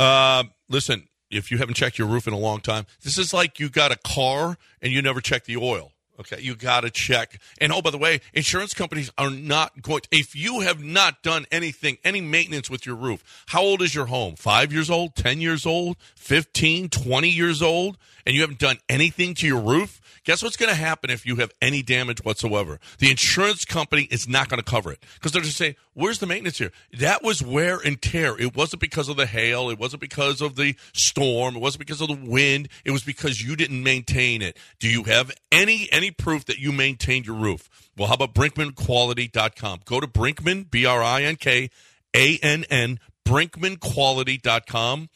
Uh, 0.00 0.44
listen, 0.68 1.08
if 1.30 1.50
you 1.50 1.58
haven't 1.58 1.74
checked 1.74 1.98
your 1.98 2.08
roof 2.08 2.26
in 2.26 2.32
a 2.32 2.38
long 2.38 2.60
time, 2.60 2.86
this 3.02 3.16
is 3.16 3.32
like 3.32 3.60
you 3.60 3.68
got 3.68 3.92
a 3.92 3.96
car 3.96 4.58
and 4.82 4.92
you 4.92 5.00
never 5.00 5.20
check 5.20 5.44
the 5.44 5.56
oil. 5.56 5.92
Okay, 6.18 6.40
you 6.40 6.54
got 6.54 6.82
to 6.82 6.90
check. 6.90 7.40
And 7.60 7.72
oh, 7.72 7.82
by 7.82 7.90
the 7.90 7.98
way, 7.98 8.20
insurance 8.32 8.72
companies 8.72 9.10
are 9.18 9.30
not 9.30 9.82
going. 9.82 10.02
To, 10.02 10.08
if 10.12 10.36
you 10.36 10.60
have 10.60 10.82
not 10.82 11.22
done 11.22 11.44
anything, 11.50 11.98
any 12.04 12.20
maintenance 12.20 12.70
with 12.70 12.86
your 12.86 12.94
roof, 12.94 13.24
how 13.48 13.62
old 13.62 13.82
is 13.82 13.94
your 13.94 14.06
home? 14.06 14.36
Five 14.36 14.72
years 14.72 14.90
old, 14.90 15.16
ten 15.16 15.40
years 15.40 15.66
old, 15.66 15.96
15, 16.16 16.88
20 16.88 17.28
years 17.28 17.62
old, 17.62 17.98
and 18.24 18.34
you 18.34 18.42
haven't 18.42 18.60
done 18.60 18.78
anything 18.88 19.34
to 19.34 19.46
your 19.46 19.60
roof? 19.60 20.00
Guess 20.24 20.42
what's 20.42 20.56
going 20.56 20.70
to 20.70 20.74
happen 20.74 21.10
if 21.10 21.26
you 21.26 21.36
have 21.36 21.52
any 21.60 21.82
damage 21.82 22.24
whatsoever? 22.24 22.80
The 22.98 23.10
insurance 23.10 23.66
company 23.66 24.08
is 24.10 24.26
not 24.26 24.48
going 24.48 24.58
to 24.58 24.64
cover 24.64 24.90
it 24.90 25.02
because 25.14 25.32
they're 25.32 25.42
just 25.42 25.58
saying, 25.58 25.76
"Where's 25.92 26.18
the 26.18 26.26
maintenance 26.26 26.56
here?" 26.56 26.72
That 26.98 27.22
was 27.22 27.42
wear 27.42 27.78
and 27.78 28.00
tear. 28.00 28.38
It 28.38 28.56
wasn't 28.56 28.80
because 28.80 29.10
of 29.10 29.18
the 29.18 29.26
hail. 29.26 29.68
It 29.68 29.78
wasn't 29.78 30.00
because 30.00 30.40
of 30.40 30.56
the 30.56 30.76
storm. 30.94 31.56
It 31.56 31.60
wasn't 31.60 31.80
because 31.80 32.00
of 32.00 32.08
the 32.08 32.14
wind. 32.14 32.70
It 32.86 32.92
was 32.92 33.04
because 33.04 33.42
you 33.42 33.54
didn't 33.54 33.82
maintain 33.82 34.40
it. 34.40 34.56
Do 34.80 34.88
you 34.88 35.02
have 35.02 35.30
any 35.52 35.88
any 35.92 36.03
proof 36.10 36.44
that 36.46 36.58
you 36.58 36.72
maintained 36.72 37.26
your 37.26 37.36
roof? 37.36 37.68
Well, 37.96 38.08
how 38.08 38.14
about 38.14 38.34
BrinkmanQuality.com? 38.34 39.80
Go 39.84 40.00
to 40.00 40.06
Brinkman 40.06 40.70
B 40.70 40.86
R 40.86 41.02
I 41.02 41.22
N 41.22 41.36
K 41.36 41.70
A 42.14 42.38
N 42.42 42.64
N 42.70 43.00
BrinkmanQuality.com 43.24 45.08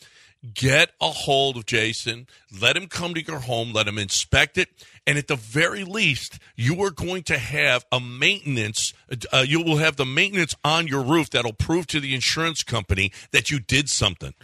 get 0.55 0.91
a 1.01 1.11
hold 1.11 1.57
of 1.57 1.67
Jason, 1.67 2.27
let 2.61 2.77
him 2.77 2.87
come 2.87 3.15
to 3.15 3.25
your 3.25 3.41
home, 3.41 3.73
let 3.73 3.89
him 3.89 3.99
inspect 3.99 4.57
it, 4.57 4.69
and 5.07 5.19
at 5.19 5.27
the 5.27 5.37
very 5.37 5.85
least, 5.85 6.39
you 6.55 6.83
are 6.83 6.91
going 6.91 7.23
to 7.25 7.39
have 7.39 7.85
a 7.91 7.99
maintenance. 7.99 8.93
Uh, 9.33 9.45
you 9.47 9.63
will 9.63 9.79
have 9.79 9.97
the 9.97 10.07
maintenance 10.07 10.55
on 10.65 10.87
your 10.87 11.03
roof 11.03 11.31
that'll 11.31 11.53
prove 11.53 11.87
to 11.89 12.01
the 12.01 12.15
insurance 12.15 12.63
company 12.63 13.13
that 13.33 13.51
you 13.51 13.59
did 13.59 13.89
something. 13.89 14.35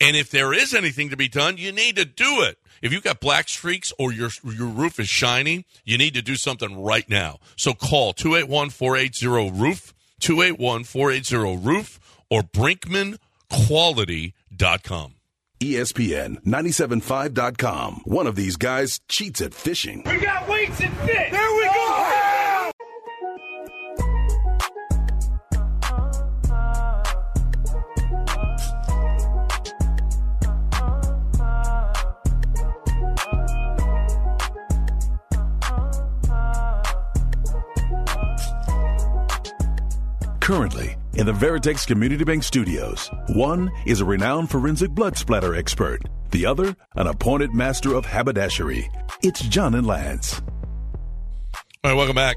And 0.00 0.16
if 0.16 0.30
there 0.30 0.52
is 0.52 0.72
anything 0.72 1.10
to 1.10 1.16
be 1.16 1.28
done, 1.28 1.56
you 1.56 1.72
need 1.72 1.96
to 1.96 2.04
do 2.04 2.42
it. 2.42 2.58
If 2.82 2.92
you've 2.92 3.02
got 3.02 3.20
black 3.20 3.48
streaks 3.48 3.92
or 3.98 4.12
your 4.12 4.30
your 4.44 4.68
roof 4.68 4.98
is 4.98 5.08
shiny, 5.08 5.64
you 5.84 5.96
need 5.98 6.14
to 6.14 6.22
do 6.22 6.36
something 6.36 6.82
right 6.82 7.06
now. 7.08 7.38
So 7.56 7.74
call 7.74 8.14
281-480-ROOF, 8.14 9.92
281-480-ROOF, 10.20 12.00
or 12.30 12.42
BrinkmanQuality.com. 12.42 15.14
ESPN 15.60 16.42
975.com. 16.42 18.02
One 18.06 18.26
of 18.26 18.34
these 18.34 18.56
guys 18.56 19.00
cheats 19.08 19.42
at 19.42 19.52
fishing. 19.52 20.02
We 20.06 20.16
got 20.18 20.48
weights 20.48 20.80
and 20.80 20.96
fit. 20.98 21.32
There 21.32 21.52
we 21.52 21.64
go. 21.64 21.70
Oh, 21.72 22.19
Currently, 40.50 40.96
in 41.14 41.26
the 41.26 41.32
Veritex 41.32 41.86
Community 41.86 42.24
Bank 42.24 42.42
Studios, 42.42 43.08
one 43.28 43.70
is 43.86 44.00
a 44.00 44.04
renowned 44.04 44.50
forensic 44.50 44.90
blood 44.90 45.16
splatter 45.16 45.54
expert, 45.54 46.02
the 46.32 46.44
other, 46.44 46.74
an 46.96 47.06
appointed 47.06 47.54
master 47.54 47.94
of 47.94 48.04
haberdashery. 48.04 48.90
It's 49.22 49.42
John 49.42 49.76
and 49.76 49.86
Lance. 49.86 50.42
All 51.84 51.92
right, 51.92 51.94
welcome 51.94 52.16
back. 52.16 52.34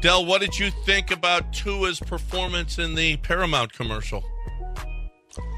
Dell, 0.00 0.24
what 0.24 0.40
did 0.40 0.58
you 0.58 0.70
think 0.86 1.10
about 1.10 1.52
Tua's 1.52 2.00
performance 2.00 2.78
in 2.78 2.94
the 2.94 3.18
Paramount 3.18 3.74
commercial? 3.74 4.24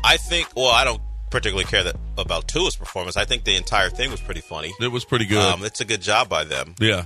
I 0.05 0.17
think. 0.17 0.49
Well, 0.57 0.73
I 0.73 0.83
don't 0.83 1.01
particularly 1.31 1.67
care 1.67 1.85
that 1.85 1.95
about 2.19 2.49
Tua's 2.49 2.75
performance. 2.75 3.17
I 3.17 3.27
think 3.27 3.45
the 3.45 3.55
entire 3.55 3.91
thing 3.91 4.11
was 4.11 4.21
pretty 4.21 4.41
funny. 4.41 4.75
It 4.81 4.91
was 4.91 5.05
pretty 5.05 5.27
good. 5.27 5.39
Um, 5.39 5.65
it's 5.65 5.81
a 5.81 5.85
good 5.85 6.03
job 6.03 6.29
by 6.29 6.43
them. 6.43 6.75
yeah. 6.81 7.05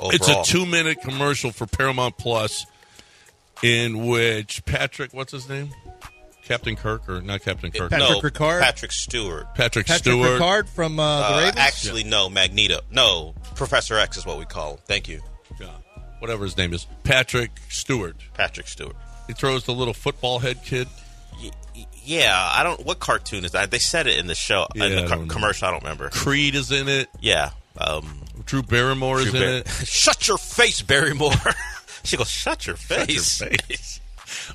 Overall. 0.00 0.14
It's 0.14 0.28
a 0.28 0.42
two 0.42 0.64
minute 0.64 1.02
commercial 1.02 1.52
for 1.52 1.66
Paramount 1.66 2.16
Plus 2.16 2.64
in 3.62 4.06
which 4.06 4.64
Patrick, 4.64 5.12
what's 5.14 5.32
his 5.32 5.48
name? 5.48 5.70
Captain 6.44 6.76
Kirk 6.76 7.08
or 7.08 7.20
not 7.22 7.42
Captain 7.42 7.72
Kirk? 7.72 7.90
Patrick 7.90 8.08
no, 8.10 8.20
Picard? 8.20 8.62
Patrick 8.62 8.92
Stewart. 8.92 9.52
Patrick, 9.56 9.86
Patrick 9.86 9.98
Stewart. 10.14 10.32
Picard 10.34 10.68
from 10.68 11.00
uh, 11.00 11.18
the 11.28 11.34
Uh, 11.34 11.38
Ravens. 11.40 11.56
actually, 11.58 12.04
no, 12.04 12.28
Magneto. 12.28 12.80
No, 12.90 13.34
Professor 13.56 13.98
X 13.98 14.16
is 14.16 14.24
what 14.24 14.38
we 14.38 14.44
call 14.44 14.74
him. 14.74 14.78
Thank 14.86 15.08
you, 15.08 15.20
Yeah. 15.60 15.66
Whatever 16.20 16.44
his 16.44 16.56
name 16.56 16.72
is. 16.72 16.86
Patrick 17.02 17.50
Stewart. 17.68 18.16
Patrick 18.34 18.68
Stewart. 18.68 18.96
He 19.26 19.32
throws 19.32 19.64
the 19.64 19.72
little 19.74 19.92
football 19.92 20.38
head 20.38 20.62
kid. 20.64 20.86
Y- 21.42 21.50
y- 21.74 21.86
yeah, 22.04 22.32
I 22.52 22.62
don't. 22.62 22.86
What 22.86 23.00
cartoon 23.00 23.44
is 23.44 23.50
that? 23.52 23.70
They 23.72 23.80
said 23.80 24.06
it 24.06 24.16
in 24.18 24.26
the 24.28 24.34
show, 24.36 24.66
Yeah, 24.74 24.84
in 24.84 24.92
I 24.98 25.02
the 25.02 25.08
co- 25.08 25.16
don't 25.16 25.28
commercial. 25.28 25.66
I 25.68 25.72
don't 25.72 25.82
remember. 25.82 26.08
Creed 26.10 26.54
is 26.54 26.70
in 26.70 26.88
it. 26.88 27.08
Yeah. 27.20 27.50
Um, 27.76 28.22
Drew 28.46 28.62
Barrymore 28.62 29.18
is 29.20 29.30
Drew 29.32 29.40
in 29.40 29.46
Bar- 29.46 29.58
it. 29.58 29.68
Shut 29.86 30.26
your 30.28 30.38
face, 30.38 30.80
Barrymore. 30.80 31.32
she 32.06 32.16
goes, 32.16 32.28
"Shut 32.30 32.66
your 32.66 32.76
Shut 32.76 33.08
your 33.10 33.22
face." 33.22 33.38
face. 33.38 34.00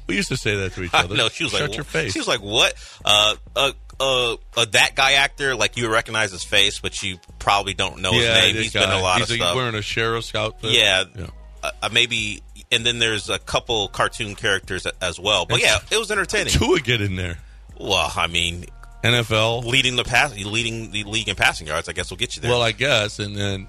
We 0.08 0.16
used 0.18 0.30
to 0.30 0.38
say 0.38 0.56
that 0.58 0.74
to 0.74 0.84
each 0.84 0.92
other. 0.94 1.16
No, 1.16 1.30
She 1.30 1.44
was 1.46 1.54
Shut 1.54 1.62
like, 1.70 1.76
your 1.76 1.84
face. 1.86 2.14
She 2.14 2.20
was 2.20 2.28
like, 2.28 2.42
"What? 2.42 2.74
Uh, 3.06 3.36
uh, 3.56 3.72
uh, 4.00 4.36
uh, 4.58 4.66
that 4.72 4.96
guy 4.96 5.14
actor? 5.14 5.56
Like 5.56 5.78
you 5.78 5.92
recognize 5.92 6.32
his 6.32 6.44
face, 6.44 6.80
but 6.80 7.02
you 7.04 7.20
probably 7.40 7.74
don't 7.74 8.02
know 8.02 8.12
his 8.14 8.24
yeah, 8.26 8.34
name. 8.36 8.56
He's 8.56 8.74
guy. 8.74 8.82
been 8.82 8.90
in 8.92 8.96
a 8.98 9.02
lot 9.02 9.20
He's 9.20 9.30
of 9.32 9.36
stuff. 9.38 9.56
wearing 9.56 9.76
a 9.76 9.82
sheriff's 9.82 10.34
outfit. 10.36 10.72
yeah, 10.72 11.04
Yeah. 11.16 11.28
Uh, 11.64 11.72
uh, 11.84 11.90
maybe. 11.92 12.42
And 12.74 12.86
then 12.86 13.00
there's 13.00 13.30
a 13.30 13.38
couple 13.38 13.90
cartoon 13.90 14.34
characters 14.36 14.86
as 15.02 15.20
well. 15.20 15.46
But 15.46 15.60
yeah, 15.62 15.80
it 15.92 15.98
was 15.98 16.10
entertaining. 16.10 16.54
Tua 16.54 16.80
get 16.80 17.02
in 17.02 17.18
there. 17.18 17.38
Well, 17.78 18.12
I 18.16 18.28
mean, 18.28 18.66
NFL. 19.04 19.66
leading 19.66 19.98
the 19.98 20.04
pass, 20.06 20.34
leading 20.38 20.92
the 20.92 21.04
league 21.04 21.28
in 21.28 21.36
passing 21.36 21.68
yards, 21.68 21.90
I 21.90 21.92
guess 21.94 22.10
we'll 22.12 22.18
get 22.18 22.36
you 22.36 22.42
there. 22.42 22.52
Well, 22.52 22.62
I 22.62 22.72
guess, 22.72 23.20
and 23.20 23.36
then 23.36 23.68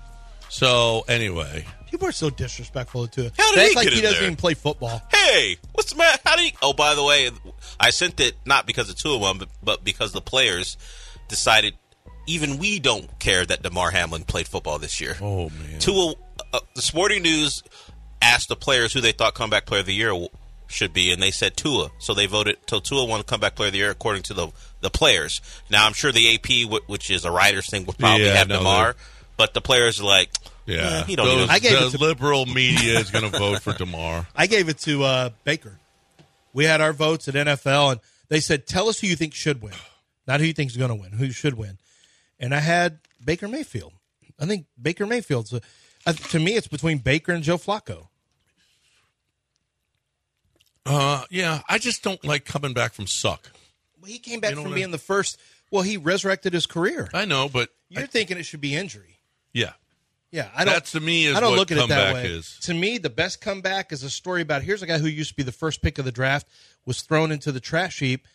so 0.48 1.04
anyway, 1.08 1.64
People 1.92 2.08
are 2.08 2.12
so 2.12 2.30
disrespectful 2.30 3.06
to 3.06 3.26
it. 3.26 3.32
How 3.38 3.50
did 3.52 3.58
They 3.60 3.68
he 3.68 3.74
like 3.76 3.84
get 3.84 3.92
he 3.92 3.98
in 4.00 4.02
doesn't 4.04 4.18
there? 4.18 4.24
even 4.24 4.36
play 4.36 4.54
football. 4.54 5.00
hey, 5.12 5.56
what's 5.74 5.92
the 5.92 5.98
matter? 5.98 6.18
How 6.24 6.34
do 6.36 6.42
you? 6.44 6.50
Oh, 6.62 6.72
by 6.72 6.94
the 6.96 7.04
way, 7.04 7.30
I 7.78 7.90
sent 7.90 8.18
it 8.18 8.34
not 8.46 8.66
because 8.66 8.88
of 8.90 8.96
two 8.96 9.12
of 9.14 9.20
them, 9.20 9.38
but, 9.38 9.48
but 9.62 9.84
because 9.84 10.12
the 10.12 10.20
players 10.22 10.76
decided. 11.28 11.74
Even 12.28 12.58
we 12.58 12.78
don't 12.78 13.18
care 13.18 13.44
that 13.44 13.62
Damar 13.62 13.90
Hamlin 13.90 14.22
played 14.22 14.46
football 14.48 14.78
this 14.78 15.00
year. 15.00 15.16
oh 15.20 15.50
man, 15.50 15.80
Tua, 15.80 16.14
uh, 16.52 16.60
the 16.74 16.80
Sporting 16.82 17.22
News 17.22 17.64
asked 18.22 18.48
the 18.48 18.54
players 18.56 18.92
who 18.92 19.00
they 19.00 19.10
thought 19.10 19.34
comeback 19.34 19.66
player 19.66 19.80
of 19.80 19.86
the 19.86 19.92
year 19.94 20.12
should 20.68 20.92
be, 20.92 21.10
and 21.12 21.20
they 21.20 21.32
said 21.32 21.56
Tua. 21.56 21.90
So 21.98 22.14
they 22.14 22.26
voted. 22.26 22.58
So 22.70 22.78
Tua 22.78 23.04
won 23.06 23.24
comeback 23.24 23.56
player 23.56 23.66
of 23.68 23.72
the 23.72 23.80
year 23.80 23.90
according 23.90 24.22
to 24.24 24.34
the 24.34 24.48
the 24.80 24.88
players. 24.88 25.40
Now 25.68 25.84
I'm 25.84 25.92
sure 25.94 26.12
the 26.12 26.32
AP, 26.34 26.70
which 26.88 27.10
is 27.10 27.24
a 27.24 27.30
writers 27.32 27.68
thing, 27.68 27.84
will 27.86 27.92
probably 27.94 28.26
Yeah, 28.26 28.36
have 28.36 28.48
no, 28.48 28.58
Damar, 28.58 28.94
but 29.36 29.52
the 29.52 29.60
players 29.60 30.00
are 30.00 30.04
like, 30.04 30.30
yeah, 30.76 31.04
he 31.04 31.16
don't 31.16 31.26
Those- 31.26 31.48
I 31.48 31.58
gave 31.58 31.78
the 31.78 31.86
it 31.86 31.90
to- 31.92 31.98
liberal 31.98 32.46
media 32.60 32.98
is 32.98 33.10
going 33.10 33.30
to 33.30 33.36
vote 33.38 33.60
for 33.62 33.72
Damar. 33.72 34.26
I 34.34 34.46
gave 34.46 34.68
it 34.68 34.78
to 34.80 35.02
uh, 35.04 35.30
Baker. 35.44 35.78
We 36.52 36.64
had 36.64 36.80
our 36.80 36.92
votes 36.92 37.28
at 37.28 37.34
NFL, 37.34 37.92
and 37.92 38.00
they 38.28 38.40
said, 38.40 38.66
"Tell 38.66 38.88
us 38.88 39.00
who 39.00 39.06
you 39.06 39.16
think 39.16 39.34
should 39.34 39.62
win, 39.62 39.74
not 40.26 40.40
who 40.40 40.46
you 40.46 40.52
think 40.52 40.70
is 40.70 40.76
going 40.76 40.90
to 40.90 40.94
win. 40.96 41.12
Who 41.12 41.30
should 41.30 41.54
win." 41.54 41.78
and 42.40 42.52
I 42.54 42.58
had 42.58 42.98
Baker 43.24 43.46
Mayfield. 43.46 43.92
I 44.40 44.46
think 44.46 44.66
Baker 44.80 45.06
Mayfield's 45.06 45.52
a, 45.52 45.60
uh, 46.06 46.12
to 46.12 46.40
me 46.40 46.56
it's 46.56 46.66
between 46.66 46.98
Baker 46.98 47.32
and 47.32 47.44
Joe 47.44 47.56
Flacco. 47.56 48.08
Uh, 50.84 51.24
yeah, 51.30 51.60
I 51.68 51.78
just 51.78 52.02
don't 52.02 52.22
like 52.24 52.44
coming 52.44 52.72
back 52.74 52.92
from 52.92 53.06
suck. 53.06 53.50
Well, 54.00 54.10
he 54.10 54.18
came 54.18 54.40
back 54.40 54.50
You 54.50 54.56
know 54.56 54.62
from 54.62 54.70
what 54.72 54.76
I- 54.76 54.80
being 54.80 54.90
the 54.90 54.98
first. 54.98 55.38
Well, 55.70 55.82
he 55.82 55.96
resurrected 55.96 56.52
his 56.52 56.66
career. 56.66 57.08
I 57.14 57.24
know, 57.24 57.48
but 57.48 57.70
You're 57.88 58.06
thinking 58.06 58.36
it 58.36 58.42
should 58.42 58.60
be 58.60 58.74
injury. 58.74 59.20
yeah, 59.54 59.72
Yeah, 60.32 60.48
I 60.56 60.64
don't. 60.64 60.74
That, 60.74 60.86
to 60.86 61.00
me, 61.00 61.26
is 61.26 61.36
I 61.36 61.40
don't 61.40 61.50
what 61.50 61.58
look 61.58 61.70
at 61.70 61.76
it 61.76 61.88
that 61.88 62.06
comeback 62.06 62.24
way. 62.24 62.30
is. 62.30 62.58
To 62.62 62.72
me, 62.74 62.96
the 62.96 63.10
best 63.10 63.42
comeback 63.42 63.92
is 63.92 64.02
a 64.02 64.08
story 64.08 64.40
about 64.40 64.62
here's 64.62 64.82
a 64.82 64.86
guy 64.86 64.96
who 64.96 65.06
used 65.06 65.28
to 65.30 65.36
be 65.36 65.42
the 65.42 65.52
first 65.52 65.82
pick 65.82 65.98
of 65.98 66.06
the 66.06 66.10
draft, 66.10 66.48
was 66.86 67.02
thrown 67.02 67.30
into 67.30 67.52
the 67.52 67.60
trash 67.60 68.00
heap, 68.00 68.26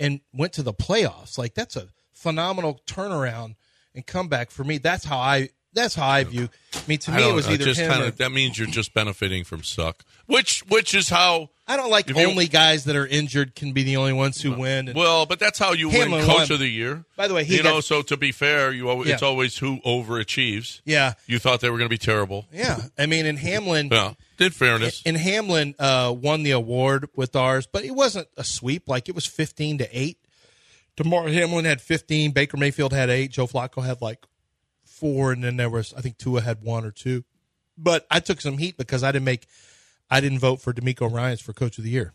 and 0.00 0.20
went 0.32 0.52
to 0.54 0.64
the 0.64 0.74
playoffs. 0.74 1.38
Like 1.38 1.54
that's 1.54 1.76
a 1.76 1.88
phenomenal 2.12 2.80
turnaround 2.86 3.54
and 3.94 4.04
comeback 4.04 4.50
for 4.50 4.64
me. 4.64 4.78
That's 4.78 5.04
how 5.04 5.18
I. 5.18 5.50
That's 5.74 5.94
how 5.94 6.06
I 6.08 6.24
view. 6.24 6.48
I 6.74 6.78
mean, 6.86 6.98
to 7.00 7.10
I 7.12 7.16
me, 7.18 7.28
it 7.30 7.34
was 7.34 7.48
either 7.48 7.64
just 7.64 7.80
him 7.80 7.90
kinda, 7.90 8.06
or 8.08 8.10
that 8.12 8.30
means 8.32 8.58
you're 8.58 8.68
just 8.68 8.94
benefiting 8.94 9.44
from 9.44 9.62
suck, 9.62 10.04
which 10.26 10.60
which 10.68 10.94
is 10.94 11.08
how. 11.08 11.50
I 11.66 11.78
don't 11.78 11.88
like 11.90 12.14
only 12.14 12.46
guys 12.46 12.84
that 12.84 12.94
are 12.94 13.06
injured 13.06 13.54
can 13.54 13.72
be 13.72 13.84
the 13.84 13.96
only 13.96 14.12
ones 14.12 14.38
who 14.42 14.52
win. 14.52 14.88
And, 14.88 14.94
Well, 14.98 15.24
but 15.24 15.38
that's 15.38 15.58
how 15.58 15.72
you 15.72 15.88
Hamlin 15.88 16.10
win 16.18 16.26
Coach 16.26 16.36
won. 16.50 16.52
of 16.52 16.58
the 16.58 16.68
Year. 16.68 17.06
By 17.16 17.26
the 17.26 17.32
way, 17.32 17.42
he 17.44 17.56
you 17.56 17.62
got- 17.62 17.70
know. 17.70 17.80
So 17.80 18.02
to 18.02 18.18
be 18.18 18.32
fair, 18.32 18.70
you 18.70 18.90
always, 18.90 19.08
it's 19.08 19.22
always 19.22 19.56
who 19.56 19.80
overachieves. 19.80 20.82
yeah, 20.84 21.14
You 21.26 21.38
thought 21.38 21.60
they 21.60 21.70
were 21.70 21.78
going 21.78 21.88
to 21.88 21.94
be 21.94 21.96
terrible. 21.96 22.46
yeah. 22.52 22.82
I 22.98 23.06
mean, 23.06 23.24
in 23.24 23.38
Hamlin, 23.38 23.88
Yeah, 23.90 24.12
in 24.38 24.50
fairness, 24.50 25.00
In 25.06 25.14
Hamlin 25.14 25.74
uh, 25.78 26.14
won 26.14 26.42
the 26.42 26.50
award 26.50 27.08
with 27.16 27.34
ours, 27.34 27.66
but 27.66 27.82
it 27.82 27.92
wasn't 27.92 28.28
a 28.36 28.44
sweep. 28.44 28.86
Like 28.86 29.08
it 29.08 29.14
was 29.14 29.24
fifteen 29.24 29.78
to 29.78 29.88
eight. 29.98 30.18
Damar 30.96 31.28
Hamlin 31.28 31.64
had 31.64 31.80
fifteen. 31.80 32.32
Baker 32.32 32.58
Mayfield 32.58 32.92
had 32.92 33.08
eight. 33.08 33.30
Joe 33.32 33.46
Flacco 33.46 33.82
had 33.82 34.02
like 34.02 34.18
four, 34.94 35.32
and 35.32 35.42
then 35.44 35.56
there 35.56 35.70
was 35.70 35.92
I 35.96 36.00
think 36.00 36.18
Tua 36.18 36.40
had 36.40 36.62
one 36.62 36.84
or 36.84 36.90
two. 36.90 37.24
But 37.76 38.06
I 38.10 38.20
took 38.20 38.40
some 38.40 38.58
heat 38.58 38.76
because 38.76 39.02
I 39.02 39.10
didn't 39.12 39.24
make, 39.24 39.46
I 40.10 40.20
didn't 40.20 40.38
vote 40.38 40.60
for 40.60 40.72
DeMeco 40.72 41.12
Ryans 41.12 41.40
for 41.40 41.52
Coach 41.52 41.76
of 41.78 41.84
the 41.84 41.90
Year, 41.90 42.12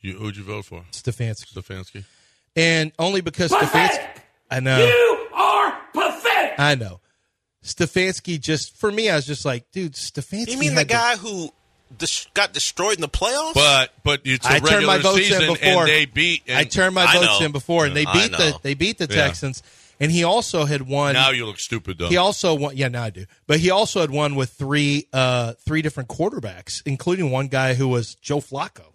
you, 0.00 0.14
who'd 0.18 0.36
you 0.36 0.42
vote 0.44 0.66
for? 0.66 0.84
Stefanski, 0.92 1.52
Stefanski. 1.54 2.04
and 2.56 2.92
only 2.98 3.20
because 3.22 3.50
Stefanski. 3.50 4.06
I 4.50 4.60
know 4.60 4.84
You 4.84 5.28
are 5.34 5.78
pathetic. 5.94 6.58
I 6.58 6.74
know. 6.74 7.00
Stefanski 7.64 8.40
just 8.40 8.76
for 8.76 8.90
me, 8.90 9.08
I 9.10 9.16
was 9.16 9.26
just 9.26 9.44
like, 9.44 9.70
dude, 9.70 9.92
Stefanski. 9.92 10.48
You 10.52 10.58
mean 10.58 10.70
the 10.74 10.80
had 10.80 10.88
to- 10.88 10.94
guy 10.94 11.16
who 11.16 11.50
dis- 11.96 12.26
got 12.34 12.52
destroyed 12.52 12.94
in 12.96 13.00
the 13.02 13.08
playoffs? 13.08 13.54
But 13.54 13.92
but 14.02 14.20
it's 14.24 14.46
a 14.46 14.50
I 14.50 14.58
turned 14.58 14.64
regular 14.64 14.86
my 14.86 14.98
votes 14.98 15.16
season, 15.18 15.42
in 15.42 15.52
before. 15.54 15.82
and 15.82 15.88
they 15.88 16.04
beat. 16.06 16.42
And 16.48 16.58
I 16.58 16.64
turned 16.64 16.94
my 16.94 17.04
I 17.04 17.14
votes 17.14 17.40
know. 17.40 17.46
in 17.46 17.52
before, 17.52 17.86
and 17.86 17.94
they 17.96 18.04
beat 18.06 18.32
the 18.32 18.58
they 18.62 18.74
beat 18.74 18.98
the 18.98 19.06
Yeah. 19.10 19.16
Texans, 19.26 19.62
and 20.00 20.10
he 20.10 20.24
also 20.24 20.64
had 20.64 20.82
won. 20.82 21.12
now 21.12 21.30
you 21.30 21.46
look 21.46 21.58
stupid 21.60 21.98
though. 21.98 22.08
he 22.08 22.16
also 22.16 22.54
won. 22.54 22.76
Yeah, 22.76 22.88
now 22.88 23.04
I 23.04 23.10
do. 23.10 23.26
But 23.46 23.60
he 23.60 23.70
also 23.70 24.00
had 24.00 24.10
won 24.10 24.34
with 24.34 24.50
three 24.50 25.06
uh 25.12 25.52
three 25.64 25.82
different 25.82 26.08
quarterbacks, 26.08 26.82
including 26.86 27.30
one 27.30 27.48
guy 27.48 27.74
who 27.74 27.86
was 27.88 28.14
Joe 28.16 28.38
Flacco, 28.38 28.86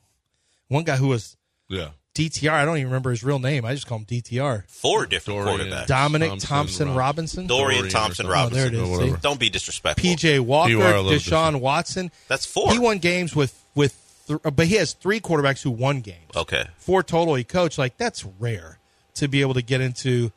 one 0.67 0.83
guy 0.83 0.95
who 0.97 1.07
was 1.07 1.37
yeah. 1.69 1.89
DTR. 2.15 2.49
I 2.51 2.63
don't 2.65 2.77
even 2.77 2.87
remember 2.87 3.09
his 3.11 3.23
real 3.25 3.39
name. 3.39 3.65
I 3.65 3.73
just 3.73 3.87
call 3.87 3.97
him 3.99 4.05
DTR. 4.05 4.67
Four 4.69 5.05
different 5.05 5.45
Dorian. 5.45 5.67
quarterbacks. 5.69 5.87
Dominic 5.87 6.29
Thompson 6.29 6.47
Thompson, 6.49 6.87
Rob- 6.89 6.97
Robinson. 6.97 7.47
Dorian 7.47 7.67
Dorian 7.67 7.85
or 7.85 7.89
Thompson 7.89 8.25
something. 8.25 8.41
Oh, 8.41 8.49
there 8.49 8.65
Robinson. 8.71 9.01
it 9.03 9.07
is. 9.07 9.13
See? 9.15 9.21
Don't 9.21 9.39
be 9.39 9.49
disrespectful. 9.49 10.09
PJ 10.09 10.39
Walker, 10.39 10.71
You 10.71 10.81
are 10.81 10.95
a 10.95 11.01
little 11.01 11.19
Deshaun 11.19 11.59
Watson. 11.59 12.11
That's 12.29 12.45
four. 12.45 12.71
He 12.71 12.79
won 12.79 12.99
games 12.99 13.35
with 13.35 13.61
with, 13.75 13.93
th- 14.27 14.39
but 14.55 14.67
he 14.67 14.75
has 14.75 14.93
three 14.93 15.19
quarterbacks 15.19 15.61
who 15.61 15.71
won 15.71 15.99
games. 15.99 16.31
Okay. 16.35 16.65
four 16.77 17.03
total 17.03 17.35
he 17.35 17.43
coached. 17.43 17.77
Like 17.77 17.97
that's 17.97 18.23
rare 18.39 18.79
to 19.15 19.27
be 19.27 19.41
able 19.41 19.53
to 19.55 19.61
get 19.61 19.81
into 19.81 20.31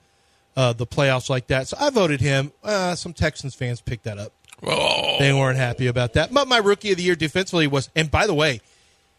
uh, 0.58 0.72
the 0.72 0.86
playoffs 0.86 1.30
like 1.30 1.46
that. 1.46 1.68
So 1.68 1.76
I 1.80 1.90
voted 1.90 2.20
him. 2.20 2.50
Uh, 2.64 2.94
some 2.96 3.12
Texans 3.12 3.54
fans 3.54 3.80
picked 3.80 4.04
that 4.04 4.18
up. 4.18 4.32
Oh, 4.62 5.16
They 5.20 5.32
weren't 5.32 5.56
happy 5.56 5.86
about 5.86 6.14
that. 6.14 6.34
But 6.34 6.48
my 6.48 6.58
rookie 6.58 6.90
of 6.90 6.96
the 6.96 7.04
year 7.04 7.14
defensively 7.14 7.68
was, 7.68 7.88
and 7.94 8.10
by 8.10 8.26
the 8.26 8.34
way, 8.34 8.60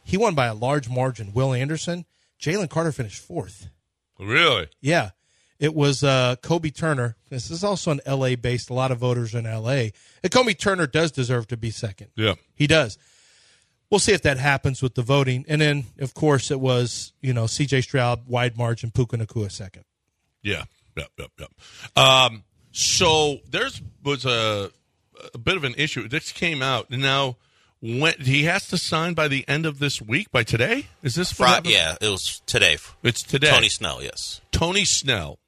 he 0.04 0.17
won 0.17 0.36
by 0.36 0.47
a 0.47 0.54
large 0.54 0.89
margin. 0.89 1.32
Will 1.34 1.54
Anderson, 1.54 2.04
Jalen 2.41 2.69
Carter 2.69 2.91
finished 2.91 3.21
fourth. 3.21 3.69
really? 4.19 4.67
Yeah. 4.82 5.12
It 5.60 5.73
was 5.73 6.04
uh, 6.04 6.36
Kobie 6.41 6.75
Turner. 6.75 7.15
This 7.30 7.49
is 7.52 7.63
also 7.63 7.91
an 7.91 8.02
LA 8.08 8.36
based, 8.36 8.69
a 8.69 8.73
lot 8.73 8.91
of 8.91 8.97
voters 8.97 9.34
in 9.34 9.45
LA. 9.45 9.91
And 10.23 10.30
Kobie 10.32 10.58
Turner 10.58 10.88
does 10.88 11.12
deserve 11.12 11.47
to 11.47 11.58
be 11.58 11.69
second. 11.71 12.08
Yeah. 12.15 12.36
He 12.56 12.65
does. 12.67 12.97
We'll 13.89 13.99
see 13.99 14.13
if 14.13 14.21
that 14.23 14.38
happens 14.38 14.82
with 14.82 14.95
the 14.95 15.02
voting. 15.04 15.45
And 15.47 15.60
then, 15.62 15.86
of 15.99 16.13
course, 16.13 16.52
it 16.52 16.60
was, 16.60 17.12
you 17.21 17.34
know, 17.34 17.45
CJ 17.45 17.84
Stroud, 17.84 18.28
wide 18.28 18.58
margin, 18.58 18.91
Puka 18.91 19.17
Nacua 19.17 19.52
second. 19.52 19.84
Yeah. 20.41 20.63
Yep. 20.99 21.09
Yep. 21.17 21.31
Yep. 21.39 21.97
Um, 21.97 22.43
so 22.71 23.39
there's 23.49 23.81
was 24.03 24.25
a, 24.25 24.71
a 25.33 25.38
bit 25.38 25.57
of 25.57 25.63
an 25.63 25.73
issue. 25.77 26.07
This 26.07 26.31
came 26.31 26.62
out 26.62 26.89
now. 26.91 27.38
When 27.81 28.13
he 28.19 28.43
has 28.43 28.67
to 28.67 28.77
sign 28.77 29.13
by 29.13 29.29
the 29.29 29.47
end 29.47 29.65
of 29.65 29.79
this 29.79 30.01
week, 30.01 30.31
by 30.33 30.43
today, 30.43 30.88
is 31.01 31.15
this 31.15 31.31
Friday? 31.31 31.69
Yeah, 31.71 31.95
it 32.01 32.09
was 32.09 32.41
today. 32.45 32.77
It's 33.03 33.23
today. 33.23 33.49
Tony 33.51 33.69
Snell, 33.69 34.03
yes. 34.03 34.41
Tony 34.51 34.83
Snell, 34.83 35.39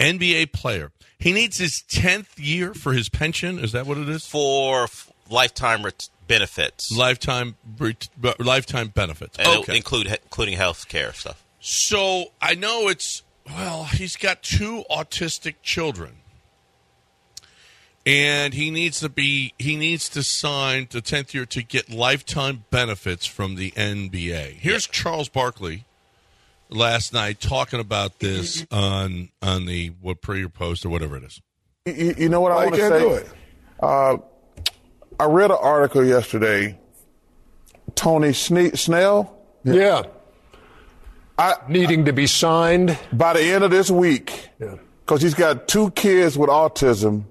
NBA 0.00 0.52
player. 0.52 0.90
He 1.20 1.32
needs 1.32 1.58
his 1.58 1.84
tenth 1.88 2.36
year 2.38 2.74
for 2.74 2.92
his 2.94 3.08
pension. 3.08 3.60
Is 3.60 3.70
that 3.72 3.86
what 3.86 3.96
it 3.96 4.08
is? 4.08 4.26
For 4.26 4.84
f- 4.84 5.12
lifetime 5.30 5.84
ret- 5.84 6.08
benefits. 6.26 6.90
Lifetime 6.90 7.54
ret- 7.78 8.08
lifetime 8.40 8.88
benefits. 8.88 9.38
and 9.38 9.46
Okay. 9.60 9.76
include 9.76 10.06
including 10.08 10.56
health 10.56 10.88
care 10.88 11.12
stuff. 11.12 11.44
So 11.60 12.32
I 12.42 12.54
know 12.54 12.88
it's 12.88 13.22
well, 13.56 13.84
he's 13.84 14.16
got 14.16 14.42
two 14.42 14.84
autistic 14.90 15.56
children. 15.62 16.12
And 18.06 18.54
he 18.54 18.70
needs 18.70 19.00
to 19.00 19.08
be 19.10 19.52
he 19.58 19.76
needs 19.76 20.08
to 20.10 20.22
sign 20.22 20.88
the 20.90 21.02
tenth 21.02 21.34
year 21.34 21.44
to 21.46 21.62
get 21.62 21.90
lifetime 21.90 22.64
benefits 22.70 23.26
from 23.26 23.56
the 23.56 23.70
NBA. 23.72 24.52
Here's 24.54 24.86
Charles 24.86 25.28
Barkley 25.28 25.84
last 26.70 27.12
night 27.12 27.38
talking 27.38 27.80
about 27.80 28.20
this 28.20 28.64
on 28.70 29.28
on 29.42 29.66
the 29.66 29.88
what 30.00 30.22
pre 30.22 30.42
or 30.42 30.48
post 30.48 30.86
or 30.86 30.88
whatever 30.88 31.16
it 31.18 31.24
is. 31.24 31.42
You, 31.84 32.14
you 32.16 32.28
know 32.30 32.40
what 32.40 32.52
Why 32.52 32.62
I 32.62 32.64
want 32.66 32.76
to 32.76 32.88
say? 32.88 32.98
do 32.98 33.12
it? 33.14 33.28
Uh, 33.80 34.16
I 35.20 35.24
read 35.26 35.50
an 35.50 35.58
article 35.60 36.02
yesterday. 36.04 36.78
Tony 37.94 38.28
Sne- 38.28 38.78
Snell, 38.78 39.36
Yeah. 39.64 40.04
I, 41.38 41.54
Needing 41.68 42.04
to 42.06 42.12
be 42.12 42.26
signed. 42.26 42.98
by 43.12 43.32
the 43.34 43.42
end 43.42 43.62
of 43.64 43.70
this 43.70 43.90
week, 43.90 44.48
Yeah. 44.60 44.74
because 45.06 45.22
he's 45.22 45.34
got 45.34 45.68
two 45.68 45.90
kids 45.92 46.36
with 46.36 46.50
autism, 46.50 47.24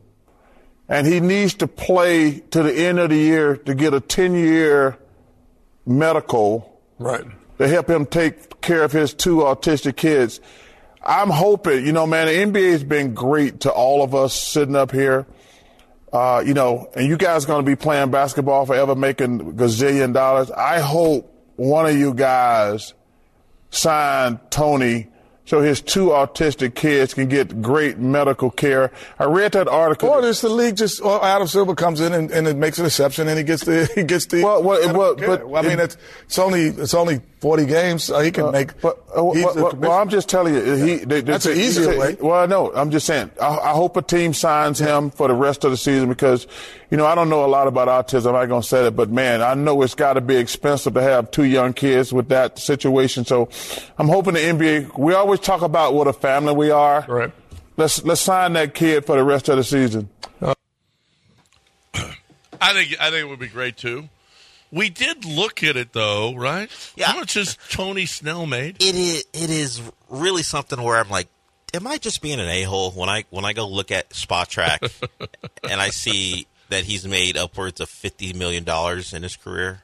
and 0.87 1.05
he 1.05 1.19
needs 1.19 1.53
to 1.55 1.67
play 1.67 2.39
to 2.51 2.63
the 2.63 2.73
end 2.73 2.99
of 2.99 3.09
the 3.09 3.17
year 3.17 3.57
to 3.57 3.75
get 3.75 3.93
a 3.93 3.99
10 3.99 4.33
year 4.33 4.97
medical 5.85 6.79
Right. 6.99 7.25
to 7.59 7.67
help 7.67 7.89
him 7.89 8.05
take 8.05 8.61
care 8.61 8.83
of 8.83 8.91
his 8.91 9.13
two 9.13 9.37
autistic 9.37 9.95
kids. 9.97 10.39
I'm 11.05 11.29
hoping, 11.29 11.85
you 11.85 11.91
know, 11.91 12.05
man, 12.07 12.27
the 12.27 12.33
NBA 12.33 12.71
has 12.71 12.83
been 12.83 13.13
great 13.13 13.61
to 13.61 13.71
all 13.71 14.03
of 14.03 14.13
us 14.15 14.33
sitting 14.33 14.75
up 14.75 14.91
here. 14.91 15.25
Uh, 16.11 16.41
you 16.45 16.53
know, 16.53 16.89
and 16.95 17.07
you 17.07 17.17
guys 17.17 17.45
going 17.45 17.63
to 17.63 17.69
be 17.69 17.75
playing 17.75 18.09
basketball 18.11 18.65
forever, 18.65 18.95
making 18.95 19.53
gazillion 19.57 20.13
dollars. 20.13 20.49
I 20.51 20.79
hope 20.79 21.29
one 21.57 21.85
of 21.85 21.95
you 21.97 22.13
guys 22.13 22.93
sign 23.69 24.39
Tony 24.49 25.07
so 25.47 25.61
his 25.61 25.79
two 25.79 26.07
autistic 26.07 26.75
kids 26.75 27.13
can 27.13 27.29
get 27.29 27.61
great 27.61 27.97
medical 27.97 28.51
care. 28.51 28.91
I 29.17 29.23
read 29.23 29.53
that 29.53 29.69
article. 29.69 30.09
Or 30.09 30.21
this 30.21 30.41
the 30.41 30.49
league 30.49 30.75
just 30.75 31.01
or 31.01 31.23
Adam 31.23 31.47
Silver 31.47 31.73
comes 31.73 32.01
in 32.01 32.11
and, 32.11 32.29
and 32.31 32.49
it 32.49 32.57
makes 32.57 32.79
an 32.79 32.85
exception 32.85 33.29
and 33.29 33.37
he 33.37 33.45
gets 33.45 33.63
the 33.63 33.89
he 33.95 34.03
gets 34.03 34.25
the. 34.25 34.43
Well, 34.43 34.61
well, 34.61 34.89
I 34.89 34.91
well, 34.91 35.15
but 35.15 35.47
Well, 35.47 35.63
I 35.65 35.67
mean 35.67 35.79
it- 35.79 35.85
it's 35.85 35.97
it's 36.25 36.37
only 36.37 36.65
it's 36.65 36.93
only 36.93 37.21
forty 37.39 37.65
games. 37.65 38.03
So 38.05 38.19
he 38.19 38.31
can 38.31 38.45
Uh, 38.45 38.51
make. 38.51 38.79
But 38.81 39.01
uh, 39.15 39.31
he's 39.31 39.45
well, 39.45 39.53
the 39.71 39.75
well, 39.77 39.91
I'm 39.93 40.09
just 40.09 40.29
telling 40.29 40.53
you, 40.55 40.61
he. 40.61 40.95
They, 40.97 41.05
they, 41.05 41.21
That's 41.21 41.45
an 41.45 41.55
they- 41.55 41.63
easier 41.65 41.91
they- 41.91 41.97
way. 41.97 42.17
Well, 42.19 42.47
no, 42.47 42.73
I'm 42.73 42.91
just 42.91 43.05
saying. 43.05 43.31
I, 43.41 43.47
I 43.57 43.69
hope 43.71 43.95
a 43.97 44.01
team 44.01 44.33
signs 44.33 44.79
him 44.79 45.09
for 45.11 45.27
the 45.27 45.33
rest 45.33 45.63
of 45.63 45.71
the 45.71 45.77
season 45.77 46.09
because, 46.09 46.47
you 46.91 46.97
know, 46.97 47.05
I 47.05 47.15
don't 47.15 47.29
know 47.29 47.45
a 47.45 47.47
lot 47.47 47.67
about 47.67 47.87
autism. 47.87 48.27
I'm 48.27 48.33
not 48.33 48.45
gonna 48.49 48.63
say 48.63 48.83
that, 48.83 48.91
but 48.91 49.09
man, 49.09 49.41
I 49.41 49.53
know 49.53 49.81
it's 49.81 49.95
got 49.95 50.13
to 50.13 50.21
be 50.21 50.35
expensive 50.37 50.93
to 50.95 51.01
have 51.01 51.31
two 51.31 51.43
young 51.45 51.73
kids 51.73 52.11
with 52.13 52.29
that 52.29 52.59
situation. 52.59 53.25
So, 53.25 53.49
I'm 53.97 54.07
hoping 54.07 54.33
the 54.33 54.39
NBA. 54.41 54.97
We 54.97 55.13
always 55.13 55.39
talk 55.39 55.61
about 55.61 55.93
what 55.93 56.07
a 56.07 56.13
family 56.13 56.53
we 56.53 56.71
are. 56.71 57.05
Right. 57.07 57.31
Let's 57.77 58.03
let's 58.03 58.21
sign 58.21 58.53
that 58.53 58.73
kid 58.73 59.05
for 59.05 59.15
the 59.15 59.23
rest 59.23 59.49
of 59.49 59.57
the 59.57 59.63
season. 59.63 60.09
I 60.41 60.53
think 62.73 62.95
I 62.99 63.11
think 63.11 63.25
it 63.25 63.29
would 63.29 63.39
be 63.39 63.47
great 63.47 63.77
too. 63.77 64.09
We 64.71 64.89
did 64.89 65.25
look 65.25 65.63
at 65.63 65.77
it 65.77 65.93
though, 65.93 66.35
right? 66.35 66.69
Yeah. 66.95 67.07
How 67.07 67.19
much 67.19 67.35
has 67.35 67.57
Tony 67.69 68.05
Snell 68.05 68.45
made? 68.45 68.81
It 68.81 68.95
is 68.95 69.25
it 69.33 69.49
is 69.49 69.81
really 70.09 70.43
something 70.43 70.81
where 70.81 70.97
I'm 70.97 71.09
like, 71.09 71.27
am 71.73 71.87
I 71.87 71.97
just 71.97 72.21
being 72.21 72.39
an 72.39 72.47
a 72.47 72.63
hole 72.63 72.91
when 72.91 73.09
I 73.09 73.23
when 73.29 73.45
I 73.45 73.53
go 73.53 73.67
look 73.67 73.91
at 73.91 74.09
Spotrac 74.09 74.91
and 75.69 75.79
I 75.79 75.89
see 75.89 76.47
that 76.69 76.83
he's 76.83 77.07
made 77.07 77.37
upwards 77.37 77.79
of 77.79 77.89
fifty 77.89 78.33
million 78.33 78.63
dollars 78.63 79.13
in 79.13 79.23
his 79.23 79.35
career? 79.37 79.83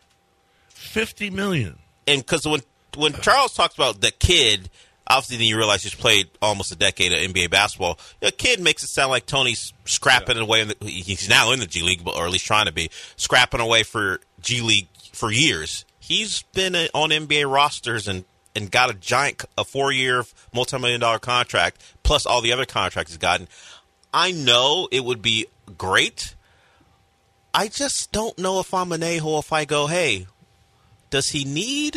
Fifty 0.68 1.30
million. 1.30 1.80
And 2.06 2.22
because 2.22 2.46
when 2.46 2.62
when 2.98 3.14
Charles 3.14 3.54
talks 3.54 3.76
about 3.76 4.02
the 4.02 4.12
kid, 4.12 4.70
Obviously, 5.08 5.38
then 5.38 5.48
you 5.48 5.58
realize 5.58 5.84
he's 5.84 5.94
played 5.94 6.30
almost 6.42 6.72
a 6.72 6.76
decade 6.76 7.12
of 7.12 7.20
NBA 7.20 7.50
basketball. 7.50 8.00
A 8.22 8.32
kid 8.32 8.62
makes 8.62 8.84
it 8.84 8.88
sound 8.88 9.12
like 9.12 9.26
Tony's 9.26 9.74
scrapping 9.86 10.38
away. 10.38 10.62
In 10.62 10.70
the, 10.70 10.78
he's 10.82 11.28
now 11.28 11.52
in 11.52 11.60
the 11.60 11.68
G 11.68 11.82
League, 11.82 12.08
or 12.08 12.26
at 12.26 12.32
least 12.32 12.46
trying 12.46 12.68
to 12.68 12.72
be 12.72 12.90
scrapping 13.18 13.60
away 13.60 13.84
for 13.84 14.22
G 14.42 14.62
League 14.62 14.88
for 15.12 15.32
years. 15.32 15.86
He's 16.00 16.44
been 16.54 16.76
uh, 16.76 16.88
on 16.94 17.10
NBA 17.10 17.52
rosters 17.52 18.08
and 18.08 18.24
and 18.56 18.70
got 18.72 18.90
a 18.90 18.94
giant, 18.94 19.44
a 19.58 19.66
four 19.66 19.92
year, 19.92 20.24
multi 20.54 20.78
million 20.78 21.02
dollar 21.02 21.20
contract 21.20 21.82
plus 22.04 22.26
all 22.26 22.42
the 22.42 22.52
other 22.52 22.66
contracts 22.66 23.12
he's 23.12 23.18
gotten. 23.18 23.48
I 24.14 24.32
know 24.32 24.88
it 24.92 25.04
would 25.04 25.22
be 25.22 25.48
great. 25.78 26.36
I 27.54 27.68
just 27.68 28.12
don't 28.12 28.38
know 28.38 28.60
if 28.60 28.74
I'm 28.74 28.92
an 28.92 29.04
a 29.04 29.18
hole 29.18 29.40
if 29.40 29.54
I 29.54 29.66
go, 29.66 29.88
hey, 29.88 30.28
does 31.10 31.30
he 31.30 31.46
need 31.46 31.94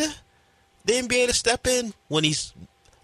the 0.84 0.92
NBA 0.92 1.28
to 1.28 1.32
step 1.32 1.66
in 1.66 1.94
when 2.08 2.24
he's 2.24 2.52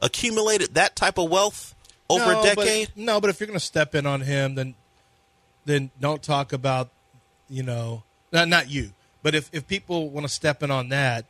accumulated 0.03 0.75
that 0.75 0.95
type 0.95 1.17
of 1.19 1.31
wealth 1.31 1.75
over 2.11 2.33
no, 2.33 2.41
a 2.41 2.43
decade? 2.43 2.88
But, 2.95 3.03
no, 3.03 3.21
but 3.21 3.31
if 3.31 3.41
you're 3.41 3.47
going 3.47 3.59
to 3.59 3.65
step 3.65 3.95
in 3.95 4.05
on 4.07 4.21
him, 4.21 4.55
then 4.55 4.75
then 5.65 5.91
don't 6.01 6.23
talk 6.23 6.53
about 6.53 6.91
you 7.49 7.62
know 7.62 8.03
not 8.33 8.49
not 8.49 8.69
you, 8.71 8.91
but 9.23 9.35
if 9.35 9.49
if 9.53 9.67
people 9.67 10.11
want 10.11 10.27
to 10.27 10.33
step 10.33 10.62
in 10.62 10.71
on 10.71 10.91
that, 10.91 11.25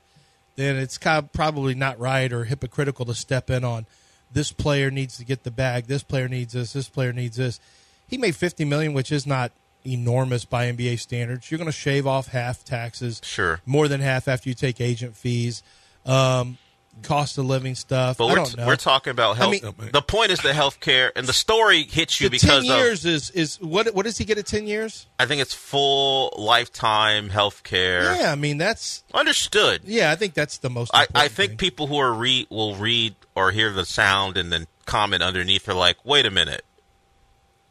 then 0.56 0.76
it's 0.76 0.98
kind 0.98 1.18
of 1.18 1.32
probably 1.32 1.74
not 1.74 1.98
right 2.00 2.32
or 2.32 2.44
hypocritical 2.44 3.04
to 3.04 3.14
step 3.14 3.50
in 3.50 3.62
on 3.62 3.87
this 4.32 4.52
player 4.52 4.90
needs 4.90 5.16
to 5.18 5.24
get 5.24 5.42
the 5.42 5.50
bag, 5.50 5.87
this 5.87 6.02
player 6.02 6.28
needs 6.28 6.54
this, 6.54 6.72
this 6.72 6.88
player 6.88 7.12
needs 7.12 7.37
this. 7.37 7.61
He 8.08 8.16
made 8.16 8.37
50 8.37 8.64
million, 8.64 8.92
which 8.92 9.12
is 9.12 9.26
not 9.26 9.52
enormous 9.87 10.44
by 10.44 10.70
NBA 10.70 10.98
standards. 11.00 11.50
You're 11.50 11.58
going 11.58 11.66
to 11.66 11.72
shave 11.72 12.06
off 12.06 12.28
half 12.28 12.64
taxes, 12.64 13.20
Sure. 13.24 13.61
more 13.66 13.88
than 13.88 14.00
half 14.00 14.28
after 14.28 14.48
you 14.48 14.54
take 14.54 14.80
agent 14.80 15.16
fees, 15.16 15.62
um, 16.06 16.58
cost 17.02 17.38
of 17.38 17.46
living 17.46 17.74
stuff. 17.74 18.18
But 18.18 18.26
I 18.26 18.28
we're, 18.31 18.37
don't 18.37 18.57
know. 18.59 18.66
we're 18.66 18.76
talking 18.76 19.11
about 19.11 19.37
I 19.37 19.38
health. 19.38 19.50
mean- 19.78 19.90
the 19.92 20.02
point 20.02 20.31
is 20.31 20.40
the 20.40 20.52
health 20.52 20.78
care, 20.81 21.11
and 21.16 21.26
the 21.26 21.33
story 21.33 21.83
hits 21.85 22.20
you 22.20 22.28
because 22.31 22.48
ten 22.48 22.59
of 22.59 22.78
years 22.78 23.05
is 23.05 23.31
is 23.31 23.61
what 23.61 23.94
what 23.94 24.05
does 24.05 24.18
he 24.18 24.24
get 24.24 24.38
at 24.38 24.46
ten 24.46 24.66
years? 24.66 25.07
I 25.18 25.26
think 25.26 25.40
it's 25.42 25.55
full 25.55 26.33
lifetime 26.38 27.28
health 27.31 27.62
care. 27.64 28.14
Yeah, 28.16 28.31
I 28.33 28.35
mean 28.35 28.59
that's 28.59 29.05
Understood. 29.14 29.83
yeah. 29.85 30.11
I 30.11 30.16
think 30.16 30.35
that's 30.35 30.59
the 30.59 30.70
most. 30.70 30.90
I, 30.94 31.07
I 31.14 31.28
think 31.28 31.59
people 31.59 31.87
who 31.87 31.96
are 31.98 32.12
read 32.12 32.46
will 32.50 32.76
read 32.76 33.14
or 33.35 33.50
hear 33.50 33.72
the 33.72 33.85
sound 33.87 34.37
and 34.37 34.52
then 34.52 34.66
comment 34.85 35.22
underneath 35.22 35.68
are 35.68 35.74
like, 35.74 35.96
wait 36.05 36.26
a 36.26 36.31
minute, 36.31 36.64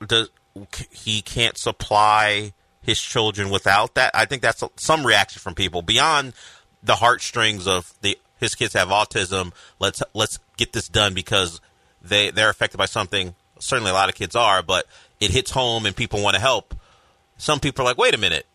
does 0.05 0.29
he 0.89 1.21
can't 1.21 1.57
supply 1.57 2.53
his 2.81 2.99
children 2.99 3.49
without 3.49 3.93
that? 3.95 4.11
I 4.13 4.25
think 4.25 4.41
that's 4.41 4.61
a, 4.63 4.69
some 4.75 5.05
reaction 5.05 5.39
from 5.39 5.53
people 5.55 5.81
beyond 5.81 6.33
the 6.83 6.95
heartstrings 6.95 7.67
of 7.67 7.93
the 8.01 8.17
his 8.41 8.55
kids 8.55 8.73
have 8.73 8.89
autism. 8.89 9.53
Let's 9.79 10.03
let's 10.13 10.39
get 10.57 10.73
this 10.73 10.89
done 10.89 11.13
because 11.13 11.61
they 12.01 12.31
they're 12.31 12.49
affected 12.49 12.77
by 12.77 12.85
something. 12.85 13.35
Certainly, 13.59 13.91
a 13.91 13.93
lot 13.93 14.09
of 14.09 14.15
kids 14.15 14.35
are, 14.35 14.61
but 14.61 14.85
it 15.21 15.31
hits 15.31 15.51
home 15.51 15.85
and 15.85 15.95
people 15.95 16.21
want 16.21 16.33
to 16.35 16.41
help. 16.41 16.75
Some 17.37 17.59
people 17.59 17.83
are 17.83 17.89
like, 17.89 17.97
wait 17.97 18.13
a 18.13 18.17
minute, 18.17 18.45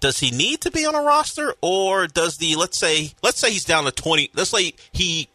does 0.00 0.18
he 0.18 0.30
need 0.30 0.60
to 0.62 0.70
be 0.70 0.86
on 0.86 0.94
a 0.94 1.02
roster 1.02 1.54
or 1.60 2.06
does 2.06 2.36
the 2.36 2.56
let's 2.56 2.78
say 2.78 3.12
let's 3.22 3.38
say 3.38 3.50
he's 3.50 3.64
down 3.64 3.84
to 3.84 3.90
20 3.90 4.30
let's 4.34 4.50
say 4.50 4.72
he 4.92 5.28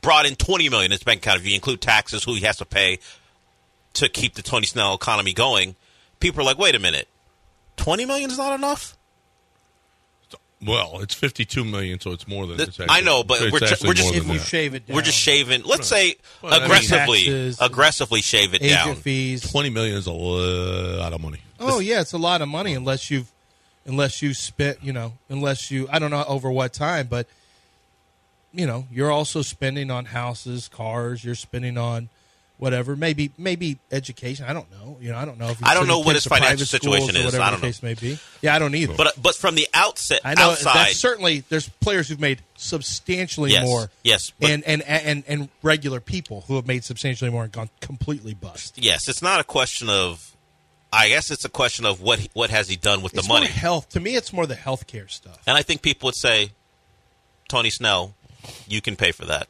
brought 0.00 0.26
in 0.26 0.34
20 0.34 0.68
million 0.68 0.86
in 0.86 0.92
his 0.92 1.02
bank 1.02 1.20
account 1.20 1.40
if 1.40 1.46
you 1.46 1.54
include 1.54 1.80
taxes 1.80 2.24
who 2.24 2.34
he 2.34 2.40
has 2.40 2.56
to 2.56 2.64
pay 2.64 2.98
to 3.94 4.08
keep 4.08 4.34
the 4.34 4.42
Tony 4.42 4.66
Snell 4.66 4.94
economy 4.94 5.32
going 5.32 5.76
people 6.20 6.40
are 6.40 6.44
like 6.44 6.58
wait 6.58 6.74
a 6.74 6.78
minute 6.78 7.08
20 7.76 8.04
million 8.06 8.30
is 8.30 8.38
not 8.38 8.54
enough 8.54 8.95
Well, 10.64 11.00
it's 11.00 11.14
52 11.14 11.64
million, 11.64 12.00
so 12.00 12.12
it's 12.12 12.26
more 12.26 12.46
than. 12.46 12.56
Th- 12.56 12.68
it's 12.70 12.80
actually- 12.80 12.96
I 12.96 13.00
know, 13.02 13.22
but 13.22 13.40
we're, 13.52 13.60
ju- 13.60 13.76
we're 13.86 13.92
just 13.92 14.04
more 14.04 14.12
than 14.22 14.30
you 14.32 14.38
shave 14.38 14.74
it 14.74 14.86
down. 14.86 14.94
we're 14.96 15.02
just 15.02 15.18
shaving. 15.18 15.62
Let's 15.64 15.86
say 15.86 16.16
Well, 16.40 16.62
aggressively, 16.62 17.18
Taxes, 17.24 17.58
aggressively 17.60 18.22
shave 18.22 18.54
it 18.54 18.62
agent 18.62 18.84
down. 18.84 18.94
fees. 18.96 19.50
20 19.50 19.68
million 19.70 19.96
is 19.96 20.06
a 20.06 20.12
lot 20.12 21.12
of 21.12 21.20
money. 21.20 21.40
Oh 21.60 21.78
yeah, 21.78 22.00
it's 22.00 22.14
a 22.14 22.18
lot 22.18 22.40
of 22.40 22.48
money 22.48 22.72
unless 22.74 23.10
you've 23.10 23.30
unless 23.84 24.20
you 24.22 24.32
spent 24.34 24.82
you 24.82 24.92
know 24.92 25.12
unless 25.28 25.70
you 25.70 25.88
I 25.92 25.98
don't 25.98 26.10
know 26.10 26.24
over 26.26 26.50
what 26.50 26.72
time, 26.72 27.06
but 27.06 27.26
you 28.52 28.66
know 28.66 28.86
you're 28.90 29.10
also 29.10 29.42
spending 29.42 29.90
on 29.90 30.06
houses, 30.06 30.68
cars. 30.68 31.22
You're 31.24 31.34
spending 31.34 31.76
on 31.76 32.08
whatever, 32.58 32.96
maybe 32.96 33.30
maybe 33.38 33.78
education. 33.92 34.46
I 34.48 34.52
don't 34.52 34.70
know. 34.70 34.96
You 35.00 35.10
know, 35.10 35.18
I 35.18 35.24
don't 35.24 35.38
know 35.38 35.48
if 35.48 35.62
I 35.64 35.74
don't 35.74 35.86
know 35.86 35.98
what 36.00 36.14
his 36.14 36.24
financial 36.24 36.66
situation 36.66 37.16
is. 37.16 37.34
I 37.34 37.50
don't 37.50 37.60
know. 37.60 37.66
case 37.66 37.82
may 37.82 37.94
be. 37.94 38.18
Yeah, 38.42 38.54
I 38.54 38.58
don't 38.58 38.74
either. 38.74 38.94
But 38.96 39.06
uh, 39.08 39.10
but 39.20 39.34
from 39.34 39.54
the 39.54 39.68
outset, 39.74 40.20
I 40.24 40.34
know 40.34 40.50
outside, 40.52 40.92
certainly 40.92 41.44
there's 41.48 41.68
players 41.68 42.08
who've 42.08 42.20
made 42.20 42.40
substantially 42.56 43.50
Yes, 43.52 43.64
more. 43.64 43.90
yes, 44.02 44.30
but- 44.38 44.50
and, 44.50 44.62
and 44.64 44.82
and 44.82 45.24
and 45.26 45.48
regular 45.62 46.00
people 46.00 46.42
who 46.48 46.56
have 46.56 46.66
made 46.66 46.84
substantially 46.84 47.30
more 47.30 47.44
and 47.44 47.52
gone 47.52 47.70
completely 47.80 48.34
bust. 48.34 48.78
yes, 48.78 49.08
it's 49.08 49.22
not 49.22 49.40
a 49.40 49.44
question 49.44 49.88
of. 49.90 50.32
I 50.92 51.08
guess 51.08 51.30
it's 51.32 51.44
a 51.44 51.48
question 51.50 51.84
of 51.84 52.00
what 52.00 52.20
he- 52.20 52.30
what 52.32 52.48
has 52.50 52.68
he 52.68 52.76
done 52.76 53.02
with 53.02 53.12
It's 53.14 53.26
the 53.26 53.28
money. 53.28 53.48
health. 53.48 53.90
To 53.90 54.00
me, 54.00 54.14
it's 54.14 54.32
more 54.32 54.46
the 54.46 54.54
healthcare 54.54 55.10
stuff. 55.10 55.38
And 55.46 55.56
I 55.56 55.62
think 55.62 55.82
people 55.82 56.06
would 56.06 56.14
say, 56.14 56.52
Tony 57.48 57.70
Snell, 57.70 58.14
you 58.68 58.80
can 58.80 58.96
pay 58.96 59.12
for 59.12 59.24
that. 59.26 59.48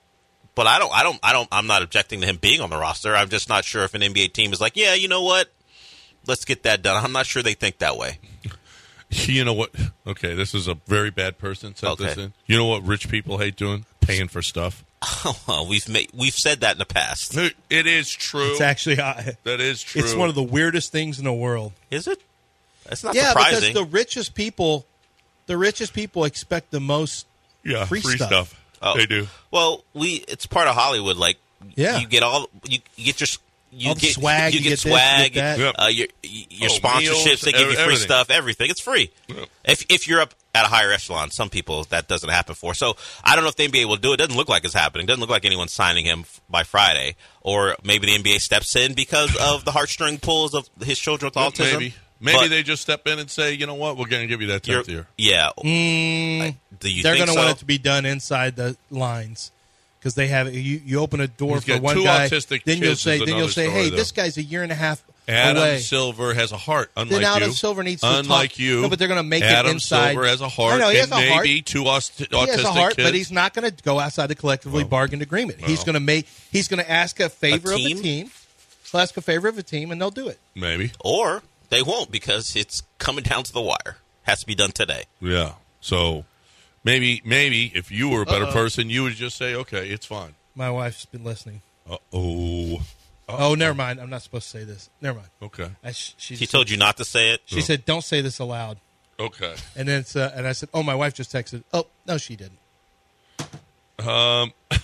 But 0.57 0.67
I 0.67 0.81
don't. 0.81 0.93
I 0.93 1.05
don't. 1.05 1.21
I 1.23 1.33
don't. 1.33 1.49
I'm 1.53 1.69
not 1.69 1.83
objecting 1.83 2.23
to 2.23 2.27
him 2.27 2.39
being 2.39 2.61
on 2.61 2.71
the 2.71 2.79
roster. 2.79 3.15
I'm 3.15 3.29
just 3.29 3.49
not 3.49 3.65
sure 3.65 3.85
if 3.85 3.95
an 3.95 4.01
NBA 4.01 4.33
team 4.33 4.53
is 4.53 4.61
like, 4.61 4.77
yeah, 4.77 4.95
you 4.95 5.07
know 5.07 5.23
what, 5.23 5.53
let's 6.27 6.45
get 6.45 6.65
that 6.65 6.83
done. 6.83 7.05
I'm 7.05 7.13
not 7.13 7.27
sure 7.27 7.43
they 7.43 7.55
think 7.55 7.79
that 7.79 7.97
way. 7.97 8.19
You 9.09 9.45
know 9.45 9.53
what? 9.53 9.71
Okay, 10.05 10.35
this 10.35 10.53
is 10.53 10.67
a 10.67 10.75
very 10.89 11.11
bad 11.13 11.39
person 11.39 11.77
sent 11.77 11.97
this 11.99 12.13
Okay. 12.13 12.23
in. 12.25 12.33
You 12.47 12.57
know 12.57 12.67
what 12.67 12.83
rich 12.83 13.09
people 13.09 13.39
hate 13.39 13.55
doing? 13.55 13.85
Paying 14.01 14.27
for 14.27 14.43
stuff. 14.43 14.85
well, 15.47 15.65
we've 15.69 15.89
made, 15.89 16.11
we've 16.13 16.35
said 16.35 16.63
that 16.63 16.73
in 16.73 16.79
the 16.79 16.87
past. 16.87 17.37
It 17.37 17.55
is 17.87 18.11
true. 18.11 18.51
It's 18.51 18.61
actually 18.61 18.99
I, 19.01 19.37
that 19.45 19.61
is 19.61 19.81
true. 19.81 20.03
it's 20.03 20.13
one 20.13 20.29
of 20.29 20.35
the 20.35 20.43
weirdest 20.43 20.91
things 20.91 21.21
in 21.21 21.25
the 21.25 21.33
world. 21.33 21.73
Is 21.89 22.09
it? 22.09 22.21
That's 22.85 23.05
not 23.05 23.15
yeah, 23.15 23.29
surprising. 23.29 23.73
because 23.73 23.75
the 23.75 23.85
richest 23.85 24.35
people, 24.35 24.85
the 25.47 25.57
richest 25.57 25.95
people 25.95 26.25
expect 26.25 26.73
the 26.73 26.81
most 26.81 27.27
yeah 27.63 27.85
free, 27.85 28.01
free 28.01 28.17
stuff. 28.17 28.29
stuff. 28.29 28.66
Oh. 28.83 28.97
They 28.97 29.07
do. 29.07 29.27
Well, 29.51 29.85
we 29.95 30.25
it's 30.29 30.47
part 30.47 30.69
of 30.69 30.75
Hollywood. 30.75 31.17
Like, 31.17 31.39
Yeah. 31.75 31.99
you 31.99 32.07
get 32.07 32.23
all 32.23 32.49
you, 32.65 32.79
you 32.97 33.05
get 33.07 33.21
your 33.21 33.29
you 33.73 33.89
All 33.91 33.95
the 33.95 34.01
get 34.01 34.13
swag, 34.15 34.55
you 34.55 34.59
you 34.59 34.63
get, 34.65 34.71
get 34.71 34.75
this, 34.77 34.85
you 34.87 34.91
swag, 34.93 35.33
get 35.33 35.57
that. 35.59 35.81
Uh, 35.83 35.87
your 35.89 36.07
your 36.23 36.71
Oh, 36.71 36.75
sponsorships. 36.79 37.01
meals, 37.27 37.41
they 37.43 37.53
give 37.53 37.61
you 37.63 37.67
free 37.75 37.83
everything. 37.83 38.05
stuff, 38.05 38.31
everything. 38.31 38.71
It's 38.71 38.81
free. 38.81 39.11
Yep. 39.29 39.49
If 39.65 39.87
if 39.91 40.09
you're 40.09 40.21
up 40.21 40.35
at 40.55 40.65
a 40.65 40.69
higher 40.69 40.91
echelon, 40.93 41.31
some 41.31 41.51
people 41.51 41.85
that 41.85 42.09
doesn't 42.09 42.31
happen 42.31 42.55
for. 42.55 42.73
So 42.75 42.97
I 43.23 43.35
don't 43.35 43.45
know 43.45 43.51
if 43.51 43.57
the 43.57 43.69
NBA 43.69 43.87
will 43.87 43.97
do 43.97 44.13
it. 44.15 44.17
Doesn't 44.19 44.37
look 44.37 44.49
like 44.49 44.65
it's 44.65 44.73
happening. 44.73 45.07
Doesn't 45.07 45.21
look 45.21 45.29
like 45.29 45.45
anyone's 45.45 45.73
signing 45.73 46.07
him 46.07 46.25
by 46.49 46.63
Friday. 46.63 47.17
Or 47.43 47.77
maybe 47.83 48.07
the 48.07 48.15
NBA 48.23 48.39
steps 48.41 48.75
in 48.77 48.95
because 48.95 49.37
of 49.37 49.65
the 49.67 49.73
heartstring 49.73 50.21
pulls 50.23 50.55
of 50.55 50.71
his 50.83 50.99
children 50.99 51.31
with 51.35 51.35
autism. 51.35 51.73
Maybe. 51.73 51.95
Maybe 52.21 52.39
But 52.39 52.49
they 52.51 52.63
just 52.63 52.81
step 52.83 53.07
in 53.07 53.19
and 53.19 53.31
say, 53.31 53.53
you 53.53 53.67
know 53.67 53.75
what, 53.75 53.97
we're 53.99 54.07
going 54.07 54.23
to 54.23 54.27
give 54.27 54.41
you 54.41 54.47
that 54.49 54.67
you're- 54.67 54.83
tenth 54.83 54.89
year. 54.89 55.07
Yeah. 55.19 55.51
Mm, 55.59 56.55
Do 56.81 56.91
you 56.91 57.03
they're 57.03 57.15
going 57.17 57.27
to 57.27 57.35
so? 57.35 57.39
want 57.41 57.51
it 57.51 57.59
to 57.59 57.65
be 57.67 57.79
done 57.79 58.07
inside 58.07 58.57
the 58.57 58.77
lines 58.91 59.51
because 59.99 60.15
they 60.15 60.29
have 60.29 60.55
you. 60.55 60.81
You 60.85 61.01
open 61.01 61.21
a 61.21 61.29
door 61.29 61.55
He's 61.57 61.65
for 61.65 61.69
got 61.73 61.83
one 61.83 61.97
two 61.97 62.05
guy, 62.05 62.29
autistic 62.29 62.65
then 62.65 62.79
you'll 62.79 62.97
say, 62.97 63.19
then 63.19 63.29
you'll 63.29 63.37
another 63.39 63.53
say, 63.53 63.67
story, 63.67 63.83
hey, 63.85 63.91
though. 63.91 63.97
this 63.97 64.13
guy's 64.13 64.37
a 64.39 64.43
year 64.43 64.63
and 64.63 64.73
a 64.73 64.77
half 64.77 65.03
Adam 65.29 65.57
away. 65.63 65.79
Silver 65.79 66.33
has 66.35 66.53
a 66.53 66.57
heart, 66.57 66.91
unlike 66.97 67.11
then 67.11 67.25
Adam 67.25 67.49
you. 67.49 67.55
Silver 67.55 67.83
needs 67.83 68.01
to 68.01 68.07
unlike 68.19 68.51
talk, 68.53 68.59
you. 68.61 68.83
No, 68.83 68.89
but 68.89 68.99
they're 68.99 69.09
going 69.09 69.19
to 69.23 69.29
make 69.29 69.43
Adam 69.43 69.73
it 69.73 69.75
inside. 69.75 70.13
Silver 70.13 70.27
has 70.29 70.41
a 70.41 70.49
heart. 70.49 70.75
I 70.75 70.79
know 70.79 70.89
he 70.91 70.99
has 70.99 71.11
and 71.11 71.21
a 71.23 71.29
heart. 71.33 71.45
maybe 71.45 71.63
two 71.63 71.85
aust- 71.87 72.19
autistic 72.21 72.45
he 72.45 72.51
has 72.51 72.63
a 72.65 72.73
heart, 72.73 72.97
kids. 72.97 73.09
but 73.09 73.15
he's 73.15 73.33
not 73.33 73.53
going 73.53 73.69
to 73.71 73.83
go 73.83 73.99
outside 73.99 74.29
the 74.29 74.37
collectively 74.37 74.85
bargained 74.85 75.23
agreement. 75.23 75.61
he's 75.61 75.83
going 75.85 75.95
to 75.95 76.01
make. 76.01 76.27
He's 76.53 76.69
going 76.69 76.83
to 76.83 76.89
ask 76.91 77.19
a 77.21 77.29
favor 77.29 77.73
of 77.73 77.77
team? 77.79 77.97
the 77.97 78.03
team. 78.03 78.31
He'll 78.93 79.01
ask 79.01 79.17
a 79.17 79.21
favor 79.21 79.49
of 79.49 79.59
a 79.59 79.65
team, 79.65 79.91
and 79.91 80.01
they'll 80.01 80.11
do 80.13 80.29
it. 80.29 80.39
maybe. 80.55 80.93
Or 81.01 81.43
they 81.69 81.83
won't 81.83 82.11
because 82.11 82.57
it's 82.57 82.83
coming 82.99 83.25
down 83.25 83.45
to 83.45 83.53
the 83.53 83.61
wire. 83.63 83.99
Has 84.23 84.41
to 84.41 84.47
be 84.47 84.55
done 84.55 84.73
today. 84.73 85.05
Yeah. 85.21 85.53
So 85.81 86.25
maybe, 86.85 87.23
maybe 87.25 87.71
if 87.75 87.91
you 87.93 88.09
were 88.09 88.23
a 88.23 88.27
better 88.27 88.47
Uh-oh. 88.47 88.53
person, 88.53 88.91
you 88.91 89.05
would 89.05 89.15
just 89.15 89.37
say, 89.37 89.55
okay, 89.55 89.89
it's 89.89 90.07
fine. 90.07 90.35
My 90.55 90.71
wife's 90.71 91.05
been 91.05 91.23
listening. 91.25 91.63
Uh 91.89 91.99
oh. 92.13 92.81
Oh, 93.29 93.55
never 93.55 93.75
mind. 93.75 94.01
I'm 94.01 94.11
not 94.11 94.23
supposed 94.23 94.51
to 94.51 94.59
say 94.59 94.65
this. 94.65 94.89
Never 95.01 95.19
mind. 95.19 95.31
Okay. 95.43 95.69
I, 95.85 95.93
sh- 95.93 96.15
she 96.17 96.37
She 96.37 96.47
told 96.47 96.71
you 96.71 96.77
not 96.77 96.97
to 96.99 97.05
say 97.05 97.31
it. 97.33 97.41
She 97.45 97.61
said, 97.61 97.85
"Don't 97.85 98.03
say 98.05 98.21
this 98.21 98.39
aloud." 98.39 98.79
Okay. 99.19 99.55
And 99.75 99.89
then 99.89 100.01
it's, 100.01 100.15
uh, 100.15 100.33
and 100.35 100.47
I 100.47 100.53
said, 100.53 100.69
"Oh, 100.73 100.83
my 100.83 100.95
wife 100.95 101.15
just 101.15 101.33
texted." 101.33 101.65
Oh, 101.73 101.87
no, 102.07 102.19
she 102.19 102.37
didn't. 102.37 102.59
Um, 103.99 104.53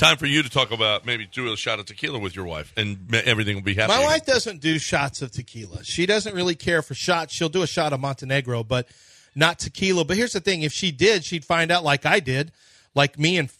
time 0.00 0.16
for 0.16 0.26
you 0.26 0.42
to 0.42 0.48
talk 0.48 0.72
about 0.72 1.04
maybe 1.04 1.26
do 1.26 1.52
a 1.52 1.56
shot 1.56 1.78
of 1.78 1.86
tequila 1.86 2.18
with 2.18 2.34
your 2.34 2.46
wife, 2.46 2.72
and 2.76 3.14
everything 3.14 3.54
will 3.54 3.62
be 3.62 3.74
happy. 3.74 3.92
My 3.92 4.02
wife 4.02 4.24
doesn't 4.24 4.60
do 4.60 4.78
shots 4.78 5.20
of 5.22 5.30
tequila. 5.30 5.84
She 5.84 6.06
doesn't 6.06 6.34
really 6.34 6.54
care 6.54 6.82
for 6.82 6.94
shots. 6.94 7.34
She'll 7.34 7.50
do 7.50 7.62
a 7.62 7.66
shot 7.66 7.92
of 7.92 8.00
Montenegro, 8.00 8.64
but 8.64 8.88
not 9.34 9.58
tequila. 9.58 10.04
But 10.04 10.16
here's 10.16 10.32
the 10.32 10.40
thing: 10.40 10.62
if 10.62 10.72
she 10.72 10.90
did, 10.90 11.24
she'd 11.24 11.44
find 11.44 11.70
out 11.70 11.84
like 11.84 12.06
I 12.06 12.18
did, 12.20 12.50
like 12.94 13.18
me 13.18 13.38
and 13.38 13.50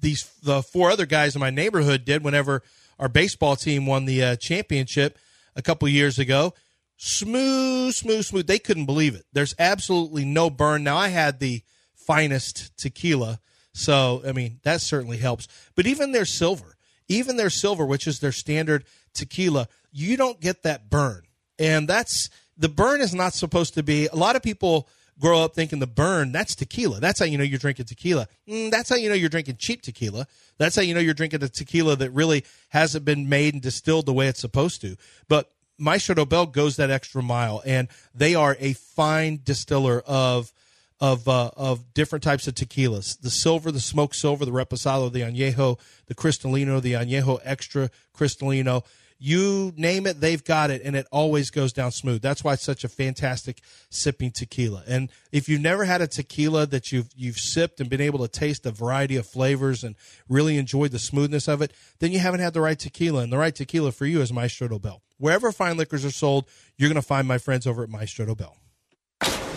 these 0.00 0.30
the 0.42 0.62
four 0.62 0.90
other 0.90 1.06
guys 1.06 1.34
in 1.34 1.40
my 1.40 1.50
neighborhood 1.50 2.04
did. 2.04 2.22
Whenever 2.22 2.62
our 2.98 3.08
baseball 3.08 3.56
team 3.56 3.86
won 3.86 4.04
the 4.04 4.22
uh, 4.22 4.36
championship 4.36 5.18
a 5.56 5.62
couple 5.62 5.88
years 5.88 6.18
ago, 6.18 6.54
smooth, 6.96 7.94
smooth, 7.94 8.24
smooth. 8.24 8.46
They 8.46 8.58
couldn't 8.58 8.86
believe 8.86 9.14
it. 9.14 9.26
There's 9.32 9.54
absolutely 9.58 10.24
no 10.24 10.50
burn. 10.50 10.84
Now 10.84 10.96
I 10.96 11.08
had 11.08 11.40
the 11.40 11.62
finest 11.94 12.76
tequila, 12.76 13.40
So, 13.72 14.22
I 14.26 14.32
mean, 14.32 14.60
that 14.62 14.80
certainly 14.80 15.18
helps. 15.18 15.48
But 15.74 15.86
even 15.86 16.12
their 16.12 16.24
silver, 16.24 16.76
even 17.08 17.36
their 17.36 17.50
silver, 17.50 17.86
which 17.86 18.06
is 18.06 18.20
their 18.20 18.32
standard 18.32 18.84
tequila, 19.14 19.68
you 19.92 20.16
don't 20.16 20.40
get 20.40 20.62
that 20.62 20.90
burn. 20.90 21.22
And 21.58 21.88
that's 21.88 22.30
the 22.56 22.68
burn 22.68 23.00
is 23.00 23.14
not 23.14 23.34
supposed 23.34 23.74
to 23.74 23.82
be. 23.82 24.06
A 24.06 24.16
lot 24.16 24.36
of 24.36 24.42
people 24.42 24.88
grow 25.18 25.42
up 25.42 25.54
thinking 25.54 25.78
the 25.78 25.86
burn 25.86 26.32
that's 26.32 26.54
tequila. 26.54 26.98
That's 26.98 27.18
how 27.18 27.26
you 27.26 27.38
know 27.38 27.44
you're 27.44 27.58
drinking 27.58 27.84
tequila. 27.84 28.26
Mm, 28.48 28.70
that's 28.70 28.88
how 28.88 28.96
you 28.96 29.08
know 29.08 29.14
you're 29.14 29.28
drinking 29.28 29.56
cheap 29.58 29.82
tequila. 29.82 30.26
That's 30.58 30.74
how 30.74 30.82
you 30.82 30.94
know 30.94 31.00
you're 31.00 31.14
drinking 31.14 31.42
a 31.42 31.48
tequila 31.48 31.96
that 31.96 32.10
really 32.10 32.44
hasn't 32.70 33.04
been 33.04 33.28
made 33.28 33.54
and 33.54 33.62
distilled 33.62 34.06
the 34.06 34.12
way 34.12 34.28
it's 34.28 34.40
supposed 34.40 34.80
to. 34.80 34.96
But 35.28 35.50
Maestro 35.78 36.14
Dobel 36.14 36.50
goes 36.52 36.76
that 36.76 36.90
extra 36.90 37.22
mile, 37.22 37.62
and 37.64 37.88
they 38.14 38.34
are 38.34 38.56
a 38.60 38.74
fine 38.74 39.40
distiller 39.42 40.00
of 40.06 40.52
of 41.00 41.26
uh, 41.28 41.50
of 41.56 41.94
different 41.94 42.22
types 42.22 42.46
of 42.46 42.54
tequilas. 42.54 43.18
The 43.20 43.30
silver, 43.30 43.72
the 43.72 43.80
smoked 43.80 44.16
silver, 44.16 44.44
the 44.44 44.52
reposado, 44.52 45.10
the 45.10 45.20
añejo, 45.20 45.78
the 46.06 46.14
cristalino, 46.14 46.80
the 46.80 46.92
añejo 46.92 47.40
extra 47.44 47.90
cristalino. 48.14 48.84
You 49.22 49.74
name 49.76 50.06
it, 50.06 50.18
they've 50.18 50.42
got 50.42 50.70
it, 50.70 50.80
and 50.82 50.96
it 50.96 51.06
always 51.12 51.50
goes 51.50 51.74
down 51.74 51.92
smooth. 51.92 52.22
That's 52.22 52.42
why 52.42 52.54
it's 52.54 52.62
such 52.62 52.84
a 52.84 52.88
fantastic 52.88 53.60
sipping 53.90 54.30
tequila. 54.30 54.82
And 54.86 55.10
if 55.30 55.46
you've 55.46 55.60
never 55.60 55.84
had 55.84 56.00
a 56.00 56.06
tequila 56.06 56.64
that 56.66 56.90
you've 56.90 57.10
you've 57.14 57.36
sipped 57.36 57.80
and 57.80 57.90
been 57.90 58.00
able 58.00 58.20
to 58.20 58.28
taste 58.28 58.64
a 58.64 58.70
variety 58.70 59.16
of 59.16 59.26
flavors 59.26 59.84
and 59.84 59.94
really 60.28 60.56
enjoyed 60.56 60.92
the 60.92 60.98
smoothness 60.98 61.48
of 61.48 61.60
it, 61.60 61.72
then 61.98 62.12
you 62.12 62.18
haven't 62.18 62.40
had 62.40 62.54
the 62.54 62.62
right 62.62 62.78
tequila. 62.78 63.22
And 63.22 63.32
the 63.32 63.38
right 63.38 63.54
tequila 63.54 63.92
for 63.92 64.06
you 64.06 64.22
is 64.22 64.32
Maestro 64.32 64.68
Dobel. 64.68 65.00
Wherever 65.18 65.52
fine 65.52 65.76
liquors 65.76 66.04
are 66.04 66.10
sold, 66.10 66.46
you're 66.78 66.88
going 66.88 66.94
to 66.94 67.06
find 67.06 67.28
my 67.28 67.36
friends 67.36 67.66
over 67.66 67.82
at 67.82 67.90
Maestro 67.90 68.24
Dobel. 68.24 68.54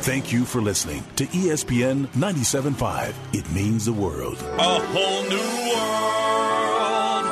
Thank 0.03 0.33
you 0.33 0.43
for 0.43 0.59
listening 0.61 1.01
to 1.15 1.25
ESPN 1.27 2.07
97.5. 2.07 3.13
It 3.31 3.49
means 3.53 3.85
the 3.85 3.93
world. 3.93 4.37
A 4.41 4.79
whole 4.91 5.23
new 5.23 5.37
world, 5.71 7.25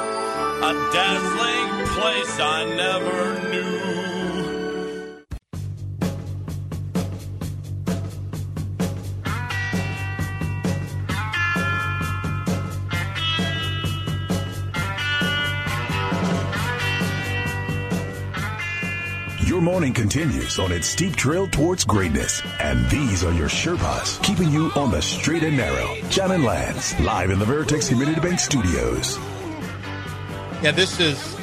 a 0.64 0.72
dazzling 0.94 1.88
place 2.00 2.40
I 2.40 2.64
never 2.78 3.50
knew. 3.50 3.91
Your 19.62 19.70
morning 19.70 19.94
continues 19.94 20.58
on 20.58 20.72
its 20.72 20.88
steep 20.88 21.16
trail 21.16 21.48
towards 21.48 21.86
greatness. 21.86 22.42
And 22.60 22.90
these 22.90 23.24
are 23.24 23.32
your 23.32 23.48
Sherpas, 23.48 24.20
keeping 24.24 24.50
you 24.50 24.72
on 24.76 24.90
the 24.90 25.04
straight 25.04 25.44
and 25.44 25.56
narrow. 25.56 25.98
John 26.10 26.32
and 26.32 26.44
Lance, 26.44 27.00
live 27.02 27.30
in 27.30 27.38
the 27.38 27.46
Veritex 27.46 27.90
Community 27.90 28.20
Bank 28.20 28.40
Studios. 28.40 29.20
Yeah, 30.64 30.72
this 30.72 31.00
is 31.00 31.36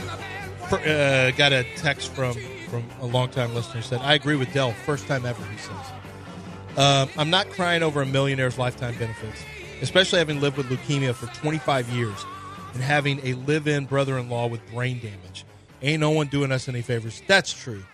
uh, 0.72 1.30
got 1.36 1.52
a 1.52 1.64
text 1.76 2.12
from 2.12 2.34
from 2.68 2.82
a 3.00 3.06
longtime 3.06 3.54
listener. 3.54 3.82
Said, 3.82 4.00
"I 4.00 4.14
agree 4.14 4.34
with 4.34 4.52
Dell. 4.52 4.72
First 4.84 5.06
time 5.06 5.24
ever." 5.24 5.44
He 5.52 5.58
says, 5.58 6.76
um, 6.76 7.08
"I'm 7.16 7.30
not 7.30 7.48
crying 7.50 7.84
over 7.84 8.02
a 8.02 8.06
millionaire's 8.06 8.58
lifetime 8.58 8.96
benefits, 8.98 9.44
especially 9.80 10.18
having 10.18 10.40
lived 10.40 10.56
with 10.56 10.66
leukemia 10.66 11.14
for 11.14 11.26
25 11.38 11.88
years 11.90 12.26
and 12.74 12.82
having 12.82 13.20
a 13.24 13.34
live-in 13.34 13.84
brother-in-law 13.84 14.48
with 14.48 14.68
brain 14.72 14.98
damage. 14.98 15.44
Ain't 15.82 16.00
no 16.00 16.10
one 16.10 16.26
doing 16.26 16.50
us 16.50 16.68
any 16.68 16.82
favors. 16.82 17.22
That's 17.28 17.52
true. 17.52 17.84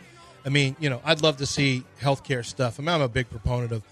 I 0.45 0.49
mean, 0.51 0.77
you 0.79 0.91
know, 0.91 1.01
I'd 1.05 1.23
love 1.23 1.39
to 1.39 1.47
see 1.47 1.85
healthcare 2.01 2.45
stuff. 2.45 2.79
I 2.79 2.83
mean, 2.83 2.91
I'm 2.91 3.01
a 3.01 3.09
big 3.09 3.31
proponent 3.31 3.73
of 3.73 3.83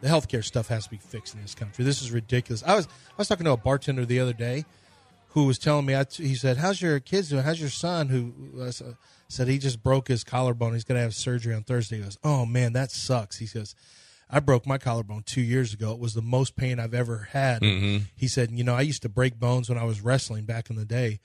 the 0.00 0.08
healthcare 0.08 0.44
stuff 0.44 0.68
has 0.68 0.84
to 0.84 0.90
be 0.90 0.96
fixed 0.96 1.34
in 1.34 1.42
this 1.42 1.54
country. 1.54 1.84
This 1.84 2.02
is 2.02 2.10
ridiculous. 2.10 2.62
I 2.66 2.74
was 2.74 2.86
I 2.86 3.14
was 3.18 3.28
talking 3.28 3.44
to 3.44 3.52
a 3.52 3.56
bartender 3.56 4.04
the 4.04 4.20
other 4.20 4.32
day." 4.32 4.64
who 5.34 5.44
was 5.44 5.58
telling 5.58 5.86
me, 5.86 5.94
I, 5.94 6.04
he 6.12 6.34
said, 6.34 6.56
"How's 6.56 6.82
your 6.82 6.98
kids 6.98 7.28
doing? 7.28 7.44
How's 7.44 7.60
your 7.60 7.70
son?" 7.70 8.08
Who 8.08 8.60
uh, 8.60 8.72
said 9.28 9.48
he 9.48 9.58
just 9.58 9.82
broke 9.82 10.08
his 10.08 10.24
collarbone. 10.24 10.72
He's 10.74 10.84
going 10.84 10.96
to 10.96 11.02
have 11.02 11.14
surgery 11.14 11.54
on 11.54 11.62
Thursday. 11.62 11.96
He 11.98 12.02
goes, 12.02 12.18
"Oh 12.24 12.44
man, 12.46 12.72
that 12.72 12.90
sucks." 12.90 13.38
He 13.38 13.46
says, 13.46 13.74
"I 14.28 14.40
broke 14.40 14.66
my 14.66 14.76
collarbone 14.78 15.22
two 15.24 15.40
years 15.40 15.72
ago. 15.72 15.92
It 15.92 16.00
was 16.00 16.14
the 16.14 16.22
most 16.22 16.56
pain 16.56 16.80
I've 16.80 16.94
ever 16.94 17.28
had." 17.30 17.62
Mhm. 17.62 18.06
He 18.16 18.26
said, 18.26 18.50
"You 18.50 18.64
know, 18.64 18.74
I 18.74 18.80
used 18.80 19.02
to 19.02 19.08
break 19.08 19.38
bones 19.38 19.68
when 19.68 19.78
I 19.78 19.84
was 19.84 20.00
wrestling 20.00 20.44
back 20.46 20.68
in 20.68 20.76
the 20.76 20.84
day." 20.84 21.20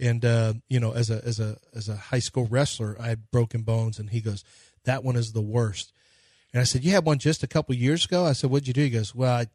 And 0.00 0.24
uh, 0.24 0.54
you 0.68 0.78
know, 0.80 0.92
as 0.92 1.10
a 1.10 1.24
as 1.24 1.40
a 1.40 1.56
as 1.74 1.88
a 1.88 1.96
high 1.96 2.20
school 2.20 2.46
wrestler, 2.48 2.96
I 3.00 3.08
had 3.08 3.30
broken 3.30 3.62
bones, 3.62 3.98
and 3.98 4.10
he 4.10 4.20
goes, 4.20 4.44
"That 4.84 5.02
one 5.02 5.16
is 5.16 5.32
the 5.32 5.42
worst." 5.42 5.92
And 6.52 6.60
I 6.60 6.64
said, 6.64 6.84
"You 6.84 6.92
had 6.92 7.04
one 7.04 7.18
just 7.18 7.42
a 7.42 7.48
couple 7.48 7.74
years 7.74 8.04
ago." 8.04 8.24
I 8.24 8.32
said, 8.32 8.50
"What'd 8.50 8.68
you 8.68 8.74
do?" 8.74 8.82
He 8.82 8.90
goes, 8.90 9.14
"Well, 9.14 9.34
I 9.34 9.46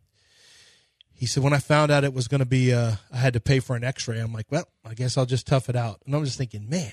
he 1.15 1.25
said 1.25 1.43
when 1.43 1.53
I 1.53 1.59
found 1.59 1.91
out 1.91 2.03
it 2.03 2.13
was 2.13 2.27
going 2.27 2.39
to 2.39 2.45
be 2.45 2.73
uh, 2.73 2.95
I 3.11 3.17
had 3.17 3.33
to 3.33 3.39
pay 3.39 3.59
for 3.59 3.75
an 3.75 3.83
X-ray. 3.83 4.19
I'm 4.19 4.33
like, 4.33 4.47
well, 4.51 4.67
I 4.83 4.93
guess 4.93 5.17
I'll 5.17 5.25
just 5.25 5.47
tough 5.47 5.69
it 5.69 5.75
out. 5.75 6.01
And 6.05 6.13
I'm 6.15 6.25
just 6.25 6.37
thinking, 6.37 6.67
man, 6.69 6.91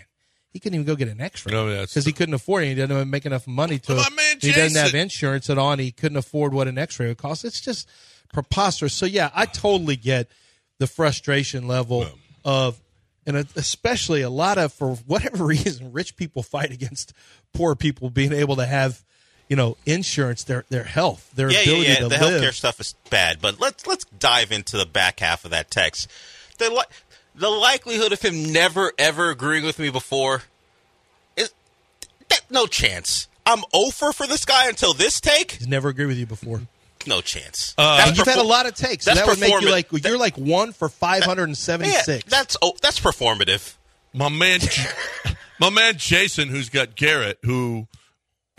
he 0.53 0.61
couldn't 0.61 0.75
even 0.77 0.87
go 0.87 0.95
get 0.95 1.09
an 1.09 1.21
X-ray 1.21 1.53
No, 1.53 1.69
that's- 1.69 1.91
because 1.91 2.05
he 2.05 2.13
couldn't 2.13 2.35
afford 2.35 2.65
it. 2.65 2.69
He 2.69 2.75
didn't 2.75 3.11
make 3.11 3.27
enough 3.27 3.47
money 3.49 3.79
to. 3.81 3.95
Man 3.95 4.39
he 4.41 4.53
doesn't 4.53 4.81
have 4.81 4.95
insurance 4.95 5.51
at 5.51 5.59
all, 5.59 5.73
and 5.73 5.81
he 5.81 5.91
couldn't 5.91 6.19
afford 6.19 6.53
what 6.55 6.69
an 6.69 6.79
X-ray 6.79 7.09
would 7.09 7.19
cost. 7.19 7.45
It's 7.45 7.61
just 7.61 7.89
preposterous. 8.33 8.95
So 8.95 9.07
yeah, 9.07 9.31
I 9.35 9.47
totally 9.47 9.97
get 9.97 10.29
the 10.79 10.87
frustration 10.87 11.67
level 11.67 12.07
of. 12.45 12.81
And 13.27 13.37
especially 13.55 14.23
a 14.23 14.31
lot 14.31 14.57
of, 14.59 14.73
for 14.73 14.95
whatever 15.07 15.45
reason, 15.47 15.93
rich 15.93 16.17
people 16.17 16.43
fight 16.43 16.71
against 16.71 17.13
poor 17.53 17.75
people 17.75 18.11
being 18.11 18.33
able 18.33 18.57
to 18.57 18.67
have, 18.67 19.05
you 19.49 19.57
know, 19.57 19.77
insurance, 19.87 20.45
their 20.45 20.65
their 20.71 20.85
health, 20.85 21.31
their 21.35 21.51
yeah, 21.51 21.59
yeah, 21.59 21.63
ability 21.65 21.89
yeah. 21.89 21.95
to 21.97 22.03
The 22.05 22.09
live. 22.09 22.21
healthcare 22.43 22.53
stuff 22.55 22.81
is 22.81 22.95
bad, 23.11 23.41
but 23.41 23.61
let's 23.61 23.87
let's 23.87 24.05
dive 24.19 24.53
into 24.53 24.77
the 24.79 24.87
back 24.87 25.21
half 25.21 25.45
of 25.45 25.51
that 25.51 25.71
text. 25.71 26.09
The 26.59 26.71
li- 26.71 26.85
the 27.35 27.51
likelihood 27.51 28.13
of 28.13 28.23
him 28.23 28.53
never 28.53 28.93
ever 28.99 29.31
agreeing 29.31 29.65
with 29.65 29.79
me 29.79 29.91
before 29.91 30.43
is 31.37 31.53
that, 32.29 32.43
no 32.51 32.67
chance. 32.67 33.29
I'm 33.47 33.65
over 33.73 34.13
for 34.13 34.27
this 34.27 34.45
guy 34.45 34.69
until 34.69 34.93
this 34.93 35.21
take. 35.21 35.53
He's 35.53 35.67
never 35.69 35.89
agreed 35.89 36.07
with 36.07 36.19
you 36.19 36.27
before. 36.27 36.63
No 37.07 37.21
chance. 37.21 37.75
and 37.79 38.17
you've 38.17 38.27
had 38.27 38.39
a 38.39 38.43
lot 38.43 38.67
of 38.67 38.75
takes. 38.75 39.05
So 39.05 39.15
that's 39.15 39.21
that 39.21 39.29
would 39.29 39.41
make 39.41 39.61
you 39.63 39.71
like 39.71 40.05
you're 40.05 40.19
like 40.19 40.37
one 40.37 40.73
for 40.73 40.89
five 40.89 41.25
hundred 41.25 41.45
and 41.45 41.59
seventy 41.59 41.91
six. 41.91 42.25
Yeah, 42.25 42.39
that's 42.39 42.57
oh, 42.63 42.75
that's 42.83 43.01
performative. 43.01 43.75
My 44.13 44.29
man, 44.29 44.61
my 45.61 45.71
man 45.71 45.95
Jason, 45.97 46.49
who's 46.49 46.69
got 46.69 46.97
Garrett, 46.97 47.39
who 47.45 47.87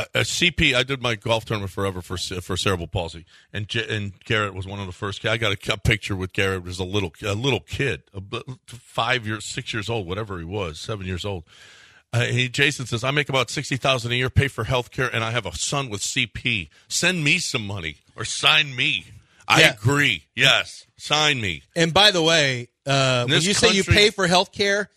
a, 0.01 0.19
a 0.19 0.21
CP. 0.21 0.73
I 0.73 0.83
did 0.83 1.01
my 1.01 1.15
golf 1.15 1.45
tournament 1.45 1.71
forever 1.71 2.01
for 2.01 2.17
for 2.17 2.57
cerebral 2.57 2.87
palsy, 2.87 3.25
and 3.53 3.67
J, 3.67 3.85
and 3.95 4.13
Garrett 4.23 4.53
was 4.53 4.67
one 4.67 4.79
of 4.79 4.85
the 4.87 4.91
first. 4.93 5.25
I 5.25 5.37
got 5.37 5.51
a, 5.51 5.73
a 5.73 5.77
picture 5.77 6.15
with 6.15 6.33
Garrett 6.33 6.65
as 6.67 6.79
a 6.79 6.83
little 6.83 7.13
a 7.23 7.33
little 7.33 7.59
kid, 7.59 8.03
a, 8.13 8.21
b- 8.21 8.43
five 8.67 9.25
years, 9.27 9.45
six 9.45 9.73
years 9.73 9.89
old, 9.89 10.07
whatever 10.07 10.39
he 10.39 10.45
was, 10.45 10.79
seven 10.79 11.05
years 11.05 11.25
old. 11.25 11.43
Uh, 12.13 12.25
he, 12.25 12.49
Jason 12.49 12.85
says, 12.85 13.03
"I 13.03 13.11
make 13.11 13.29
about 13.29 13.49
sixty 13.49 13.77
thousand 13.77 14.11
a 14.11 14.15
year, 14.15 14.29
pay 14.29 14.47
for 14.47 14.65
health 14.65 14.91
care, 14.91 15.13
and 15.13 15.23
I 15.23 15.31
have 15.31 15.45
a 15.45 15.55
son 15.55 15.89
with 15.89 16.01
CP. 16.01 16.69
Send 16.87 17.23
me 17.23 17.39
some 17.39 17.65
money 17.65 17.97
or 18.15 18.25
sign 18.25 18.75
me." 18.75 19.05
I 19.47 19.61
Yeah. 19.61 19.73
agree. 19.73 20.25
Yes, 20.35 20.85
sign 20.97 21.41
me. 21.41 21.63
And 21.75 21.93
by 21.93 22.11
the 22.11 22.21
way, 22.21 22.69
uh, 22.85 23.23
when 23.25 23.31
this 23.31 23.45
you 23.45 23.53
say 23.53 23.69
you 23.73 23.83
country- 23.83 23.93
pay 24.03 24.09
for 24.11 24.27
health 24.27 24.51
care, 24.53 24.89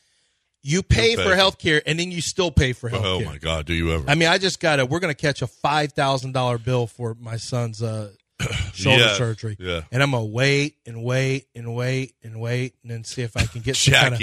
you 0.62 0.82
pay 0.82 1.10
You 1.10 1.16
pay 1.16 1.22
for 1.24 1.30
for- 1.30 1.36
health 1.36 1.58
care 1.58 1.82
and 1.86 1.98
then 1.98 2.10
you 2.12 2.20
still 2.20 2.50
pay 2.50 2.72
for 2.72 2.88
health 2.88 3.02
care. 3.02 3.10
Oh 3.12 3.20
my 3.24 3.38
God, 3.38 3.66
do 3.66 3.74
you 3.74 3.92
ever? 3.92 4.08
I 4.08 4.14
mean, 4.14 4.28
I 4.28 4.38
just 4.38 4.60
got 4.60 4.76
to, 4.76 4.86
we're 4.86 5.00
going 5.00 5.14
to 5.14 5.20
catch 5.20 5.42
a 5.42 5.46
$5,000 5.46 6.58
bill 6.62 6.86
for 6.86 7.14
my 7.20 7.36
son's 7.36 7.82
uh, 7.82 8.12
shoulder 8.74 9.02
Yeah, 9.02 9.14
surgery. 9.14 9.56
yeah. 9.60 9.82
And 9.92 10.02
I'm 10.02 10.10
going 10.10 10.24
to 10.26 10.30
wait 10.32 10.76
and 10.86 11.04
wait 11.04 11.46
and 11.54 11.74
wait 11.74 12.14
and 12.22 12.40
wait 12.40 12.74
and 12.82 12.90
then 12.90 13.04
see 13.04 13.22
if 13.22 13.36
I 13.36 13.44
can 13.46 13.60
get 13.60 13.76
some 13.76 13.94
kind 13.94 14.14
of 14.14 14.20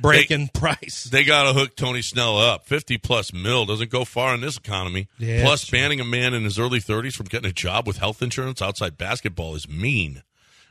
breaking 0.00 0.46
they- 0.46 0.50
price. 0.60 1.04
They 1.04 1.24
got 1.24 1.44
to 1.44 1.52
hook 1.52 1.76
Tony 1.76 2.02
Snell 2.02 2.38
up. 2.38 2.66
Fifty 2.66 2.96
plus 2.98 3.32
mil 3.32 3.66
doesn't 3.66 3.90
go 3.90 4.04
far 4.04 4.34
in 4.34 4.40
this 4.40 4.56
economy. 4.56 5.08
Yeah, 5.18 5.42
plus, 5.42 5.60
that's 5.60 5.68
true. 5.70 5.78
banning 5.78 6.00
a 6.00 6.04
man 6.04 6.32
in 6.34 6.44
his 6.44 6.58
early 6.58 6.80
thirties 6.80 7.14
from 7.14 7.26
getting 7.26 7.50
a 7.50 7.52
job 7.54 7.86
with 7.86 7.98
health 7.98 8.22
insurance 8.22 8.62
outside 8.62 8.96
basketball 8.96 9.54
is 9.54 9.68
mean. 9.68 10.22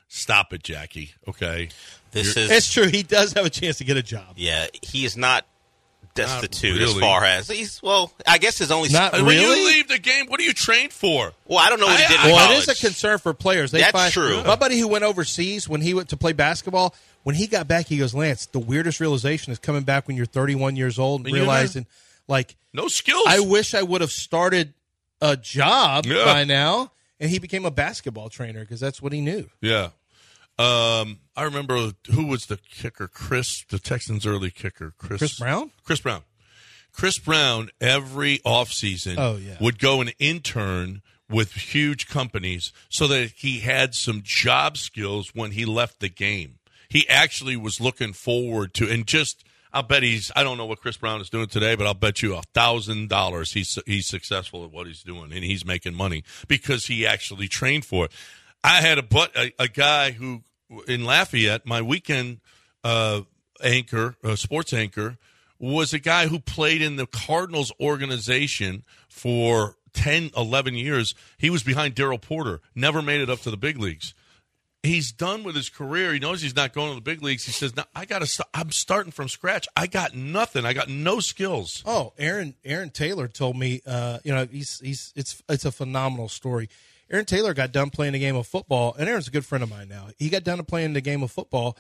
Stop 0.07 0.51
it, 0.51 0.61
Jackie. 0.63 1.13
Okay, 1.27 1.69
This 2.11 2.35
You're- 2.35 2.45
is 2.45 2.51
It's 2.51 2.73
true. 2.73 2.87
He 2.87 3.01
does 3.03 3.31
have 3.33 3.45
a 3.45 3.49
chance 3.49 3.77
to 3.77 3.83
get 3.85 3.95
a 3.95 4.03
job. 4.03 4.33
yeah. 4.35 4.67
He 4.81 5.05
is 5.05 5.15
not 5.15 5.45
destitute 6.15 6.81
as 6.81 6.93
far 6.97 7.23
as 7.23 7.47
he's. 7.47 7.81
Well, 7.81 8.11
I 8.27 8.37
guess 8.37 8.57
his 8.57 8.71
only. 8.71 8.89
Not 8.89 9.13
when 9.13 9.25
really? 9.25 9.59
you 9.59 9.65
leave 9.67 9.87
the 9.87 9.99
game, 9.99 10.27
what 10.27 10.39
are 10.39 10.43
you 10.43 10.53
trained 10.53 10.91
for? 10.93 11.33
well, 11.45 11.59
I 11.59 11.69
don't 11.69 11.79
know 11.79 11.87
what 11.87 11.99
he 11.99 12.05
I- 12.05 12.07
did. 12.07 12.17
I- 12.19 12.25
in 12.27 12.31
Well, 12.35 12.45
college. 12.47 12.67
it 12.67 12.69
is 12.69 12.79
a 12.81 12.85
concern 12.85 13.17
for 13.19 13.33
players. 13.33 13.71
They 13.71 13.79
That's 13.79 13.91
find, 13.91 14.11
true. 14.13 14.43
My 14.43 14.55
buddy 14.55 14.77
who 14.79 14.87
went 14.87 15.03
overseas 15.03 15.67
when 15.69 15.81
he 15.81 15.93
went 15.93 16.09
to 16.09 16.17
play 16.17 16.33
basketball, 16.33 16.95
when 17.23 17.35
he 17.35 17.47
got 17.47 17.67
back, 17.67 17.87
he 17.87 17.97
goes, 17.97 18.13
"Lance, 18.13 18.45
the 18.47 18.59
weirdest 18.59 18.99
realization 18.99 19.51
is 19.51 19.59
coming 19.59 19.83
back 19.83 20.07
when 20.07 20.17
you're 20.17 20.25
31 20.25 20.75
years 20.75 20.97
old 20.99 21.21
and 21.21 21.27
And 21.27 21.35
you're 21.35 21.45
realizing, 21.45 21.85
like, 22.27 22.55
No 22.73 22.87
skills. 22.87 23.25
I 23.27 23.39
wish 23.41 23.73
I 23.73 23.81
would 23.83 24.01
have 24.01 24.11
started 24.11 24.73
a 25.21 25.35
job 25.37 26.05
Yeah. 26.05 26.23
by 26.25 26.43
now." 26.45 26.91
And 27.19 27.29
he 27.29 27.37
became 27.37 27.65
a 27.65 27.71
basketball 27.71 28.29
trainer 28.29 28.61
because 28.61 28.79
that's 28.79 28.99
what 29.01 29.13
he 29.13 29.21
knew. 29.21 29.47
yeah. 29.61 29.89
Um, 30.61 31.19
I 31.35 31.43
remember 31.43 31.91
who 32.11 32.27
was 32.27 32.45
the 32.47 32.57
kicker? 32.57 33.07
Chris, 33.07 33.63
the 33.69 33.79
Texans' 33.79 34.25
early 34.25 34.51
kicker, 34.51 34.93
Chris, 34.97 35.19
Chris 35.19 35.39
Brown? 35.39 35.71
Chris 35.83 35.99
Brown. 36.01 36.21
Chris 36.93 37.17
Brown 37.19 37.69
every 37.79 38.39
offseason 38.39 39.15
Oh, 39.17 39.37
yeah. 39.37 39.55
would 39.61 39.79
go 39.79 40.01
and 40.01 40.13
intern 40.19 41.01
with 41.29 41.53
huge 41.53 42.07
companies 42.07 42.73
so 42.89 43.07
that 43.07 43.31
he 43.37 43.59
had 43.59 43.95
some 43.95 44.21
job 44.23 44.77
skills 44.77 45.31
when 45.33 45.51
he 45.51 45.63
left 45.65 46.01
the 46.01 46.09
game. 46.09 46.55
He 46.89 47.07
actually 47.07 47.55
was 47.55 47.79
looking 47.79 48.11
forward 48.11 48.73
to, 48.73 48.89
and 48.89 49.07
just 49.07 49.45
I'll 49.71 49.83
bet 49.83 50.03
he's. 50.03 50.29
I 50.35 50.43
don't 50.43 50.57
know 50.57 50.65
what 50.65 50.81
Chris 50.81 50.97
Brown 50.97 51.21
is 51.21 51.29
doing 51.29 51.47
today, 51.47 51.75
but 51.75 51.87
I'll 51.87 51.93
bet 51.93 52.21
you 52.21 52.35
a 52.35 52.41
thousand 52.53 53.07
dollars 53.07 53.53
he's 53.53 53.79
he's 53.85 54.07
successful 54.07 54.65
at 54.65 54.71
what 54.71 54.85
he's 54.87 55.01
doing, 55.01 55.31
and 55.31 55.45
he's 55.45 55.65
making 55.65 55.93
money 55.95 56.25
because 56.49 56.87
he 56.87 57.07
actually 57.07 57.47
trained 57.47 57.85
for 57.85 58.05
it. 58.05 58.11
I 58.65 58.81
had 58.81 58.97
a 58.97 59.03
but 59.03 59.33
a, 59.37 59.53
a 59.57 59.69
guy 59.69 60.11
who 60.11 60.43
in 60.87 61.03
Lafayette, 61.03 61.65
my 61.65 61.81
weekend 61.81 62.39
uh, 62.83 63.21
anchor, 63.63 64.15
uh, 64.23 64.35
sports 64.35 64.73
anchor, 64.73 65.17
was 65.59 65.93
a 65.93 65.99
guy 65.99 66.27
who 66.27 66.39
played 66.39 66.81
in 66.81 66.95
the 66.95 67.05
Cardinals 67.05 67.71
organization 67.79 68.83
for 69.07 69.75
10, 69.93 70.31
11 70.35 70.73
years. 70.75 71.13
He 71.37 71.49
was 71.49 71.63
behind 71.63 71.95
Darrell 71.95 72.17
Porter, 72.17 72.61
never 72.73 73.01
made 73.01 73.21
it 73.21 73.29
up 73.29 73.41
to 73.41 73.51
the 73.51 73.57
big 73.57 73.77
leagues. 73.77 74.13
He's 74.83 75.11
done 75.11 75.43
with 75.43 75.55
his 75.55 75.69
career. 75.69 76.11
He 76.11 76.17
knows 76.19 76.41
he's 76.41 76.55
not 76.55 76.73
going 76.73 76.89
to 76.89 76.95
the 76.95 77.01
big 77.01 77.21
leagues. 77.21 77.45
He 77.45 77.51
says, 77.51 77.75
"No, 77.75 77.83
I 77.95 78.05
got 78.05 78.25
to. 78.25 78.45
I'm 78.51 78.71
starting 78.71 79.11
from 79.11 79.29
scratch. 79.29 79.67
I 79.77 79.85
got 79.85 80.15
nothing. 80.15 80.65
I 80.65 80.73
got 80.73 80.89
no 80.89 81.19
skills." 81.19 81.83
Oh, 81.85 82.13
Aaron 82.17 82.55
Aaron 82.65 82.89
Taylor 82.89 83.27
told 83.27 83.57
me, 83.57 83.81
uh, 83.85 84.17
you 84.23 84.33
know, 84.33 84.47
he's 84.51 84.79
he's 84.79 85.13
it's 85.15 85.43
it's 85.47 85.65
a 85.65 85.71
phenomenal 85.71 86.29
story. 86.29 86.67
Aaron 87.11 87.25
Taylor 87.25 87.53
got 87.53 87.73
done 87.73 87.89
playing 87.89 88.15
a 88.15 88.19
game 88.19 88.37
of 88.37 88.47
football, 88.47 88.95
and 88.97 89.09
Aaron's 89.09 89.27
a 89.27 89.31
good 89.31 89.45
friend 89.45 89.63
of 89.63 89.69
mine 89.69 89.89
now. 89.89 90.07
He 90.17 90.29
got 90.29 90.45
done 90.45 90.63
playing 90.63 90.93
the 90.93 91.01
game 91.01 91.23
of 91.23 91.31
football, 91.31 91.77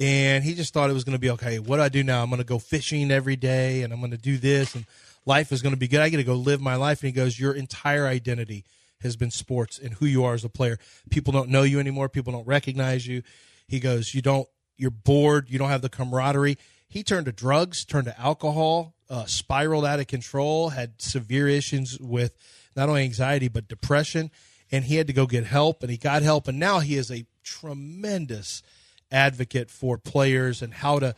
and 0.00 0.42
he 0.42 0.54
just 0.54 0.72
thought 0.72 0.88
it 0.88 0.94
was 0.94 1.04
going 1.04 1.16
to 1.16 1.20
be 1.20 1.30
okay. 1.30 1.58
What 1.58 1.76
do 1.76 1.82
I 1.82 1.90
do 1.90 2.02
now? 2.02 2.22
I'm 2.22 2.30
going 2.30 2.38
to 2.38 2.44
go 2.44 2.58
fishing 2.58 3.10
every 3.10 3.36
day, 3.36 3.82
and 3.82 3.92
I'm 3.92 3.98
going 3.98 4.12
to 4.12 4.16
do 4.16 4.38
this, 4.38 4.74
and 4.74 4.86
life 5.26 5.52
is 5.52 5.60
going 5.60 5.74
to 5.74 5.78
be 5.78 5.88
good. 5.88 6.00
I 6.00 6.08
get 6.08 6.16
to 6.16 6.24
go 6.24 6.34
live 6.34 6.62
my 6.62 6.76
life. 6.76 7.02
And 7.02 7.08
he 7.08 7.12
goes, 7.12 7.38
your 7.38 7.52
entire 7.52 8.06
identity 8.06 8.64
has 9.02 9.14
been 9.14 9.30
sports 9.30 9.78
and 9.78 9.94
who 9.94 10.06
you 10.06 10.24
are 10.24 10.32
as 10.32 10.44
a 10.44 10.48
player. 10.48 10.78
People 11.10 11.32
don't 11.32 11.50
know 11.50 11.62
you 11.62 11.78
anymore. 11.78 12.08
People 12.08 12.32
don't 12.32 12.46
recognize 12.46 13.06
you. 13.06 13.22
He 13.68 13.78
goes, 13.78 14.14
you 14.14 14.22
don't. 14.22 14.48
You're 14.78 14.90
bored. 14.90 15.50
You 15.50 15.58
don't 15.58 15.68
have 15.68 15.82
the 15.82 15.88
camaraderie. 15.90 16.56
He 16.88 17.02
turned 17.02 17.26
to 17.26 17.32
drugs, 17.32 17.84
turned 17.84 18.06
to 18.06 18.18
alcohol, 18.18 18.94
uh, 19.08 19.26
spiraled 19.26 19.84
out 19.84 20.00
of 20.00 20.06
control, 20.06 20.70
had 20.70 21.00
severe 21.00 21.46
issues 21.46 21.98
with 22.00 22.36
not 22.74 22.88
only 22.88 23.02
anxiety 23.02 23.48
but 23.48 23.68
depression, 23.68 24.30
and 24.72 24.84
he 24.84 24.96
had 24.96 25.06
to 25.06 25.12
go 25.12 25.26
get 25.26 25.44
help. 25.44 25.82
And 25.82 25.90
he 25.90 25.98
got 25.98 26.22
help, 26.22 26.48
and 26.48 26.58
now 26.58 26.80
he 26.80 26.96
is 26.96 27.10
a 27.10 27.26
tremendous 27.44 28.62
advocate 29.10 29.70
for 29.70 29.98
players 29.98 30.62
and 30.62 30.72
how 30.72 30.98
to, 30.98 31.14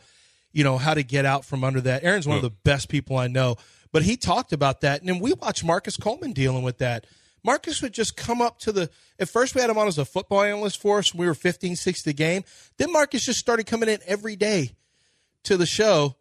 you 0.51 0.63
know, 0.63 0.77
how 0.77 0.93
to 0.93 1.01
get 1.01 1.25
out 1.25 1.45
from 1.45 1.63
under 1.63 1.81
that. 1.81 2.03
Aaron's 2.03 2.27
one 2.27 2.35
of 2.35 2.43
the 2.43 2.49
best 2.49 2.89
people 2.89 3.17
I 3.17 3.27
know, 3.27 3.55
but 3.91 4.03
he 4.03 4.17
talked 4.17 4.51
about 4.51 4.81
that, 4.81 4.99
and 4.99 5.09
then 5.09 5.19
we 5.19 5.33
watched 5.33 5.63
Marcus 5.63 5.97
Coleman 5.97 6.33
dealing 6.33 6.63
with 6.63 6.79
that. 6.79 7.07
Marcus 7.43 7.81
would 7.81 7.93
just 7.93 8.17
come 8.17 8.41
up 8.41 8.59
to 8.59 8.71
the. 8.71 8.89
At 9.19 9.29
first, 9.29 9.55
we 9.55 9.61
had 9.61 9.69
him 9.69 9.77
on 9.77 9.87
as 9.87 9.99
a 9.99 10.05
football 10.05 10.41
analyst 10.41 10.81
for 10.81 10.97
us. 10.97 11.13
We 11.13 11.27
were 11.27 11.35
15, 11.35 11.75
60 11.75 12.09
a 12.09 12.13
game. 12.13 12.43
Then 12.77 12.91
Marcus 12.91 13.23
just 13.23 13.39
started 13.39 13.67
coming 13.67 13.87
in 13.87 13.99
every 14.05 14.35
day 14.35 14.71
to 15.43 15.55
the 15.55 15.67
show 15.67 16.15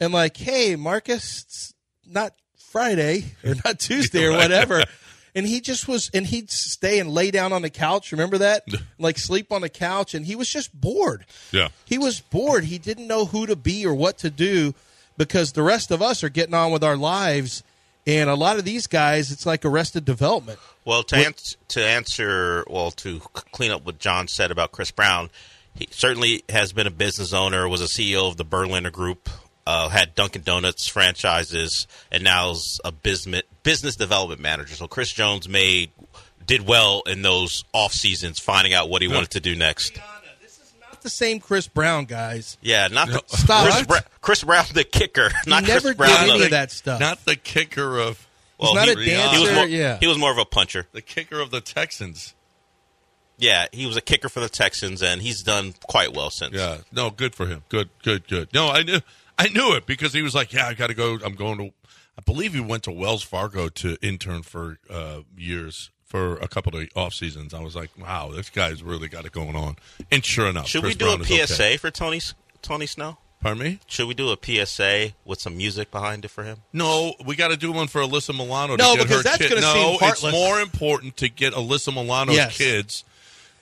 and 0.00 0.14
like, 0.14 0.36
hey, 0.36 0.74
Marcus, 0.76 1.42
it's 1.42 1.74
not 2.06 2.34
Friday 2.56 3.24
or 3.44 3.54
not 3.64 3.78
Tuesday 3.78 4.24
or 4.24 4.32
whatever. 4.32 4.82
And 5.34 5.46
he 5.46 5.60
just 5.60 5.88
was, 5.88 6.10
and 6.12 6.26
he'd 6.26 6.50
stay 6.50 6.98
and 6.98 7.10
lay 7.10 7.30
down 7.30 7.52
on 7.52 7.62
the 7.62 7.70
couch. 7.70 8.12
Remember 8.12 8.38
that? 8.38 8.64
like 8.98 9.18
sleep 9.18 9.50
on 9.50 9.62
the 9.62 9.68
couch. 9.68 10.14
And 10.14 10.26
he 10.26 10.36
was 10.36 10.48
just 10.48 10.78
bored. 10.78 11.24
Yeah. 11.52 11.68
He 11.84 11.96
was 11.98 12.20
bored. 12.20 12.64
He 12.64 12.78
didn't 12.78 13.06
know 13.06 13.24
who 13.24 13.46
to 13.46 13.56
be 13.56 13.86
or 13.86 13.94
what 13.94 14.18
to 14.18 14.30
do 14.30 14.74
because 15.16 15.52
the 15.52 15.62
rest 15.62 15.90
of 15.90 16.02
us 16.02 16.22
are 16.22 16.28
getting 16.28 16.54
on 16.54 16.70
with 16.70 16.84
our 16.84 16.96
lives. 16.96 17.62
And 18.06 18.28
a 18.28 18.34
lot 18.34 18.58
of 18.58 18.64
these 18.64 18.86
guys, 18.86 19.30
it's 19.30 19.46
like 19.46 19.64
arrested 19.64 20.04
development. 20.04 20.58
Well, 20.84 21.02
to, 21.04 21.16
ans- 21.16 21.56
to 21.68 21.84
answer, 21.84 22.64
well, 22.68 22.90
to 22.92 23.20
clean 23.20 23.70
up 23.70 23.86
what 23.86 23.98
John 23.98 24.28
said 24.28 24.50
about 24.50 24.72
Chris 24.72 24.90
Brown, 24.90 25.30
he 25.74 25.88
certainly 25.90 26.42
has 26.48 26.72
been 26.72 26.86
a 26.86 26.90
business 26.90 27.32
owner, 27.32 27.68
was 27.68 27.80
a 27.80 27.84
CEO 27.84 28.28
of 28.28 28.36
the 28.36 28.44
Berliner 28.44 28.90
Group, 28.90 29.30
uh, 29.66 29.88
had 29.88 30.14
Dunkin' 30.14 30.42
Donuts 30.42 30.88
franchises, 30.88 31.86
and 32.10 32.24
now 32.24 32.50
is 32.50 32.80
a 32.84 32.90
business 32.90 33.42
business 33.62 33.96
development 33.96 34.40
manager. 34.40 34.74
So 34.74 34.88
Chris 34.88 35.12
Jones 35.12 35.48
made 35.48 35.90
did 36.46 36.66
well 36.66 37.02
in 37.06 37.22
those 37.22 37.64
off 37.72 37.92
seasons, 37.92 38.38
finding 38.38 38.74
out 38.74 38.88
what 38.88 39.02
he 39.02 39.08
wanted 39.08 39.30
to 39.30 39.40
do 39.40 39.54
next. 39.54 39.94
This 40.42 40.58
is 40.58 40.72
not 40.80 41.00
the 41.02 41.10
same 41.10 41.38
Chris 41.40 41.68
Brown, 41.68 42.04
guys. 42.04 42.58
Yeah, 42.60 42.88
not 42.88 43.08
the, 43.08 43.22
Stop. 43.36 43.64
Chris, 43.64 43.86
Bra- 43.86 44.00
Chris 44.20 44.44
Brown, 44.44 44.64
the 44.74 44.84
kicker, 44.84 45.30
not 45.46 45.62
never 45.64 45.94
Chris 45.94 45.96
Brown, 45.96 46.10
did 46.24 46.30
any 46.30 46.38
the- 46.40 46.44
of 46.46 46.50
that 46.50 46.70
stuff. 46.72 47.00
Not 47.00 47.24
the 47.24 47.36
kicker 47.36 47.98
of. 47.98 48.26
Well, 48.58 48.74
not 48.76 48.86
he, 48.86 48.92
a 48.92 48.96
dancer, 49.06 49.36
He 49.36 49.42
was, 49.42 49.52
more, 49.54 49.66
yeah. 49.66 49.96
he 49.98 50.06
was 50.06 50.18
more 50.18 50.30
of 50.30 50.38
a 50.38 50.44
puncher. 50.44 50.86
The 50.92 51.02
kicker 51.02 51.40
of 51.40 51.50
the 51.50 51.60
Texans. 51.60 52.32
Yeah, 53.36 53.66
he 53.72 53.86
was 53.86 53.96
a 53.96 54.00
kicker 54.00 54.28
for 54.28 54.38
the 54.38 54.48
Texans, 54.48 55.02
and 55.02 55.20
he's 55.20 55.42
done 55.42 55.74
quite 55.88 56.14
well 56.14 56.30
since. 56.30 56.54
Yeah, 56.54 56.78
no, 56.92 57.10
good 57.10 57.34
for 57.34 57.46
him. 57.46 57.64
Good, 57.68 57.88
good, 58.04 58.28
good. 58.28 58.54
No, 58.54 58.68
I 58.68 58.84
knew, 58.84 59.00
I 59.36 59.48
knew 59.48 59.74
it 59.74 59.84
because 59.86 60.12
he 60.12 60.22
was 60.22 60.32
like, 60.32 60.52
"Yeah, 60.52 60.68
I 60.68 60.74
got 60.74 60.88
to 60.88 60.94
go. 60.94 61.18
I'm 61.24 61.34
going 61.34 61.58
to." 61.58 61.72
I 62.18 62.22
believe 62.22 62.54
he 62.54 62.60
went 62.60 62.82
to 62.84 62.92
Wells 62.92 63.22
Fargo 63.22 63.68
to 63.68 63.96
intern 64.02 64.42
for 64.42 64.78
uh, 64.90 65.20
years 65.36 65.90
for 66.04 66.36
a 66.36 66.48
couple 66.48 66.76
of 66.78 66.86
off 66.94 67.14
seasons. 67.14 67.54
I 67.54 67.60
was 67.60 67.74
like, 67.74 67.90
"Wow, 67.98 68.32
this 68.34 68.50
guy's 68.50 68.82
really 68.82 69.08
got 69.08 69.24
it 69.24 69.32
going 69.32 69.56
on." 69.56 69.76
And 70.10 70.24
sure 70.24 70.46
enough, 70.46 70.66
Should 70.68 70.82
Chris 70.82 70.94
we 70.94 70.98
do 70.98 71.04
Brown 71.06 71.20
a 71.22 71.24
PSA 71.46 71.54
okay. 71.64 71.76
for 71.78 71.90
Tony 71.90 72.20
Tony 72.60 72.86
Snell? 72.86 73.18
Pardon 73.40 73.62
me? 73.64 73.80
Should 73.86 74.06
we 74.06 74.14
do 74.14 74.30
a 74.30 74.36
PSA 74.40 75.14
with 75.24 75.40
some 75.40 75.56
music 75.56 75.90
behind 75.90 76.24
it 76.24 76.28
for 76.28 76.44
him? 76.44 76.58
No, 76.72 77.14
we 77.26 77.34
got 77.34 77.48
to 77.48 77.56
do 77.56 77.72
one 77.72 77.88
for 77.88 78.00
Alyssa 78.00 78.36
Milano. 78.36 78.76
No, 78.76 78.94
get 78.94 79.02
because 79.02 79.16
her 79.16 79.22
that's 79.24 79.48
gonna 79.48 79.60
no, 79.60 79.96
seem 79.98 80.08
it's 80.10 80.22
more 80.30 80.60
important 80.60 81.16
to 81.16 81.28
get 81.28 81.52
Alyssa 81.54 81.92
Milano's 81.92 82.36
Yes. 82.36 82.56
kids 82.56 83.04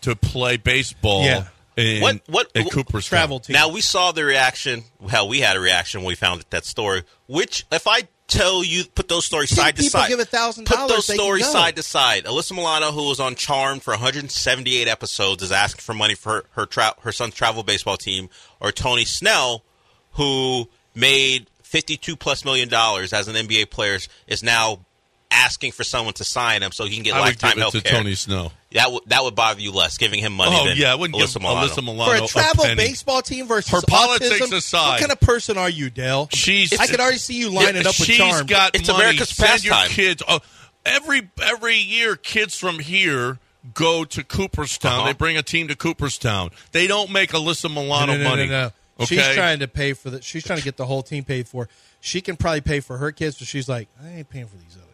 to 0.03 0.15
play 0.15 0.59
baseball. 0.59 1.25
Yeah. 1.25 1.47
In, 1.77 2.03
What- 2.03 2.21
what- 2.27 2.51
at 2.55 2.71
Cooperstown. 2.71 3.17
Travel 3.17 3.41
team. 3.41 3.55
Now 3.55 3.69
we 3.71 3.81
saw 3.81 4.13
the 4.13 4.23
reaction. 4.25 4.85
How 5.09 5.25
we 5.25 5.41
had 5.41 5.57
a 5.57 5.61
reaction 5.61 6.01
when 6.03 6.09
we 6.09 6.15
found 6.15 6.45
that 6.51 6.67
story. 6.67 7.05
Which, 7.27 7.65
if 7.73 7.87
I 7.87 8.03
tell 8.31 8.65
you, 8.65 8.85
put 8.85 9.09
those 9.09 9.27
stories 9.27 9.55
side 9.55 9.77
to 9.77 9.83
side, 9.83 10.09
give 10.09 10.21
a 10.21 10.25
$1,000, 10.25 10.65
Put 10.65 10.89
those 10.89 11.13
stories 11.13 11.51
side 11.51 11.77
to 11.77 11.83
side. 11.83 12.25
Alyssa 12.25 12.53
Milano, 12.53 12.93
who 12.93 13.09
was 13.09 13.21
on 13.21 13.35
Charmed 13.35 13.83
for 13.83 13.93
178 13.93 14.89
episodes, 14.89 15.43
is 15.43 15.53
asking 15.53 15.81
for 15.83 15.95
money 15.95 16.15
for 16.15 16.31
her 16.31 16.45
her, 16.53 16.67
tra- 16.67 16.95
her 17.03 17.13
son's 17.13 17.35
travel 17.35 17.63
baseball 17.63 17.97
team, 17.97 18.29
or 18.61 18.73
Tony 18.73 19.05
Snell, 19.05 19.65
who 20.13 20.69
made 20.95 21.49
52 21.63 22.17
plus 22.17 22.45
million 22.45 22.69
dollars 22.69 23.13
as 23.13 23.29
an 23.29 23.35
NBA 23.35 23.71
player, 23.71 23.99
is 24.27 24.43
now 24.43 24.85
asking 25.31 25.73
for 25.73 25.85
someone 25.85 26.15
to 26.15 26.25
sign 26.25 26.63
him 26.63 26.73
so 26.73 26.85
he 26.85 26.95
can 26.95 27.03
get 27.05 27.15
I 27.15 27.21
would 27.21 27.27
lifetime 27.27 27.51
give 27.51 27.59
it 27.59 27.61
health 27.61 27.73
to. 27.75 27.81
Tony 27.83 28.15
Snell. 28.15 28.53
That 28.73 28.93
would 28.93 29.03
that 29.07 29.23
would 29.23 29.35
bother 29.35 29.61
you 29.61 29.73
less, 29.73 29.97
giving 29.99 30.21
him 30.21 30.33
money. 30.33 30.57
Oh 30.59 30.67
than 30.69 30.77
yeah, 30.77 30.93
I 30.93 30.97
wouldn't 30.97 31.19
Alyssa 31.19 31.35
give 31.35 31.43
Milano. 31.43 31.67
Alyssa 31.69 31.85
Milano 31.85 32.27
For 32.27 32.39
a 32.39 32.43
travel 32.43 32.65
penny. 32.65 32.77
baseball 32.77 33.23
team 33.23 33.47
versus 33.47 33.71
Her 33.71 33.81
politics 33.87 34.41
autism, 34.41 34.57
aside. 34.57 34.89
what 34.91 35.01
kind 35.01 35.13
of 35.13 35.21
person 35.21 35.59
are 35.59 35.71
you, 35.71 35.91
Dale? 35.91 36.29
She's. 36.33 36.79
I 36.79 36.87
could 36.87 37.01
already 37.01 37.19
see 37.19 37.35
you 37.39 37.51
lining 37.51 37.81
up 37.81 37.87
with 37.87 37.95
She's 38.07 38.17
Charm. 38.17 38.47
got 38.47 38.75
It's 38.75 38.89
money. 38.89 39.01
America's 39.03 39.29
Send 39.31 39.65
your 39.65 39.75
kids. 39.87 40.23
Oh, 40.27 40.41
every 40.85 41.29
every 41.43 41.77
year, 41.77 42.17
kids 42.17 42.57
from 42.57 42.79
here 42.79 43.39
go 43.75 44.05
to 44.05 44.25
Cooperstown. 44.25 44.93
Uh-huh. 45.01 45.07
They 45.09 45.13
bring 45.15 45.37
a 45.37 45.43
team 45.43 45.69
to 45.69 45.77
Cooperstown. 45.77 46.51
They 46.73 46.87
don't 46.87 47.11
make 47.13 47.31
Alyssa 47.31 47.69
Milano 47.73 48.13
no, 48.13 48.19
no, 48.19 48.25
no, 48.25 48.31
money. 48.31 48.47
no, 48.47 48.63
no. 48.63 48.71
Okay. 49.01 49.17
She's 49.17 49.35
trying 49.35 49.61
to 49.61 49.69
pay 49.69 49.95
for 49.95 50.11
the. 50.11 50.23
She's 50.23 50.45
trying 50.45 50.59
to 50.59 50.65
get 50.65 50.77
the 50.77 50.87
whole 50.87 51.03
team 51.03 51.25
paid 51.25 51.49
for. 51.49 51.69
She 52.01 52.21
can 52.21 52.37
probably 52.37 52.61
pay 52.61 52.81
for 52.81 52.99
her 52.99 53.13
kids, 53.13 53.39
but 53.39 53.49
she's 53.49 53.69
like, 53.69 53.89
I 54.03 54.09
ain't 54.11 54.29
paying 54.31 54.47
for 54.47 54.57
these 54.57 54.77
other 54.77 54.85
kids. 54.85 54.90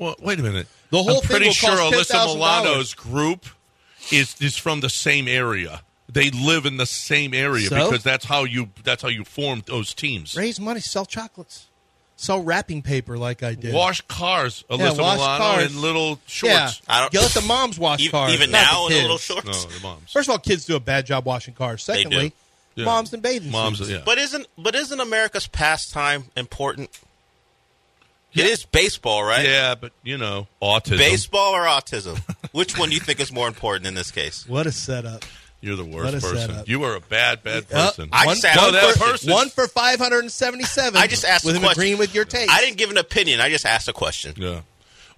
Well, 0.00 0.16
wait 0.20 0.40
a 0.40 0.42
minute. 0.42 0.66
The 0.90 1.02
whole 1.02 1.16
I'm 1.16 1.20
thing 1.20 1.28
pretty 1.28 1.46
will 1.46 1.52
sure 1.52 1.76
cost 1.76 2.10
Alyssa 2.10 2.26
Milano's 2.34 2.94
group 2.94 3.46
is 4.10 4.34
is 4.40 4.56
from 4.56 4.80
the 4.80 4.88
same 4.88 5.28
area. 5.28 5.82
They 6.12 6.30
live 6.30 6.66
in 6.66 6.76
the 6.78 6.86
same 6.86 7.32
area 7.34 7.68
So? 7.68 7.76
because 7.84 8.02
that's 8.02 8.24
how 8.24 8.42
you 8.44 8.70
that's 8.82 9.02
how 9.02 9.08
you 9.08 9.24
form 9.24 9.62
those 9.66 9.94
teams. 9.94 10.34
Raise 10.34 10.58
money, 10.58 10.80
sell 10.80 11.04
chocolates, 11.06 11.66
sell 12.16 12.42
wrapping 12.42 12.82
paper 12.82 13.16
like 13.18 13.42
I 13.44 13.54
did. 13.54 13.74
Wash 13.74 14.00
cars, 14.08 14.64
Yeah, 14.70 14.78
Alyssa 14.78 14.98
wash 15.02 15.16
Milano, 15.18 15.44
cars. 15.44 15.70
in 15.70 15.80
little 15.82 16.18
shorts. 16.26 16.52
Yeah, 16.54 16.70
I 16.88 17.00
don't- 17.02 17.12
you 17.14 17.20
let 17.20 17.30
the 17.32 17.42
moms 17.42 17.78
wash 17.78 18.08
cars. 18.08 18.32
even 18.32 18.50
not 18.50 18.62
now 18.72 18.86
in 18.86 18.88
the 18.88 18.94
kids. 18.94 19.02
little 19.02 19.18
shorts. 19.18 19.64
No, 19.66 19.70
the 19.70 19.80
moms. 19.80 20.10
First 20.10 20.28
of 20.28 20.32
all, 20.32 20.38
kids 20.38 20.64
do 20.64 20.74
a 20.76 20.80
bad 20.80 21.04
job 21.06 21.26
washing 21.26 21.54
cars. 21.54 21.84
They 21.86 21.98
do. 21.98 22.02
Secondly, 22.04 22.32
Yeah. 22.74 22.86
moms 22.86 23.12
and 23.12 23.22
bathing 23.22 23.50
Moms, 23.52 23.78
suits. 23.78 23.90
yeah. 23.90 24.00
But 24.04 24.16
isn't 24.18 24.46
but 24.56 24.74
isn't 24.74 24.98
America's 24.98 25.46
pastime 25.46 26.24
important? 26.36 26.90
It 28.34 28.46
is 28.46 28.64
baseball, 28.64 29.24
right? 29.24 29.44
Yeah, 29.44 29.74
but 29.74 29.92
you 30.04 30.16
know, 30.18 30.46
autism. 30.62 30.98
Baseball 30.98 31.52
or 31.54 31.62
autism? 31.62 32.18
Which 32.52 32.78
one 32.78 32.88
do 32.90 32.94
you 32.94 33.00
think 33.00 33.20
is 33.20 33.32
more 33.32 33.48
important 33.48 33.86
in 33.86 33.94
this 33.94 34.10
case? 34.10 34.48
What 34.48 34.66
a 34.66 34.72
setup! 34.72 35.24
You're 35.60 35.76
the 35.76 35.84
What 35.84 36.04
worst 36.12 36.16
a 36.16 36.20
person. 36.20 36.48
setup. 36.50 36.68
You 36.68 36.82
are 36.84 36.94
a 36.96 37.00
bad, 37.00 37.42
bad 37.42 37.66
Uh, 37.72 37.86
person. 37.88 38.08
I 38.12 38.24
one, 38.26 38.36
just 38.36 38.44
asked 38.46 38.60
one 38.62 38.74
a 38.74 38.80
for, 38.92 38.98
question. 38.98 39.32
one 39.32 39.48
for 39.50 39.66
five 39.68 39.98
hundred 39.98 40.20
and 40.20 40.32
seventy-seven. 40.32 40.98
I 41.00 41.06
just 41.06 41.24
asked 41.24 41.44
with 41.44 41.54
a 41.54 41.58
him 41.58 41.62
question. 41.64 41.80
agreeing 41.80 41.98
with 41.98 42.14
your 42.14 42.24
taste. 42.24 42.50
I 42.50 42.60
didn't 42.60 42.78
give 42.78 42.90
an 42.90 42.96
opinion. 42.98 43.40
I 43.40 43.50
just 43.50 43.66
asked 43.66 43.88
a 43.88 43.92
question. 43.92 44.34
yeah. 44.36 44.60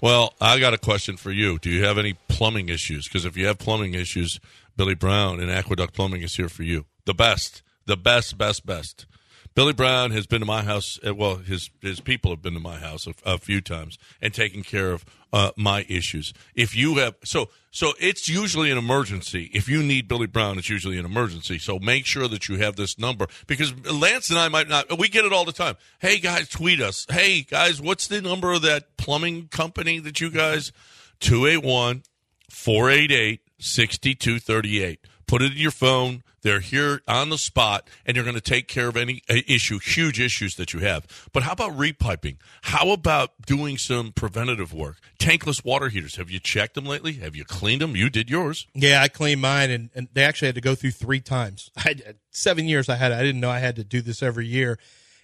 Well, 0.00 0.34
I 0.40 0.58
got 0.58 0.74
a 0.74 0.78
question 0.78 1.16
for 1.16 1.30
you. 1.30 1.58
Do 1.60 1.70
you 1.70 1.84
have 1.84 1.96
any 1.96 2.14
plumbing 2.26 2.68
issues? 2.68 3.06
Because 3.06 3.24
if 3.24 3.36
you 3.36 3.46
have 3.46 3.58
plumbing 3.58 3.94
issues, 3.94 4.40
Billy 4.76 4.96
Brown 4.96 5.38
and 5.38 5.48
Aqueduct 5.48 5.94
Plumbing 5.94 6.22
is 6.22 6.34
here 6.34 6.48
for 6.48 6.64
you. 6.64 6.86
The 7.04 7.14
best, 7.14 7.62
the 7.86 7.96
best, 7.96 8.36
best, 8.36 8.66
best. 8.66 9.06
Billy 9.54 9.72
Brown 9.72 10.12
has 10.12 10.26
been 10.26 10.40
to 10.40 10.46
my 10.46 10.62
house. 10.62 10.98
uh, 11.06 11.14
Well, 11.14 11.36
his 11.36 11.70
his 11.80 12.00
people 12.00 12.30
have 12.30 12.40
been 12.42 12.54
to 12.54 12.60
my 12.60 12.78
house 12.78 13.06
a, 13.06 13.14
a 13.24 13.38
few 13.38 13.60
times 13.60 13.98
and 14.20 14.32
taken 14.32 14.62
care 14.62 14.92
of 14.92 15.04
uh, 15.32 15.50
my 15.56 15.84
issues. 15.88 16.32
If 16.54 16.74
you 16.76 16.96
have 16.96 17.16
so 17.24 17.50
so, 17.70 17.92
it's 18.00 18.28
usually 18.28 18.70
an 18.70 18.78
emergency. 18.78 19.50
If 19.54 19.68
you 19.68 19.82
need 19.82 20.08
Billy 20.08 20.26
Brown, 20.26 20.58
it's 20.58 20.68
usually 20.70 20.98
an 20.98 21.04
emergency. 21.04 21.58
So 21.58 21.78
make 21.78 22.04
sure 22.06 22.28
that 22.28 22.48
you 22.48 22.56
have 22.56 22.76
this 22.76 22.98
number 22.98 23.26
because 23.46 23.74
Lance 23.86 24.30
and 24.30 24.38
I 24.38 24.48
might 24.48 24.68
not. 24.68 24.98
We 24.98 25.08
get 25.08 25.24
it 25.24 25.32
all 25.32 25.44
the 25.44 25.52
time. 25.52 25.76
Hey 26.00 26.18
guys, 26.18 26.48
tweet 26.48 26.80
us. 26.80 27.06
Hey 27.10 27.42
guys, 27.42 27.80
what's 27.80 28.06
the 28.08 28.20
number 28.22 28.52
of 28.52 28.62
that 28.62 28.96
plumbing 28.96 29.48
company 29.48 29.98
that 30.00 30.20
you 30.20 30.30
guys? 30.30 30.72
281 31.20 32.02
488 32.50 33.40
6238. 33.58 35.06
Put 35.32 35.40
it 35.40 35.52
in 35.52 35.56
your 35.56 35.70
phone. 35.70 36.24
They're 36.42 36.60
here 36.60 37.00
on 37.08 37.30
the 37.30 37.38
spot, 37.38 37.88
and 38.04 38.14
you're 38.14 38.24
going 38.24 38.36
to 38.36 38.42
take 38.42 38.68
care 38.68 38.88
of 38.88 38.98
any 38.98 39.22
uh, 39.30 39.36
issue, 39.48 39.78
huge 39.78 40.20
issues 40.20 40.56
that 40.56 40.74
you 40.74 40.80
have. 40.80 41.06
But 41.32 41.44
how 41.44 41.52
about 41.52 41.70
repiping? 41.74 42.36
How 42.60 42.92
about 42.92 43.30
doing 43.46 43.78
some 43.78 44.12
preventative 44.12 44.74
work? 44.74 44.98
Tankless 45.18 45.64
water 45.64 45.88
heaters. 45.88 46.16
Have 46.16 46.30
you 46.30 46.38
checked 46.38 46.74
them 46.74 46.84
lately? 46.84 47.14
Have 47.14 47.34
you 47.34 47.46
cleaned 47.46 47.80
them? 47.80 47.96
You 47.96 48.10
did 48.10 48.28
yours. 48.28 48.66
Yeah, 48.74 49.00
I 49.00 49.08
cleaned 49.08 49.40
mine, 49.40 49.70
and, 49.70 49.88
and 49.94 50.08
they 50.12 50.22
actually 50.22 50.48
had 50.48 50.56
to 50.56 50.60
go 50.60 50.74
through 50.74 50.90
three 50.90 51.20
times. 51.20 51.70
I 51.78 51.94
seven 52.30 52.66
years 52.68 52.90
I 52.90 52.96
had. 52.96 53.10
I 53.10 53.22
didn't 53.22 53.40
know 53.40 53.48
I 53.48 53.60
had 53.60 53.76
to 53.76 53.84
do 53.84 54.02
this 54.02 54.22
every 54.22 54.46
year, 54.46 54.78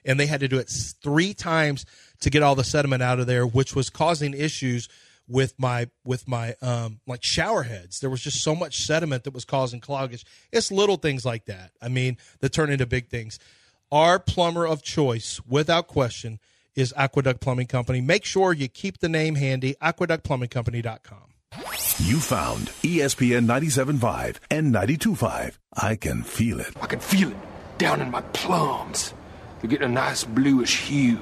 and 0.06 0.18
they 0.18 0.24
had 0.26 0.40
to 0.40 0.48
do 0.48 0.56
it 0.56 0.72
three 1.02 1.34
times 1.34 1.84
to 2.20 2.30
get 2.30 2.42
all 2.42 2.54
the 2.54 2.64
sediment 2.64 3.02
out 3.02 3.20
of 3.20 3.26
there, 3.26 3.46
which 3.46 3.76
was 3.76 3.90
causing 3.90 4.32
issues 4.32 4.88
with 5.28 5.54
my 5.58 5.88
with 6.04 6.26
my 6.26 6.54
um 6.62 7.00
like 7.06 7.22
shower 7.22 7.64
heads. 7.64 8.00
There 8.00 8.10
was 8.10 8.22
just 8.22 8.42
so 8.42 8.54
much 8.54 8.78
sediment 8.78 9.24
that 9.24 9.34
was 9.34 9.44
causing 9.44 9.80
cloggage. 9.80 10.24
It's 10.52 10.72
little 10.72 10.96
things 10.96 11.24
like 11.24 11.44
that. 11.46 11.72
I 11.80 11.88
mean, 11.88 12.16
that 12.40 12.52
turn 12.52 12.70
into 12.70 12.86
big 12.86 13.08
things. 13.08 13.38
Our 13.90 14.18
plumber 14.18 14.66
of 14.66 14.82
choice, 14.82 15.40
without 15.48 15.86
question, 15.86 16.40
is 16.74 16.92
Aqueduct 16.96 17.40
Plumbing 17.40 17.66
Company. 17.68 18.00
Make 18.00 18.24
sure 18.24 18.52
you 18.52 18.68
keep 18.68 18.98
the 18.98 19.08
name 19.08 19.34
handy. 19.34 19.74
AqueductPlumbingCompany.com. 19.82 21.28
You 22.04 22.20
found 22.20 22.68
ESPN 22.82 23.46
97.5 23.46 24.36
and 24.50 24.74
92.5. 24.74 25.56
I 25.72 25.96
can 25.96 26.22
feel 26.22 26.60
it. 26.60 26.74
I 26.80 26.86
can 26.86 27.00
feel 27.00 27.30
it 27.30 27.36
down 27.78 28.00
in 28.02 28.10
my 28.10 28.20
plums. 28.20 29.14
They're 29.60 29.70
getting 29.70 29.88
a 29.88 29.92
nice 29.92 30.24
bluish 30.24 30.82
hue. 30.82 31.18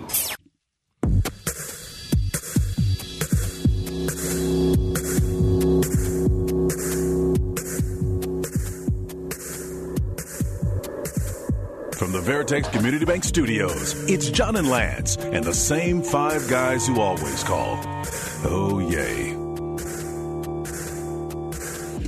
From 11.97 12.13
the 12.13 12.21
Veritex 12.21 12.71
Community 12.71 13.05
Bank 13.05 13.25
Studios, 13.25 13.95
it's 14.09 14.31
John 14.31 14.55
and 14.55 14.69
Lance 14.69 15.17
and 15.17 15.43
the 15.43 15.53
same 15.55 16.03
five 16.03 16.49
guys 16.49 16.87
who 16.87 17.01
always 17.01 17.43
call. 17.43 17.81
Oh, 18.45 18.79
yay. 18.79 19.35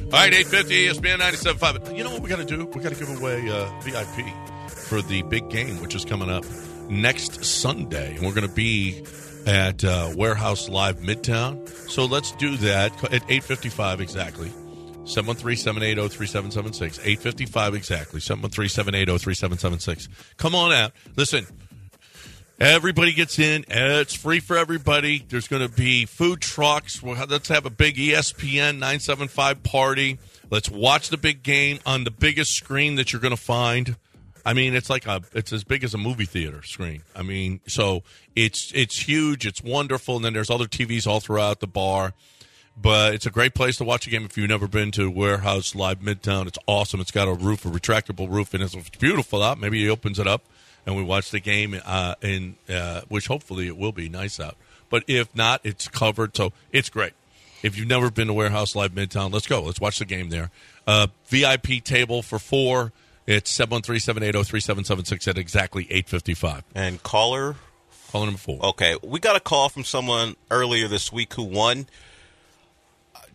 All 0.07 0.13
right, 0.13 0.33
850 0.33 0.87
ESPN 0.87 1.19
97.5. 1.19 1.97
You 1.97 2.05
know 2.05 2.11
what 2.11 2.23
we 2.23 2.29
got 2.29 2.39
to 2.39 2.45
do? 2.45 2.67
We 2.67 2.81
got 2.81 2.93
to 2.93 2.99
give 2.99 3.21
away 3.21 3.51
uh, 3.51 3.69
VIP 3.81 4.25
for 4.69 5.03
the 5.03 5.23
big 5.23 5.51
game, 5.51 5.81
which 5.81 5.97
is 5.97 6.05
coming 6.05 6.31
up 6.31 6.45
next 6.89 7.45
Sunday. 7.45 8.15
And 8.15 8.25
we're 8.25 8.35
going 8.35 8.47
to 8.47 8.55
be 8.55 9.03
at 9.49 9.83
uh, 9.83 10.13
Warehouse 10.15 10.69
Live 10.69 10.99
Midtown. 10.99 11.67
So 11.91 12.05
let's 12.05 12.33
do 12.33 12.59
that 12.59 12.93
at 13.05 13.23
855 13.31 14.03
exactly. 14.03 14.51
713-780-3776. 15.05 17.01
855 17.01 17.75
exactly. 17.75 18.21
713-780-3776. 18.21 20.09
Come 20.37 20.55
on 20.55 20.73
out. 20.73 20.93
Listen, 21.17 21.47
Everybody 22.61 23.13
gets 23.13 23.39
in. 23.39 23.65
It's 23.69 24.15
free 24.15 24.41
for 24.41 24.59
everybody. 24.59 25.25
There's 25.29 25.47
going 25.47 25.63
to 25.63 25.73
be 25.73 26.07
food 26.07 26.41
trucks. 26.41 27.01
Let's 27.05 27.47
have 27.51 27.67
a 27.67 27.71
big 27.71 27.95
ESPN 27.95 28.79
975 28.79 29.63
party. 29.63 30.19
Let's 30.51 30.69
watch 30.69 31.09
the 31.11 31.19
big 31.19 31.45
game 31.45 31.79
on 31.87 32.03
the 32.03 32.11
biggest 32.11 32.55
screen 32.55 32.97
that 32.97 33.13
you're 33.13 33.23
going 33.23 33.31
to 33.31 33.41
find. 33.41 33.95
I 34.49 34.55
mean, 34.55 34.75
it's 34.75 34.89
like 34.89 35.07
a 35.07 35.21
it's 35.35 35.53
as 35.53 35.63
big 35.63 35.85
as 35.85 35.93
a 35.93 35.99
movie 35.99 36.25
theater 36.25 36.63
screen. 36.63 37.03
I 37.15 37.21
mean, 37.21 37.61
so 37.67 38.03
it's 38.35 38.73
it's 38.75 38.99
huge. 39.07 39.47
It's 39.47 39.63
wonderful. 39.63 40.17
And 40.17 40.25
then 40.25 40.33
there's 40.33 40.49
other 40.49 40.65
TVs 40.65 41.07
all 41.07 41.21
throughout 41.21 41.61
the 41.61 41.67
bar. 41.67 42.15
But 42.81 43.13
it's 43.13 43.27
a 43.27 43.31
great 43.31 43.53
place 43.53 43.77
to 43.77 43.85
watch 43.85 44.07
a 44.07 44.11
game 44.11 44.25
if 44.25 44.39
you've 44.39 44.49
never 44.49 44.67
been 44.67 44.91
to 44.93 45.11
Warehouse 45.11 45.75
Live 45.75 45.99
Midtown. 45.99 46.47
It's 46.47 46.57
awesome. 46.67 46.99
It's 46.99 47.11
got 47.11 47.29
a 47.29 47.35
roof, 47.35 47.67
a 47.67 47.69
retractable 47.69 48.31
roof, 48.31 48.55
and 48.55 48.63
it's 48.63 48.75
beautiful 48.99 49.43
out. 49.43 49.61
Maybe 49.61 49.83
he 49.83 49.91
opens 49.91 50.19
it 50.19 50.27
up 50.27 50.45
and 50.87 50.97
we 50.97 51.03
watch 51.03 51.31
the 51.31 51.41
game, 51.41 51.79
uh, 51.85 52.15
in 52.23 52.57
uh, 52.71 53.03
which 53.09 53.27
hopefully 53.27 53.67
it 53.67 53.77
will 53.77 53.93
be 53.93 54.09
nice 54.09 54.41
out. 54.41 54.57
But 54.89 55.05
if 55.09 55.35
not, 55.37 55.61
it's 55.63 55.89
covered, 55.89 56.35
so 56.35 56.55
it's 56.73 56.89
great. 56.89 57.13
If 57.63 57.77
you've 57.77 57.89
never 57.89 58.11
been 58.11 58.29
to 58.29 58.33
Warehouse 58.33 58.75
Live 58.75 58.93
Midtown, 58.93 59.31
let's 59.31 59.47
go. 59.47 59.61
Let's 59.61 59.81
watch 59.81 59.99
the 59.99 60.07
game 60.07 60.31
there. 60.31 60.51
Uh, 60.87 61.09
VIP 61.27 61.85
table 61.85 62.23
for 62.23 62.39
four. 62.39 62.93
It's 63.29 63.55
713-780-3776 63.59 65.29
at 65.29 65.37
exactly 65.37 65.83
855. 65.91 66.64
And 66.74 67.03
caller? 67.03 67.57
Caller 68.11 68.24
number 68.24 68.39
four. 68.39 68.59
Okay, 68.68 68.97
we 69.05 69.20
got 69.20 69.37
a 69.37 69.41
call 69.41 69.68
from 69.68 69.85
someone 69.85 70.35
earlier 70.51 70.89
this 70.89 71.12
week 71.12 71.35
who 71.35 71.43
won. 71.43 71.89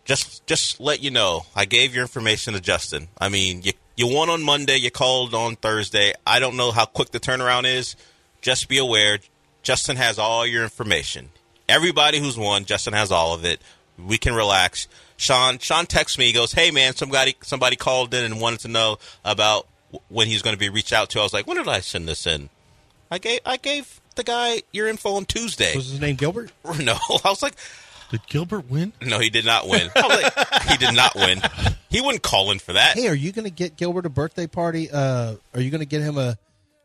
Just, 0.04 0.44
just 0.48 0.80
let 0.80 1.00
you 1.00 1.12
know, 1.12 1.46
I 1.54 1.64
gave 1.64 1.94
your 1.94 2.02
information 2.02 2.54
to 2.54 2.60
Justin. 2.60 3.06
I 3.20 3.28
mean, 3.28 3.62
you 3.62 3.70
you 3.96 4.12
won 4.12 4.28
on 4.30 4.42
Monday, 4.42 4.78
you 4.78 4.90
called 4.90 5.32
on 5.32 5.54
Thursday. 5.54 6.12
I 6.26 6.40
don't 6.40 6.56
know 6.56 6.72
how 6.72 6.86
quick 6.86 7.12
the 7.12 7.20
turnaround 7.20 7.64
is. 7.64 7.94
Just 8.40 8.68
be 8.68 8.78
aware, 8.78 9.20
Justin 9.62 9.96
has 9.96 10.18
all 10.18 10.44
your 10.44 10.64
information. 10.64 11.30
Everybody 11.68 12.18
who's 12.18 12.36
won, 12.36 12.64
Justin 12.64 12.94
has 12.94 13.12
all 13.12 13.32
of 13.32 13.44
it. 13.44 13.62
We 13.96 14.18
can 14.18 14.34
relax. 14.34 14.88
Sean, 15.16 15.58
Sean 15.58 15.86
texts 15.86 16.18
me. 16.18 16.26
He 16.26 16.32
goes, 16.32 16.52
"Hey 16.52 16.72
man, 16.72 16.96
somebody 16.96 17.36
somebody 17.44 17.76
called 17.76 18.12
in 18.12 18.24
and 18.24 18.40
wanted 18.40 18.58
to 18.60 18.68
know 18.68 18.98
about 19.24 19.68
when 20.08 20.26
he's 20.26 20.42
going 20.42 20.54
to 20.54 20.60
be 20.60 20.68
reached 20.68 20.92
out 20.92 21.10
to." 21.10 21.20
I 21.20 21.22
was 21.22 21.32
like, 21.32 21.46
"When 21.46 21.56
did 21.56 21.68
I 21.68 21.80
send 21.80 22.08
this 22.08 22.26
in?" 22.26 22.50
I 23.10 23.18
gave 23.18 23.40
I 23.44 23.56
gave 23.56 24.00
the 24.16 24.24
guy 24.24 24.62
your 24.72 24.88
info 24.88 25.14
on 25.14 25.24
Tuesday. 25.24 25.74
Was 25.76 25.90
his 25.90 26.00
name 26.00 26.16
Gilbert? 26.16 26.50
No, 26.80 26.94
I 27.24 27.28
was 27.28 27.42
like, 27.42 27.54
did 28.10 28.26
Gilbert 28.26 28.70
win? 28.70 28.92
No, 29.02 29.18
he 29.18 29.30
did 29.30 29.44
not 29.44 29.68
win. 29.68 29.90
I 29.96 30.06
was 30.06 30.22
like, 30.22 30.62
he 30.70 30.76
did 30.76 30.94
not 30.94 31.14
win. 31.14 31.40
He 31.90 32.00
wouldn't 32.00 32.22
call 32.22 32.50
in 32.50 32.58
for 32.58 32.74
that. 32.74 32.96
Hey, 32.96 33.08
are 33.08 33.14
you 33.14 33.32
going 33.32 33.44
to 33.44 33.50
get 33.50 33.76
Gilbert 33.76 34.06
a 34.06 34.08
birthday 34.08 34.46
party? 34.46 34.88
Uh, 34.90 35.34
are 35.52 35.60
you 35.60 35.70
going 35.70 35.80
to 35.80 35.86
get 35.86 36.00
him 36.02 36.18
a 36.18 36.36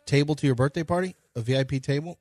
table 0.06 0.36
to 0.36 0.46
your 0.46 0.56
birthday 0.56 0.84
party? 0.84 1.16
A 1.36 1.42
VIP 1.42 1.82
table? 1.82 2.18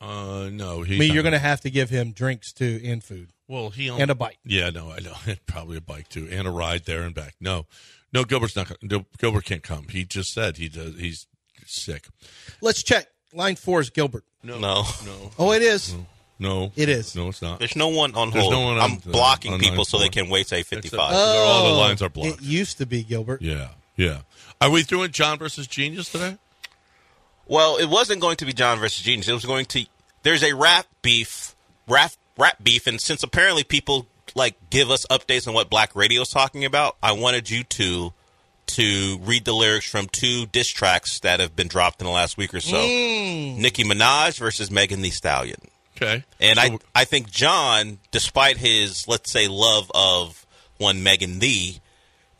Uh, 0.00 0.48
no. 0.52 0.84
I 0.84 0.88
mean, 0.88 1.12
you're 1.12 1.22
going 1.22 1.32
to 1.32 1.38
have 1.38 1.60
to 1.62 1.70
give 1.70 1.90
him 1.90 2.12
drinks 2.12 2.52
too 2.52 2.80
and 2.84 3.02
food. 3.02 3.28
Well, 3.48 3.70
he 3.70 3.88
and 3.88 4.10
a 4.10 4.14
bike. 4.14 4.38
Yeah, 4.44 4.70
no, 4.70 4.90
I 4.90 5.00
know. 5.00 5.14
Probably 5.46 5.76
a 5.76 5.80
bike 5.80 6.08
too, 6.08 6.28
and 6.30 6.46
a 6.46 6.50
ride 6.50 6.84
there 6.84 7.02
and 7.02 7.14
back. 7.14 7.34
No, 7.40 7.66
no, 8.12 8.24
Gilbert's 8.24 8.56
not. 8.56 8.68
gonna- 8.68 9.04
Gilbert 9.18 9.44
can't 9.44 9.62
come. 9.62 9.88
He 9.88 10.04
just 10.04 10.32
said 10.32 10.56
he 10.56 10.68
does. 10.68 10.98
He's 10.98 11.26
sick. 11.66 12.08
Let's 12.60 12.82
check. 12.82 13.06
Line 13.32 13.56
four 13.56 13.80
is 13.80 13.90
Gilbert. 13.90 14.24
No, 14.42 14.58
no. 14.58 14.84
no. 15.04 15.30
Oh, 15.38 15.52
it 15.52 15.62
is. 15.62 15.94
No, 16.38 16.72
It 16.74 16.88
is. 16.88 17.14
No, 17.14 17.28
it's 17.28 17.42
not. 17.42 17.58
There's 17.58 17.76
no 17.76 17.88
one 17.88 18.14
on 18.14 18.30
There's 18.30 18.44
hold. 18.44 18.54
no 18.54 18.60
one 18.60 18.78
on- 18.78 18.92
I'm 18.92 18.96
blocking 18.96 19.52
on 19.52 19.60
people 19.60 19.76
line 19.76 19.84
so 19.84 19.98
they 19.98 20.08
can 20.08 20.30
wait 20.30 20.48
say 20.48 20.62
55. 20.62 20.98
all 20.98 21.64
the 21.64 21.74
oh, 21.74 21.78
lines 21.78 22.00
are 22.00 22.08
blocked. 22.08 22.40
It 22.40 22.42
used 22.42 22.78
to 22.78 22.86
be 22.86 23.02
Gilbert. 23.02 23.42
Yeah, 23.42 23.68
yeah. 23.94 24.20
Are 24.58 24.70
we 24.70 24.82
doing 24.82 25.10
John 25.10 25.38
versus 25.38 25.66
Genius 25.66 26.10
today? 26.10 26.38
Well, 27.46 27.76
it 27.76 27.86
wasn't 27.90 28.20
going 28.22 28.36
to 28.38 28.46
be 28.46 28.54
John 28.54 28.78
versus 28.78 29.02
Genius. 29.04 29.28
It 29.28 29.34
was 29.34 29.44
going 29.44 29.66
to. 29.66 29.84
There's 30.22 30.42
a 30.42 30.54
rap 30.54 30.86
beef, 31.02 31.54
rap 31.86 32.12
rap 32.38 32.56
beef, 32.62 32.86
and 32.86 32.98
since 33.00 33.22
apparently 33.22 33.62
people 33.62 34.06
like 34.34 34.56
give 34.70 34.90
us 34.90 35.06
updates 35.06 35.46
on 35.48 35.54
what 35.54 35.70
Black 35.70 35.94
Radio 35.94 36.22
is 36.22 36.28
talking 36.28 36.64
about, 36.64 36.96
I 37.02 37.12
wanted 37.12 37.50
you 37.50 37.64
to 37.64 38.12
to 38.66 39.18
read 39.22 39.44
the 39.44 39.52
lyrics 39.52 39.88
from 39.88 40.06
two 40.06 40.46
diss 40.46 40.68
tracks 40.68 41.20
that 41.20 41.40
have 41.40 41.56
been 41.56 41.66
dropped 41.66 42.00
in 42.00 42.06
the 42.06 42.12
last 42.12 42.36
week 42.36 42.54
or 42.54 42.60
so. 42.60 42.76
Mm. 42.76 43.58
Nicki 43.58 43.82
Minaj 43.82 44.38
versus 44.38 44.70
Megan 44.70 45.02
Thee 45.02 45.10
Stallion. 45.10 45.60
Okay. 45.96 46.24
And 46.38 46.58
I 46.58 46.78
I 46.94 47.04
think 47.04 47.30
John, 47.30 47.98
despite 48.10 48.56
his 48.56 49.06
let's 49.08 49.30
say 49.32 49.48
love 49.48 49.90
of 49.94 50.46
one 50.78 51.02
Megan 51.02 51.40
Thee, 51.40 51.80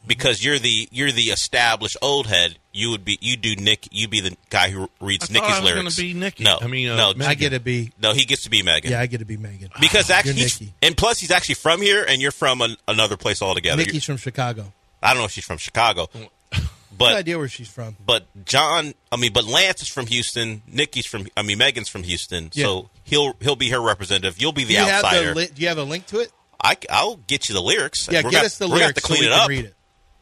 because 0.07 0.45
you're 0.45 0.59
the 0.59 0.89
you're 0.91 1.13
the 1.13 1.25
established 1.31 1.97
old 2.03 2.27
head, 2.27 2.57
you 2.73 2.91
would 2.91 3.05
be 3.05 3.19
you 3.21 3.37
do 3.37 3.55
Nick 3.57 3.89
you 3.93 4.09
be 4.09 4.21
the 4.21 4.37
guy 4.49 4.71
who 4.71 4.89
reads 5.01 5.25
I 5.25 5.27
thought 5.27 5.33
Nicki's 5.35 5.51
I 5.57 5.61
was 5.61 5.71
lyrics. 5.71 5.97
gonna 5.97 6.09
be 6.09 6.15
Nicki. 6.15 6.45
No, 6.45 6.59
I 6.61 6.67
mean, 6.67 6.89
uh, 6.89 6.97
no, 6.97 7.09
Megan. 7.15 7.23
I 7.23 7.35
get 7.35 7.51
to 7.51 7.61
be. 7.61 7.93
no, 8.01 8.13
he 8.13 8.25
gets 8.25 8.43
to 8.45 8.51
be 8.51 8.63
Megan. 8.63 8.91
Yeah, 8.91 9.01
I 9.01 9.07
get 9.07 9.19
to 9.19 9.25
be 9.25 9.37
Megan. 9.37 9.71
because 9.81 10.11
actually, 10.11 10.33
You're 10.41 10.49
he's, 10.49 10.71
and 10.83 10.97
plus 10.97 11.19
he's 11.21 11.31
actually 11.31 11.57
from 11.57 11.83
here, 11.83 12.05
and 12.09 12.21
you're 12.23 12.31
from 12.33 12.61
an, 12.61 12.77
another 12.89 13.17
place 13.17 13.43
altogether. 13.43 13.83
Nicki's 13.83 14.05
from 14.05 14.17
Chicago. 14.17 14.73
I 15.03 15.11
don't 15.13 15.19
know 15.19 15.27
if 15.27 15.33
she's 15.33 15.45
from 15.45 15.59
Chicago, 15.59 16.09
Good 16.13 16.29
but 16.99 17.15
idea 17.15 17.39
where 17.39 17.49
she's 17.49 17.69
from. 17.69 17.97
but 18.05 18.27
John, 18.45 18.93
I 19.11 19.17
mean, 19.17 19.33
but 19.33 19.45
Lance 19.45 19.81
is 19.83 19.89
from 19.89 20.07
Houston. 20.07 20.63
Nicki's 20.67 21.07
from, 21.07 21.27
I 21.37 21.43
mean, 21.43 21.57
Megan's 21.59 21.89
from 21.89 22.03
Houston, 22.03 22.51
Yeah. 22.53 22.65
so 22.65 22.91
he'll 23.05 23.35
he'll 23.41 23.57
be 23.57 23.71
her 23.71 23.81
representative. 23.81 24.41
You'll 24.41 24.53
be 24.53 24.65
the 24.65 24.75
do 24.75 24.81
you 24.81 24.87
have 24.87 25.05
outsider. 25.05 25.29
the 25.31 25.35
li- 25.41 25.49
do 25.55 25.63
you 25.63 25.69
have 25.69 25.79
a 25.79 25.85
link 25.85 26.07
to 26.09 26.21
it? 26.21 26.31
I, 26.63 26.77
will 26.91 27.17
get 27.27 27.49
you 27.49 27.55
the 27.55 27.63
lyrics. 27.63 28.07
Yeah, 28.11 28.19
We're 28.19 28.25
get 28.31 28.33
gonna- 28.33 28.47
us 28.47 28.59
the 28.59 28.67
we're 28.67 28.73
gonna 28.73 28.81
have 28.81 28.87
lyrics 28.89 29.01
to 29.03 29.07
clean 29.07 29.23
so 29.23 29.23
we 29.23 29.27
it 29.29 29.31
can 29.31 29.41
up. 29.43 29.49
read 29.49 29.65
it. 29.65 29.75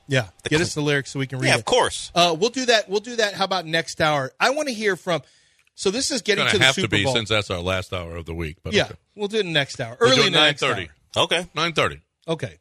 Yeah, 0.09 0.29
get 0.49 0.61
us 0.61 0.75
the 0.75 0.81
lyrics 0.81 1.11
so 1.11 1.19
we 1.19 1.27
can 1.27 1.39
read 1.39 1.49
Yeah, 1.49 1.55
it. 1.55 1.59
of 1.61 1.65
course. 1.67 2.11
Uh, 2.15 2.35
we'll 2.39 2.51
do 2.51 2.65
that. 2.67 2.89
We'll 2.89 3.01
do 3.01 3.17
that. 3.17 3.35
How 3.35 3.45
about 3.45 3.67
next 3.67 4.01
hour? 4.01 4.33
I 4.41 4.51
want 4.51 4.69
to 4.69 4.75
hear 4.75 4.97
from 4.97 5.23
So 5.75 5.91
this 5.91 6.11
is 6.11 6.23
getting 6.23 6.45
Gonna 6.47 6.59
the 6.59 6.65
have 6.65 6.75
Super 6.75 6.87
to 6.87 6.91
be 6.97 7.05
Bowl. 7.05 7.15
since 7.15 7.29
that's 7.29 7.51
our 7.51 7.61
last 7.61 7.93
hour 7.93 8.17
of 8.17 8.25
the 8.25 8.35
week. 8.35 8.57
But 8.63 8.73
yeah, 8.73 8.85
okay. 8.87 8.95
we'll 9.15 9.29
do 9.29 9.39
it 9.39 9.47
next 9.47 9.81
hour. 9.81 9.97
We'll 10.01 10.11
Early 10.11 10.21
do 10.23 10.27
in 10.29 10.33
the 10.33 10.39
nine 10.39 10.49
next 10.49 10.61
thirty. 10.61 10.89
hour. 11.17 11.25
Okay. 11.25 11.47
Nine 11.55 11.73
thirty. 11.75 12.01
Okay. 12.27 12.59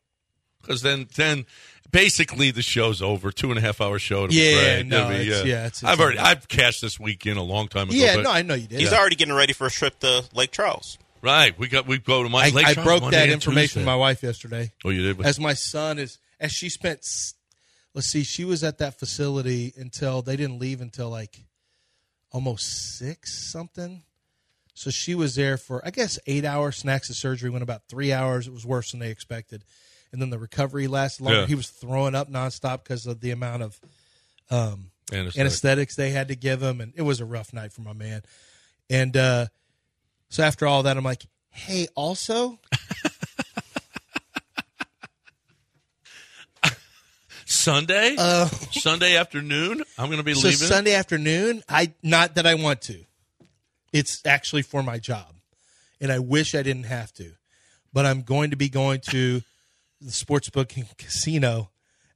Because 0.62 0.82
then, 0.82 1.08
then 1.16 1.46
basically 1.92 2.52
the 2.52 2.62
show's 2.62 3.02
over. 3.02 3.32
Two 3.32 3.50
and 3.50 3.58
a 3.58 3.62
half 3.62 3.80
hour 3.80 3.98
show. 4.00 4.28
Yeah, 4.30 4.76
great. 4.82 4.88
no, 4.88 5.08
be, 5.10 5.16
it's- 5.16 5.42
uh, 5.42 5.46
yeah, 5.46 5.56
it's- 5.68 5.84
I've 5.84 6.00
already 6.02 6.18
over. 6.20 6.28
I've 6.28 6.48
cashed 6.50 6.82
this 6.82 7.00
weekend 7.00 7.38
a 7.38 7.42
long 7.44 7.68
time 7.70 7.90
ago. 7.90 7.98
Yeah, 7.98 8.16
but- 8.18 8.24
no, 8.24 8.32
I 8.32 8.42
know 8.42 8.54
you 8.56 8.68
did. 8.68 8.80
He's 8.80 8.92
already 8.94 9.16
getting 9.16 9.34
ready 9.34 9.54
for 9.54 9.68
a 9.68 9.72
trip 9.72 10.00
to 10.02 10.26
Lake 10.34 10.52
Charles. 10.52 10.98
Right. 11.22 11.58
We 11.58 11.68
got 11.70 11.88
we 11.88 11.98
go 11.98 12.22
to 12.24 12.30
my 12.30 12.46
I, 12.46 12.50
Lake 12.50 12.68
I 12.68 12.74
Charles 12.74 12.86
broke 12.88 13.02
Monday 13.04 13.18
that 13.28 13.30
information 13.30 13.64
Tuesday. 13.68 13.80
with 13.80 13.86
my 13.88 13.96
wife 13.96 14.22
yesterday. 14.22 14.72
Oh, 14.86 14.90
you 14.90 15.02
did. 15.14 15.26
As 15.26 15.40
my 15.40 15.54
son 15.54 15.98
is, 16.00 16.20
as 16.40 16.52
she 16.52 16.70
spent, 16.70 17.00
s- 17.00 17.34
let's 17.98 18.08
see, 18.08 18.24
she 18.24 18.46
was 18.46 18.64
at 18.64 18.78
that 18.78 19.00
facility 19.00 19.74
until 19.76 20.22
they 20.22 20.36
didn't 20.36 20.60
leave 20.60 20.82
until 20.82 21.10
like 21.10 21.44
almost 22.32 23.00
six 23.00 23.34
something. 23.34 24.04
So 24.76 24.92
she 24.92 25.16
was 25.16 25.34
there 25.34 25.58
for, 25.58 25.82
I 25.84 25.90
guess, 25.90 26.20
eight 26.28 26.46
hours. 26.46 26.78
Snacks 26.78 27.10
of 27.10 27.16
surgery 27.16 27.50
went 27.50 27.64
about 27.64 27.88
three 27.90 28.14
hours. 28.14 28.48
It 28.48 28.54
was 28.54 28.68
worse 28.68 28.92
than 28.92 29.00
they 29.00 29.10
expected, 29.10 29.66
and 30.12 30.22
then 30.22 30.30
the 30.30 30.38
recovery 30.38 30.86
lasted 30.86 31.24
longer. 31.24 31.42
Yeah. 31.42 31.48
He 31.48 31.56
was 31.56 31.70
throwing 31.70 32.14
up 32.14 32.30
nonstop 32.30 32.84
because 32.84 33.08
of 33.08 33.20
the 33.20 33.32
amount 33.32 33.64
of 33.64 33.80
um, 34.52 34.92
Anesthetic. 35.12 35.40
anesthetics 35.40 35.96
they 35.96 36.12
had 36.12 36.28
to 36.28 36.36
give 36.36 36.62
him, 36.62 36.80
and 36.80 36.94
it 36.96 37.02
was 37.02 37.20
a 37.20 37.26
rough 37.26 37.52
night 37.52 37.74
for 37.74 37.82
my 37.82 37.94
man. 37.94 38.22
And 38.92 39.18
uh, 39.18 39.48
so 40.30 40.44
after 40.44 40.68
all 40.68 40.84
that, 40.84 40.96
I'm 40.98 41.04
like, 41.04 41.26
hey, 41.50 41.88
also. 41.96 42.60
Sunday. 47.72 48.16
Uh, 48.18 48.46
Sunday 48.72 49.18
afternoon. 49.18 49.84
I'm 49.98 50.06
going 50.06 50.20
to 50.20 50.24
be 50.24 50.34
so 50.34 50.48
leaving. 50.48 50.68
Sunday 50.68 50.94
afternoon, 50.96 51.64
I 51.68 51.94
not 52.02 52.36
that 52.36 52.46
I 52.48 52.56
want 52.56 52.82
to. 52.84 53.04
It's 53.92 54.26
actually 54.26 54.62
for 54.62 54.82
my 54.82 55.00
job, 55.00 55.36
and 56.00 56.10
I 56.10 56.20
wish 56.20 56.56
I 56.56 56.64
didn't 56.64 56.86
have 56.86 57.12
to, 57.16 57.32
but 57.92 58.06
I'm 58.06 58.22
going 58.22 58.52
to 58.52 58.56
be 58.56 58.70
going 58.70 59.02
to 59.10 59.42
the 60.00 60.12
sportsbook 60.12 60.78
and 60.78 60.88
casino 60.98 61.72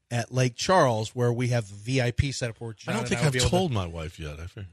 at 0.09 0.31
Lake 0.31 0.55
Charles 0.55 1.13
where 1.13 1.33
we 1.33 1.49
have 1.49 1.65
VIP 1.65 2.31
set 2.31 2.49
up. 2.51 2.61
Where 2.61 2.71
John 2.71 2.95
I 2.95 2.97
don't 2.99 3.09
think 3.09 3.21
I've 3.21 3.33
be 3.33 3.39
able 3.39 3.49
to- 3.49 3.51
told 3.51 3.71
my 3.73 3.87
wife 3.87 4.19
yet. 4.21 4.39
I 4.39 4.45
think. 4.45 4.67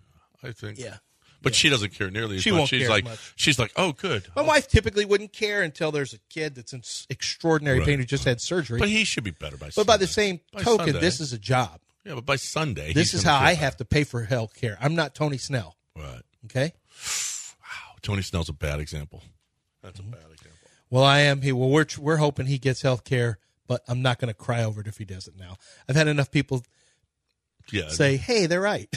I 0.45 0.53
think. 0.53 0.79
Yeah. 0.79 0.99
But 1.41 1.55
she 1.55 1.69
doesn't 1.69 1.95
care 1.95 2.11
nearly 2.11 2.37
as 2.37 2.43
She 2.43 2.51
much. 2.51 2.59
won't 2.59 2.69
she's 2.69 2.83
care 2.83 2.91
like, 2.91 3.05
much. 3.05 3.33
she's 3.37 3.59
like, 3.59 3.73
oh, 3.77 3.93
good. 3.93 4.27
My 4.35 4.43
oh. 4.43 4.47
wife 4.47 4.67
typically 4.69 5.05
wouldn't 5.05 5.33
care 5.33 5.63
until 5.63 5.93
there's 5.93 6.13
a 6.13 6.19
kid 6.31 6.55
that's 6.57 6.73
in 6.73 6.83
extraordinary 7.11 7.79
Right. 7.79 7.87
pain 7.87 7.99
who 8.01 8.05
just 8.05 8.25
had 8.25 8.41
surgery. 8.41 8.79
But 8.79 8.89
he 8.89 9.05
should 9.05 9.25
be 9.25 9.31
better 9.31 9.57
by. 9.57 9.71
But 9.75 9.87
by 9.87 9.97
the 9.97 10.07
same 10.09 10.41
By 10.53 10.63
token, 10.63 10.87
Sunday. 10.87 11.01
this 11.01 11.21
is 11.21 11.33
a 11.33 11.39
job. 11.39 11.81
Yeah, 12.05 12.15
but 12.15 12.27
by 12.27 12.37
Sunday, 12.37 12.93
This 12.93 13.13
is 13.15 13.23
how 13.23 13.37
I 13.39 13.53
have 13.55 13.77
to 13.77 13.85
pay 13.85 14.05
for 14.05 14.25
health 14.25 14.55
care. 14.55 14.79
I'm 14.81 14.95
not 14.95 15.15
Tony 15.15 15.37
Snell. 15.39 15.77
Right. 15.97 16.23
Okay. 16.47 16.73
Wow, 17.61 17.97
Tony 18.03 18.23
Snell's 18.23 18.49
a 18.49 18.53
bad 18.55 18.81
example. 18.81 19.23
That's 19.83 19.99
a 19.99 20.03
mm-hmm. 20.03 20.13
bad 20.13 20.21
example. 20.33 20.59
Well, 20.91 21.05
I 21.05 21.21
am. 21.21 21.43
He 21.43 21.53
well, 21.53 21.69
we're 21.69 21.87
we're 21.99 22.17
hoping 22.17 22.47
he 22.47 22.59
gets 22.59 22.83
health 22.83 23.05
care, 23.05 23.39
but 23.67 23.83
I'm 23.89 24.01
not 24.01 24.19
going 24.19 24.29
to 24.29 24.35
cry 24.35 24.65
over 24.65 24.81
it 24.81 24.87
if 24.87 24.97
he 24.97 25.05
doesn't 25.05 25.39
now. 25.39 25.57
I've 25.89 25.97
had 25.97 26.09
enough 26.09 26.31
people 26.31 26.65
Yeah. 27.71 27.89
say, 27.91 28.17
"Hey, 28.17 28.47
they're 28.47 28.61
right." 28.61 28.89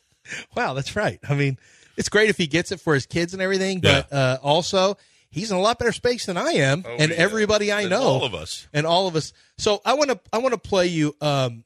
wow, 0.56 0.72
that's 0.72 0.96
right. 0.96 1.18
I 1.28 1.34
mean, 1.34 1.58
it's 1.96 2.08
great 2.08 2.28
if 2.30 2.36
he 2.36 2.46
gets 2.46 2.72
it 2.72 2.80
for 2.80 2.94
his 2.94 3.06
kids 3.06 3.32
and 3.32 3.42
everything, 3.42 3.80
but 3.80 4.12
uh, 4.12 4.38
also 4.42 4.96
he's 5.30 5.50
in 5.50 5.56
a 5.56 5.60
lot 5.60 5.78
better 5.78 5.92
space 5.92 6.26
than 6.26 6.36
I 6.36 6.50
am, 6.52 6.84
Oh, 6.86 6.96
and 6.98 7.10
yeah. 7.10 7.16
everybody 7.18 7.70
I 7.72 7.82
Than 7.82 7.90
know, 7.90 8.02
all 8.02 8.24
of 8.24 8.34
us. 8.34 8.66
and 8.72 8.86
all 8.86 9.06
of 9.08 9.16
us. 9.16 9.32
So 9.58 9.80
I 9.84 9.94
want 9.94 10.10
to 10.10 10.20
I 10.32 10.38
want 10.38 10.52
to 10.54 10.60
play 10.60 10.86
you. 10.86 11.14
Um, 11.20 11.64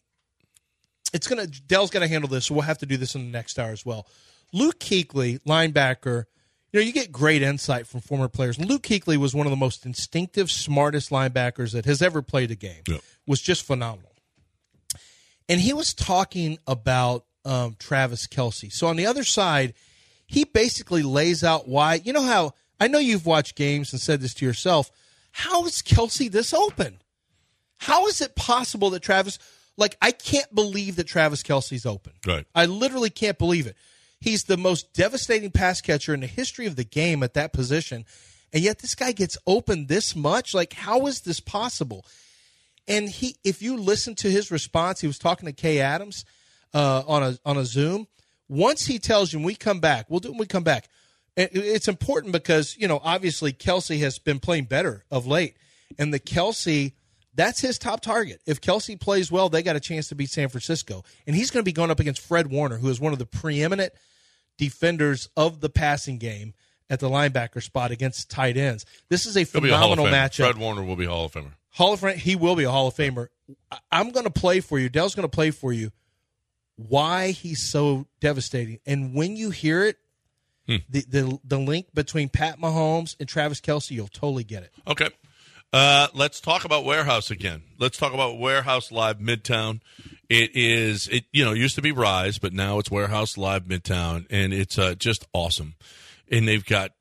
it's 1.13 1.27
gonna 1.27 1.47
Dell's 1.47 1.91
gonna 1.91 2.09
handle 2.09 2.29
this, 2.31 2.47
so 2.47 2.55
we'll 2.55 2.63
have 2.63 2.79
to 2.79 2.87
do 2.87 2.97
this 2.97 3.15
in 3.15 3.23
the 3.27 3.31
next 3.33 3.59
hour 3.59 3.71
as 3.73 3.85
well. 3.85 4.07
Luke 4.53 4.79
Kuechly, 4.81 5.41
linebacker. 5.43 6.25
You 6.73 6.79
know, 6.79 6.87
you 6.87 6.93
get 6.93 7.11
great 7.11 7.43
insight 7.43 7.89
from 7.89 8.01
former 8.01 8.29
players. 8.29 8.57
Luke 8.57 8.83
Kuechly 8.83 9.17
was 9.17 9.35
one 9.35 9.45
of 9.45 9.51
the 9.51 9.57
most 9.57 9.85
instinctive, 9.85 10.53
smartest 10.53 11.11
linebackers 11.11 11.73
that 11.73 11.85
has 11.85 12.01
ever 12.01 12.23
played 12.23 12.53
a 12.53 12.55
game. 12.55 12.83
Was 13.27 13.41
just 13.41 13.65
phenomenal. 13.65 14.13
And 15.49 15.61
he 15.61 15.73
was 15.73 15.93
talking 15.93 16.59
about 16.69 17.25
um, 17.45 17.75
Travis 17.81 18.29
Kelce. 18.29 18.73
So 18.73 18.87
on 18.87 18.95
the 18.95 19.07
other 19.07 19.25
side, 19.25 19.75
he 20.31 20.45
basically 20.45 21.03
lays 21.03 21.43
out 21.43 21.67
why. 21.67 21.95
You 21.95 22.13
know 22.13 22.23
how 22.23 22.55
I 22.79 22.87
know 22.87 23.01
you've 23.01 23.27
watched 23.27 23.57
games 23.57 23.93
and 23.93 24.01
said 24.01 24.21
this 24.21 24.33
to 24.35 24.47
yourself. 24.47 24.89
How 25.33 25.67
is 25.67 25.83
Kelce 25.83 26.31
this 26.31 26.55
open? 26.55 27.01
How 27.79 28.07
is 28.07 28.21
it 28.21 28.37
possible 28.37 28.91
that 28.91 29.03
Travis? 29.03 29.41
Like 29.77 29.97
I 30.01 30.13
can't 30.13 30.55
believe 30.55 30.95
that 30.97 31.09
Travis 31.09 31.43
Kelce's 31.43 31.85
open. 31.85 32.13
Right. 32.25 32.47
I 32.55 32.67
literally 32.67 33.11
can't 33.11 33.39
believe 33.39 33.67
it. 33.67 33.75
He's 34.21 34.45
the 34.45 34.57
most 34.57 34.95
devastating 34.95 35.51
pass 35.51 35.81
catcher 35.81 36.15
in 36.15 36.21
the 36.21 36.29
history 36.29 36.67
of 36.67 36.77
the 36.77 36.85
game 36.85 37.25
at 37.25 37.35
that 37.35 37.53
position, 37.53 38.05
and 38.53 38.63
yet 38.63 38.79
this 38.79 38.95
guy 38.95 39.11
gets 39.11 39.37
open 39.49 39.89
this 39.89 40.15
much. 40.15 40.55
Like 40.55 40.75
how 40.75 41.09
is 41.09 41.23
this 41.23 41.41
possible? 41.41 42.07
And 42.87 43.09
he, 43.09 43.35
if 43.43 43.63
you 43.63 43.77
listen 43.77 44.15
to 44.17 44.31
his 44.31 44.53
response, 44.53 45.01
he 45.01 45.09
was 45.09 45.19
talking 45.19 45.47
to 45.47 45.53
Kay 45.53 45.81
Adams 45.81 46.25
uh, 46.73 47.03
on 47.05 47.25
a 47.25 47.39
on 47.45 47.57
a 47.57 47.65
Zoom. 47.65 48.07
Once 48.51 48.87
he 48.87 48.99
tells 48.99 49.33
you, 49.33 49.39
when 49.39 49.47
we 49.47 49.55
come 49.55 49.79
back, 49.79 50.11
we'll 50.11 50.19
do 50.19 50.29
it 50.29 50.33
when 50.33 50.41
we 50.41 50.47
come 50.47 50.65
back. 50.65 50.89
It's 51.37 51.87
important 51.87 52.33
because 52.33 52.77
you 52.77 52.89
know 52.89 53.01
obviously 53.03 53.53
Kelce 53.53 54.01
has 54.01 54.19
been 54.19 54.41
playing 54.41 54.65
better 54.65 55.05
of 55.11 55.27
late, 55.27 55.57
and 55.99 56.13
the 56.13 56.19
Kelce 56.19 56.93
that's 57.33 57.61
his 57.61 57.79
top 57.79 58.01
target. 58.01 58.41
If 58.47 58.61
Kelce 58.61 59.01
plays 59.01 59.31
well, 59.31 59.49
they 59.49 59.63
got 59.63 59.77
a 59.77 59.81
chance 59.81 60.09
to 60.09 60.17
beat 60.17 60.31
San 60.31 60.49
Francisco, 60.49 61.05
and 61.27 61.37
he's 61.37 61.51
going 61.51 61.63
to 61.63 61.65
be 61.65 61.73
going 61.73 61.93
up 61.93 62.01
against 62.01 62.21
Fred 62.21 62.51
Warner, 62.51 62.79
who 62.79 62.89
is 62.89 63.01
one 63.01 63.13
of 63.13 63.21
the 63.21 63.27
preeminent 63.27 63.93
defenders 64.59 65.29
of 65.37 65.61
the 65.61 65.71
passing 65.71 66.19
game 66.19 66.53
at 66.91 66.99
the 66.99 67.09
linebacker 67.09 67.63
spot 67.63 67.93
against 67.93 68.29
tight 68.29 68.57
ends. 68.57 68.85
This 69.09 69.25
is 69.27 69.37
a 69.37 69.45
He'll 69.45 69.65
a 69.65 69.69
phenomenal 69.69 70.07
matchup. 70.07 70.45
Fred 70.45 70.59
Warner 70.59 70.83
will 70.83 70.97
be 70.97 71.07
Hall 71.07 71.27
of 71.27 71.33
Famer. 71.33 71.53
Hall 71.71 71.93
of 71.93 72.01
Fame. 72.01 72.19
He 72.19 72.35
will 72.35 72.57
be 72.57 72.65
a 72.65 72.71
Hall 72.71 72.89
of 72.89 72.95
Famer. 72.95 73.29
I'm 73.93 74.11
going 74.11 74.25
to 74.25 74.31
play 74.31 74.59
for 74.59 74.79
you. 74.79 74.89
Dell's 74.89 75.15
going 75.15 75.29
to 75.29 75.35
play 75.35 75.53
for 75.53 75.73
you. 75.73 75.93
Why 76.89 77.31
he's 77.33 77.71
so 77.71 78.07
devastating, 78.21 78.79
and 78.87 79.15
when 79.15 79.37
you 79.37 79.51
hear 79.51 79.85
it, 79.85 79.97
Hmm. 80.69 80.77
the, 80.89 81.01
the 81.09 81.39
the 81.43 81.59
link 81.59 81.87
between 81.95 82.29
Pat 82.29 82.61
Mahomes 82.61 83.17
and 83.19 83.29
Travis 83.29 83.61
Kelce, 83.61 83.91
you'll 83.91 84.07
totally 84.09 84.45
get 84.45 84.63
it. 84.63 84.73
Okay. 84.87 85.09
Uh, 85.73 86.09
let's 86.15 86.41
talk 86.41 86.65
about 86.65 86.85
Warehouse 86.85 87.31
again. 87.31 87.63
Let's 87.79 87.97
talk 87.97 88.13
about 88.13 88.39
Warehouse 88.39 88.91
Live 88.93 89.19
Midtown. 89.19 89.81
It 90.29 90.51
is 90.55 91.09
it 91.09 91.25
you 91.33 91.45
know 91.45 91.53
used 91.53 91.75
to 91.77 91.83
be 91.83 91.93
Rise, 91.93 92.39
but 92.39 92.53
now 92.53 92.79
it's 92.79 92.91
Warehouse 92.91 93.37
Live 93.37 93.65
Midtown, 93.65 94.27
and 94.31 94.53
it's 94.53 94.79
uh, 94.79 94.95
just 94.95 95.27
awesome. 95.33 95.75
And 96.31 96.47
they've 96.47 96.65
got 96.65 96.93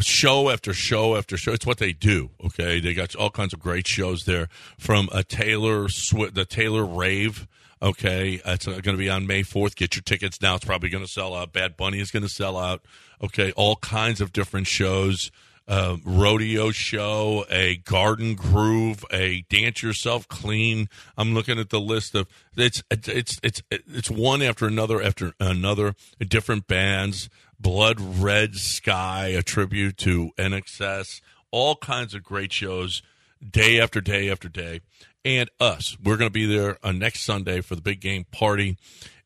show 0.00 0.50
after 0.50 0.74
show 0.74 1.16
after 1.16 1.36
show. 1.36 1.52
It's 1.52 1.66
what 1.66 1.78
they 1.78 1.92
do. 1.92 2.30
Okay, 2.44 2.80
they 2.80 2.92
got 2.92 3.14
all 3.14 3.30
kinds 3.30 3.54
of 3.54 3.60
great 3.60 3.86
shows 3.86 4.24
there 4.24 4.48
from 4.78 5.08
a 5.12 5.22
Taylor 5.22 5.84
Swi- 5.88 6.34
the 6.34 6.44
Taylor 6.44 6.84
Rave. 6.84 7.46
Okay, 7.82 8.40
it's 8.44 8.64
going 8.64 8.82
to 8.82 8.96
be 8.96 9.10
on 9.10 9.26
May 9.26 9.42
4th. 9.42 9.76
Get 9.76 9.96
your 9.96 10.02
tickets 10.02 10.40
now. 10.40 10.54
It's 10.54 10.64
probably 10.64 10.88
going 10.88 11.04
to 11.04 11.10
sell 11.10 11.34
out. 11.34 11.52
Bad 11.52 11.76
Bunny 11.76 12.00
is 12.00 12.10
going 12.10 12.22
to 12.22 12.28
sell 12.28 12.56
out. 12.56 12.82
Okay, 13.22 13.52
all 13.52 13.76
kinds 13.76 14.20
of 14.20 14.32
different 14.32 14.66
shows. 14.66 15.30
Uh, 15.68 15.96
rodeo 16.04 16.70
show, 16.70 17.44
a 17.50 17.76
garden 17.78 18.34
groove, 18.34 19.04
a 19.12 19.42
dance 19.50 19.82
yourself 19.82 20.28
clean. 20.28 20.88
I'm 21.18 21.34
looking 21.34 21.58
at 21.58 21.70
the 21.70 21.80
list 21.80 22.14
of 22.14 22.28
it's 22.56 22.84
it's 22.88 23.40
it's 23.42 23.62
it's 23.70 24.08
one 24.08 24.42
after 24.42 24.66
another 24.66 25.02
after 25.02 25.32
another. 25.40 25.96
Different 26.20 26.68
bands, 26.68 27.28
Blood 27.58 28.00
Red 28.00 28.54
Sky, 28.54 29.26
a 29.28 29.42
tribute 29.42 29.96
to 29.98 30.30
INXS. 30.38 31.20
All 31.50 31.74
kinds 31.74 32.14
of 32.14 32.22
great 32.22 32.52
shows, 32.52 33.02
day 33.44 33.80
after 33.80 34.00
day 34.00 34.30
after 34.30 34.48
day 34.48 34.82
and 35.26 35.50
us. 35.58 35.96
We're 36.02 36.16
going 36.16 36.30
to 36.30 36.32
be 36.32 36.46
there 36.46 36.78
uh, 36.84 36.92
next 36.92 37.24
Sunday 37.24 37.60
for 37.60 37.74
the 37.74 37.82
big 37.82 38.00
game 38.00 38.24
party, 38.30 38.78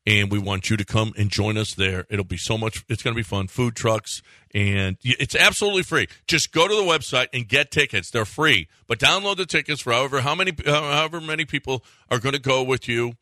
and 0.05 0.31
we 0.31 0.39
want 0.39 0.71
you 0.71 0.75
to 0.75 0.83
come 0.83 1.13
and 1.15 1.29
join 1.29 1.57
us 1.57 1.75
there. 1.75 2.07
It'll 2.09 2.25
be 2.25 2.37
so 2.37 2.57
much. 2.57 2.83
It's 2.89 3.03
going 3.03 3.13
to 3.13 3.19
be 3.19 3.23
fun. 3.23 3.47
Food 3.47 3.75
trucks, 3.75 4.23
and 4.51 4.97
it's 5.03 5.35
absolutely 5.35 5.83
free. 5.83 6.07
Just 6.27 6.51
go 6.51 6.67
to 6.67 6.75
the 6.75 6.81
website 6.81 7.27
and 7.33 7.47
get 7.47 7.69
tickets. 7.69 8.09
They're 8.09 8.25
free, 8.25 8.67
but 8.87 8.97
download 8.97 9.37
the 9.37 9.45
tickets 9.45 9.81
for 9.81 9.93
however 9.93 10.21
how 10.21 10.33
many 10.33 10.53
however 10.65 11.21
many 11.21 11.45
people 11.45 11.85
are 12.09 12.19
going 12.19 12.33
to 12.33 12.41
go 12.41 12.63
with 12.63 12.87
you. 12.87 13.13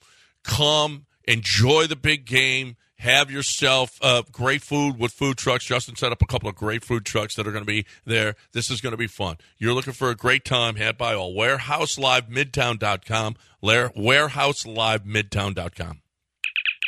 Come 0.44 1.06
enjoy 1.26 1.86
the 1.86 1.98
big 1.98 2.26
game. 2.26 2.78
Have 3.00 3.32
yourself 3.32 3.98
uh, 4.02 4.24
great 4.32 4.62
food 4.62 5.00
with 5.00 5.14
food 5.14 5.38
trucks. 5.38 5.64
Justin 5.66 5.96
set 5.96 6.12
up 6.12 6.22
a 6.22 6.26
couple 6.26 6.50
of 6.50 6.56
great 6.56 6.84
food 6.84 7.06
trucks 7.06 7.36
that 7.36 7.48
are 7.48 7.52
going 7.52 7.64
to 7.64 7.68
be 7.68 7.86
there. 8.06 8.36
This 8.52 8.70
is 8.70 8.82
going 8.82 8.92
to 8.92 8.98
be 8.98 9.08
fun. 9.08 9.38
You're 9.58 9.74
looking 9.74 9.94
for 9.94 10.10
a 10.10 10.16
great 10.16 10.44
time. 10.44 10.76
Head 10.76 10.98
by 10.98 11.14
all. 11.16 11.34
WarehouseLiveMidtown.com. 11.34 13.36
Lair- 13.62 13.90
WarehouseLiveMidtown.com. 13.92 16.02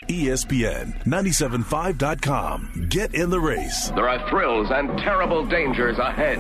ESPN 0.10 1.04
975.com. 1.06 2.88
Get 2.90 3.14
in 3.14 3.30
the 3.30 3.40
race. 3.40 3.90
There 3.92 4.10
are 4.10 4.28
thrills 4.30 4.70
and 4.72 4.90
terrible 5.00 5.46
dangers 5.46 5.98
ahead. 6.00 6.40